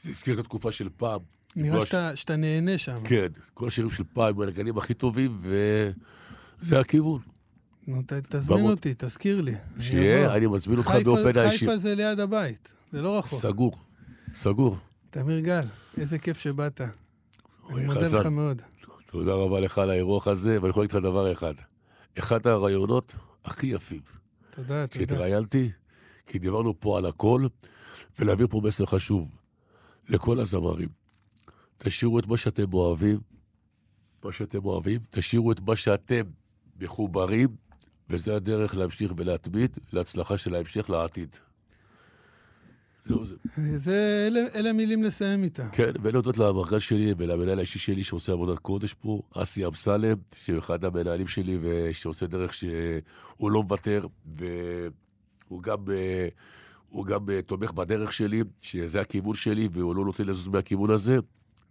זה 0.00 0.10
הזכיר 0.10 0.34
את 0.34 0.38
התקופה 0.38 0.72
של 0.72 0.88
פעם. 0.96 1.20
נראה 1.56 1.86
שאתה. 1.86 2.16
שאתה 2.16 2.36
נהנה 2.36 2.78
שם. 2.78 2.98
כן, 3.04 3.26
כל 3.54 3.66
השירים 3.66 3.90
של 3.90 4.04
פעם, 4.12 4.34
עם 4.34 4.40
הנגנים 4.40 4.78
הכי 4.78 4.94
טובים, 4.94 5.40
וזה 5.42 6.80
הכיוון. 6.80 7.20
נו, 7.86 8.02
ת, 8.02 8.12
תזמין 8.12 8.58
במות... 8.58 8.70
אותי, 8.70 8.94
תזכיר 8.98 9.40
לי. 9.40 9.54
שיהיה, 9.80 10.34
אני 10.34 10.46
מזמין 10.46 10.78
אותך 10.78 10.94
באופן 11.04 11.38
האישי. 11.38 11.58
חיפה 11.58 11.76
זה 11.76 11.94
ליד 11.94 12.20
הבית, 12.20 12.72
זה 12.92 13.02
לא 13.02 13.18
רחוק. 13.18 13.40
סגור, 13.40 13.72
סגור. 14.34 14.76
תמיר 15.10 15.40
גל, 15.40 15.64
איזה 15.98 16.18
כיף 16.18 16.38
שבאת. 16.40 16.80
אני 16.80 17.86
מודה 17.86 18.00
לך 18.00 18.26
מאוד. 18.26 18.62
תודה 19.06 19.32
רבה 19.32 19.60
לך 19.60 19.78
על 19.78 19.90
האירוח 19.90 20.28
הזה, 20.28 20.58
ואני 20.60 20.70
יכול 20.70 20.82
להגיד 20.82 20.96
לך 20.96 21.02
דבר 21.02 21.32
אחד. 21.32 21.54
אחד 22.18 22.46
הרעיונות 22.46 23.14
הכי 23.44 23.66
יפים. 23.66 24.00
תודה, 24.50 24.86
תודה. 24.86 25.04
שהתראיינתי, 25.04 25.70
כי 26.26 26.38
דיברנו 26.38 26.80
פה 26.80 26.98
על 26.98 27.06
הכל, 27.06 27.46
ולהעביר 28.18 28.46
פה 28.50 28.60
מסר 28.64 28.86
חשוב. 28.86 29.30
לכל 30.08 30.40
הזמרים. 30.40 30.88
תשאירו 31.78 32.18
את 32.18 32.26
מה 32.26 32.36
שאתם 32.36 32.72
אוהבים, 32.72 33.18
מה 34.24 34.32
שאתם 34.32 34.64
אוהבים, 34.64 35.00
תשאירו 35.10 35.52
את 35.52 35.60
מה 35.60 35.76
שאתם 35.76 36.22
מחוברים, 36.80 37.48
וזה 38.10 38.36
הדרך 38.36 38.76
להמשיך 38.76 39.12
ולהתמיד 39.16 39.78
להצלחה 39.92 40.38
של 40.38 40.54
ההמשך 40.54 40.90
לעתיד. 40.90 41.36
זהו 43.02 43.24
זה. 43.24 43.34
זה, 43.76 44.24
אלה, 44.26 44.40
אלה 44.54 44.72
מילים 44.72 45.04
לסיים 45.04 45.44
איתה. 45.44 45.68
כן, 45.68 45.90
ולהודות 46.02 46.38
למרגל 46.38 46.78
שלי 46.78 47.14
ולמנהל 47.18 47.58
האישי 47.58 47.78
שלי 47.78 48.04
שעושה 48.04 48.32
עבודת 48.32 48.58
קודש 48.58 48.92
פה, 48.92 49.22
אסי 49.34 49.66
אמסלם, 49.66 50.16
שהוא 50.34 50.58
אחד 50.58 50.84
המנהלים 50.84 51.28
שלי 51.28 51.58
ושעושה 51.62 52.26
דרך 52.26 52.54
שהוא 52.54 53.50
לא 53.50 53.62
מוותר, 53.62 54.06
והוא 54.26 55.62
גם... 55.62 55.78
Uh, 55.84 55.90
הוא 56.96 57.06
גם 57.06 57.20
uh, 57.26 57.42
תומך 57.46 57.72
בדרך 57.72 58.12
שלי, 58.12 58.42
שזה 58.62 59.00
הכיוון 59.00 59.34
שלי, 59.34 59.68
והוא 59.72 59.96
לא 59.96 60.04
נותן 60.04 60.24
לזוז 60.24 60.48
מהכיוון 60.48 60.90
הזה. 60.90 61.18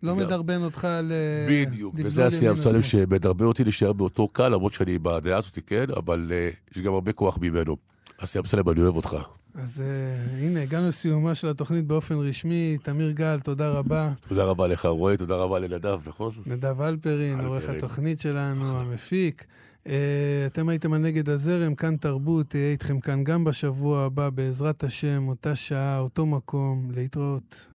לא. 0.03 0.15
מדרבן 0.15 0.63
אותך 0.63 0.87
ל... 1.03 1.11
בדיוק, 1.49 1.95
וזה 1.97 2.25
השיא 2.25 2.51
אמסלם 2.51 2.81
שמדרבן 2.81 3.45
אותי 3.45 3.63
להישאר 3.63 3.93
באותו 3.93 4.27
קל, 4.27 4.49
למרות 4.49 4.73
שאני 4.73 4.99
בדעה 4.99 5.37
הזאת, 5.37 5.59
כן, 5.67 5.85
אבל 5.97 6.31
uh, 6.31 6.75
יש 6.77 6.83
גם 6.83 6.93
הרבה 6.93 7.11
כוח 7.11 7.37
ממנו. 7.41 7.77
אסי 8.17 8.39
אמסלם, 8.39 8.69
אני 8.69 8.81
אוהב 8.81 8.95
אותך. 8.95 9.17
אז 9.55 9.83
uh, 9.83 10.43
הנה, 10.43 10.61
הגענו 10.61 10.87
לסיומה 10.87 11.35
של 11.35 11.47
התוכנית 11.47 11.87
באופן 11.87 12.15
רשמי. 12.15 12.77
תמיר 12.83 13.11
גל, 13.11 13.39
תודה 13.39 13.69
רבה. 13.69 14.11
תודה 14.27 14.43
רבה 14.43 14.67
לך, 14.67 14.85
רועי, 14.85 15.17
תודה 15.17 15.35
רבה 15.35 15.59
לנדב, 15.59 15.99
נכון? 16.05 16.31
נדב 16.45 16.81
אלפרין, 16.81 17.39
עורך 17.39 17.69
התוכנית 17.69 18.19
שלנו, 18.19 18.79
המפיק. 18.79 19.45
אה, 19.87 20.45
אתם 20.45 20.69
הייתם 20.69 20.93
על 20.93 21.01
נגד 21.01 21.29
הזרם, 21.29 21.75
כאן 21.75 21.97
תרבות, 21.97 22.49
תהיה 22.49 22.71
איתכם 22.71 22.99
כאן 22.99 23.23
גם 23.23 23.43
בשבוע 23.43 24.05
הבא, 24.05 24.29
בעזרת 24.29 24.83
השם, 24.83 25.27
אותה 25.27 25.55
שעה, 25.55 25.99
אותו 25.99 26.25
מקום, 26.25 26.91
להתראות. 26.93 27.67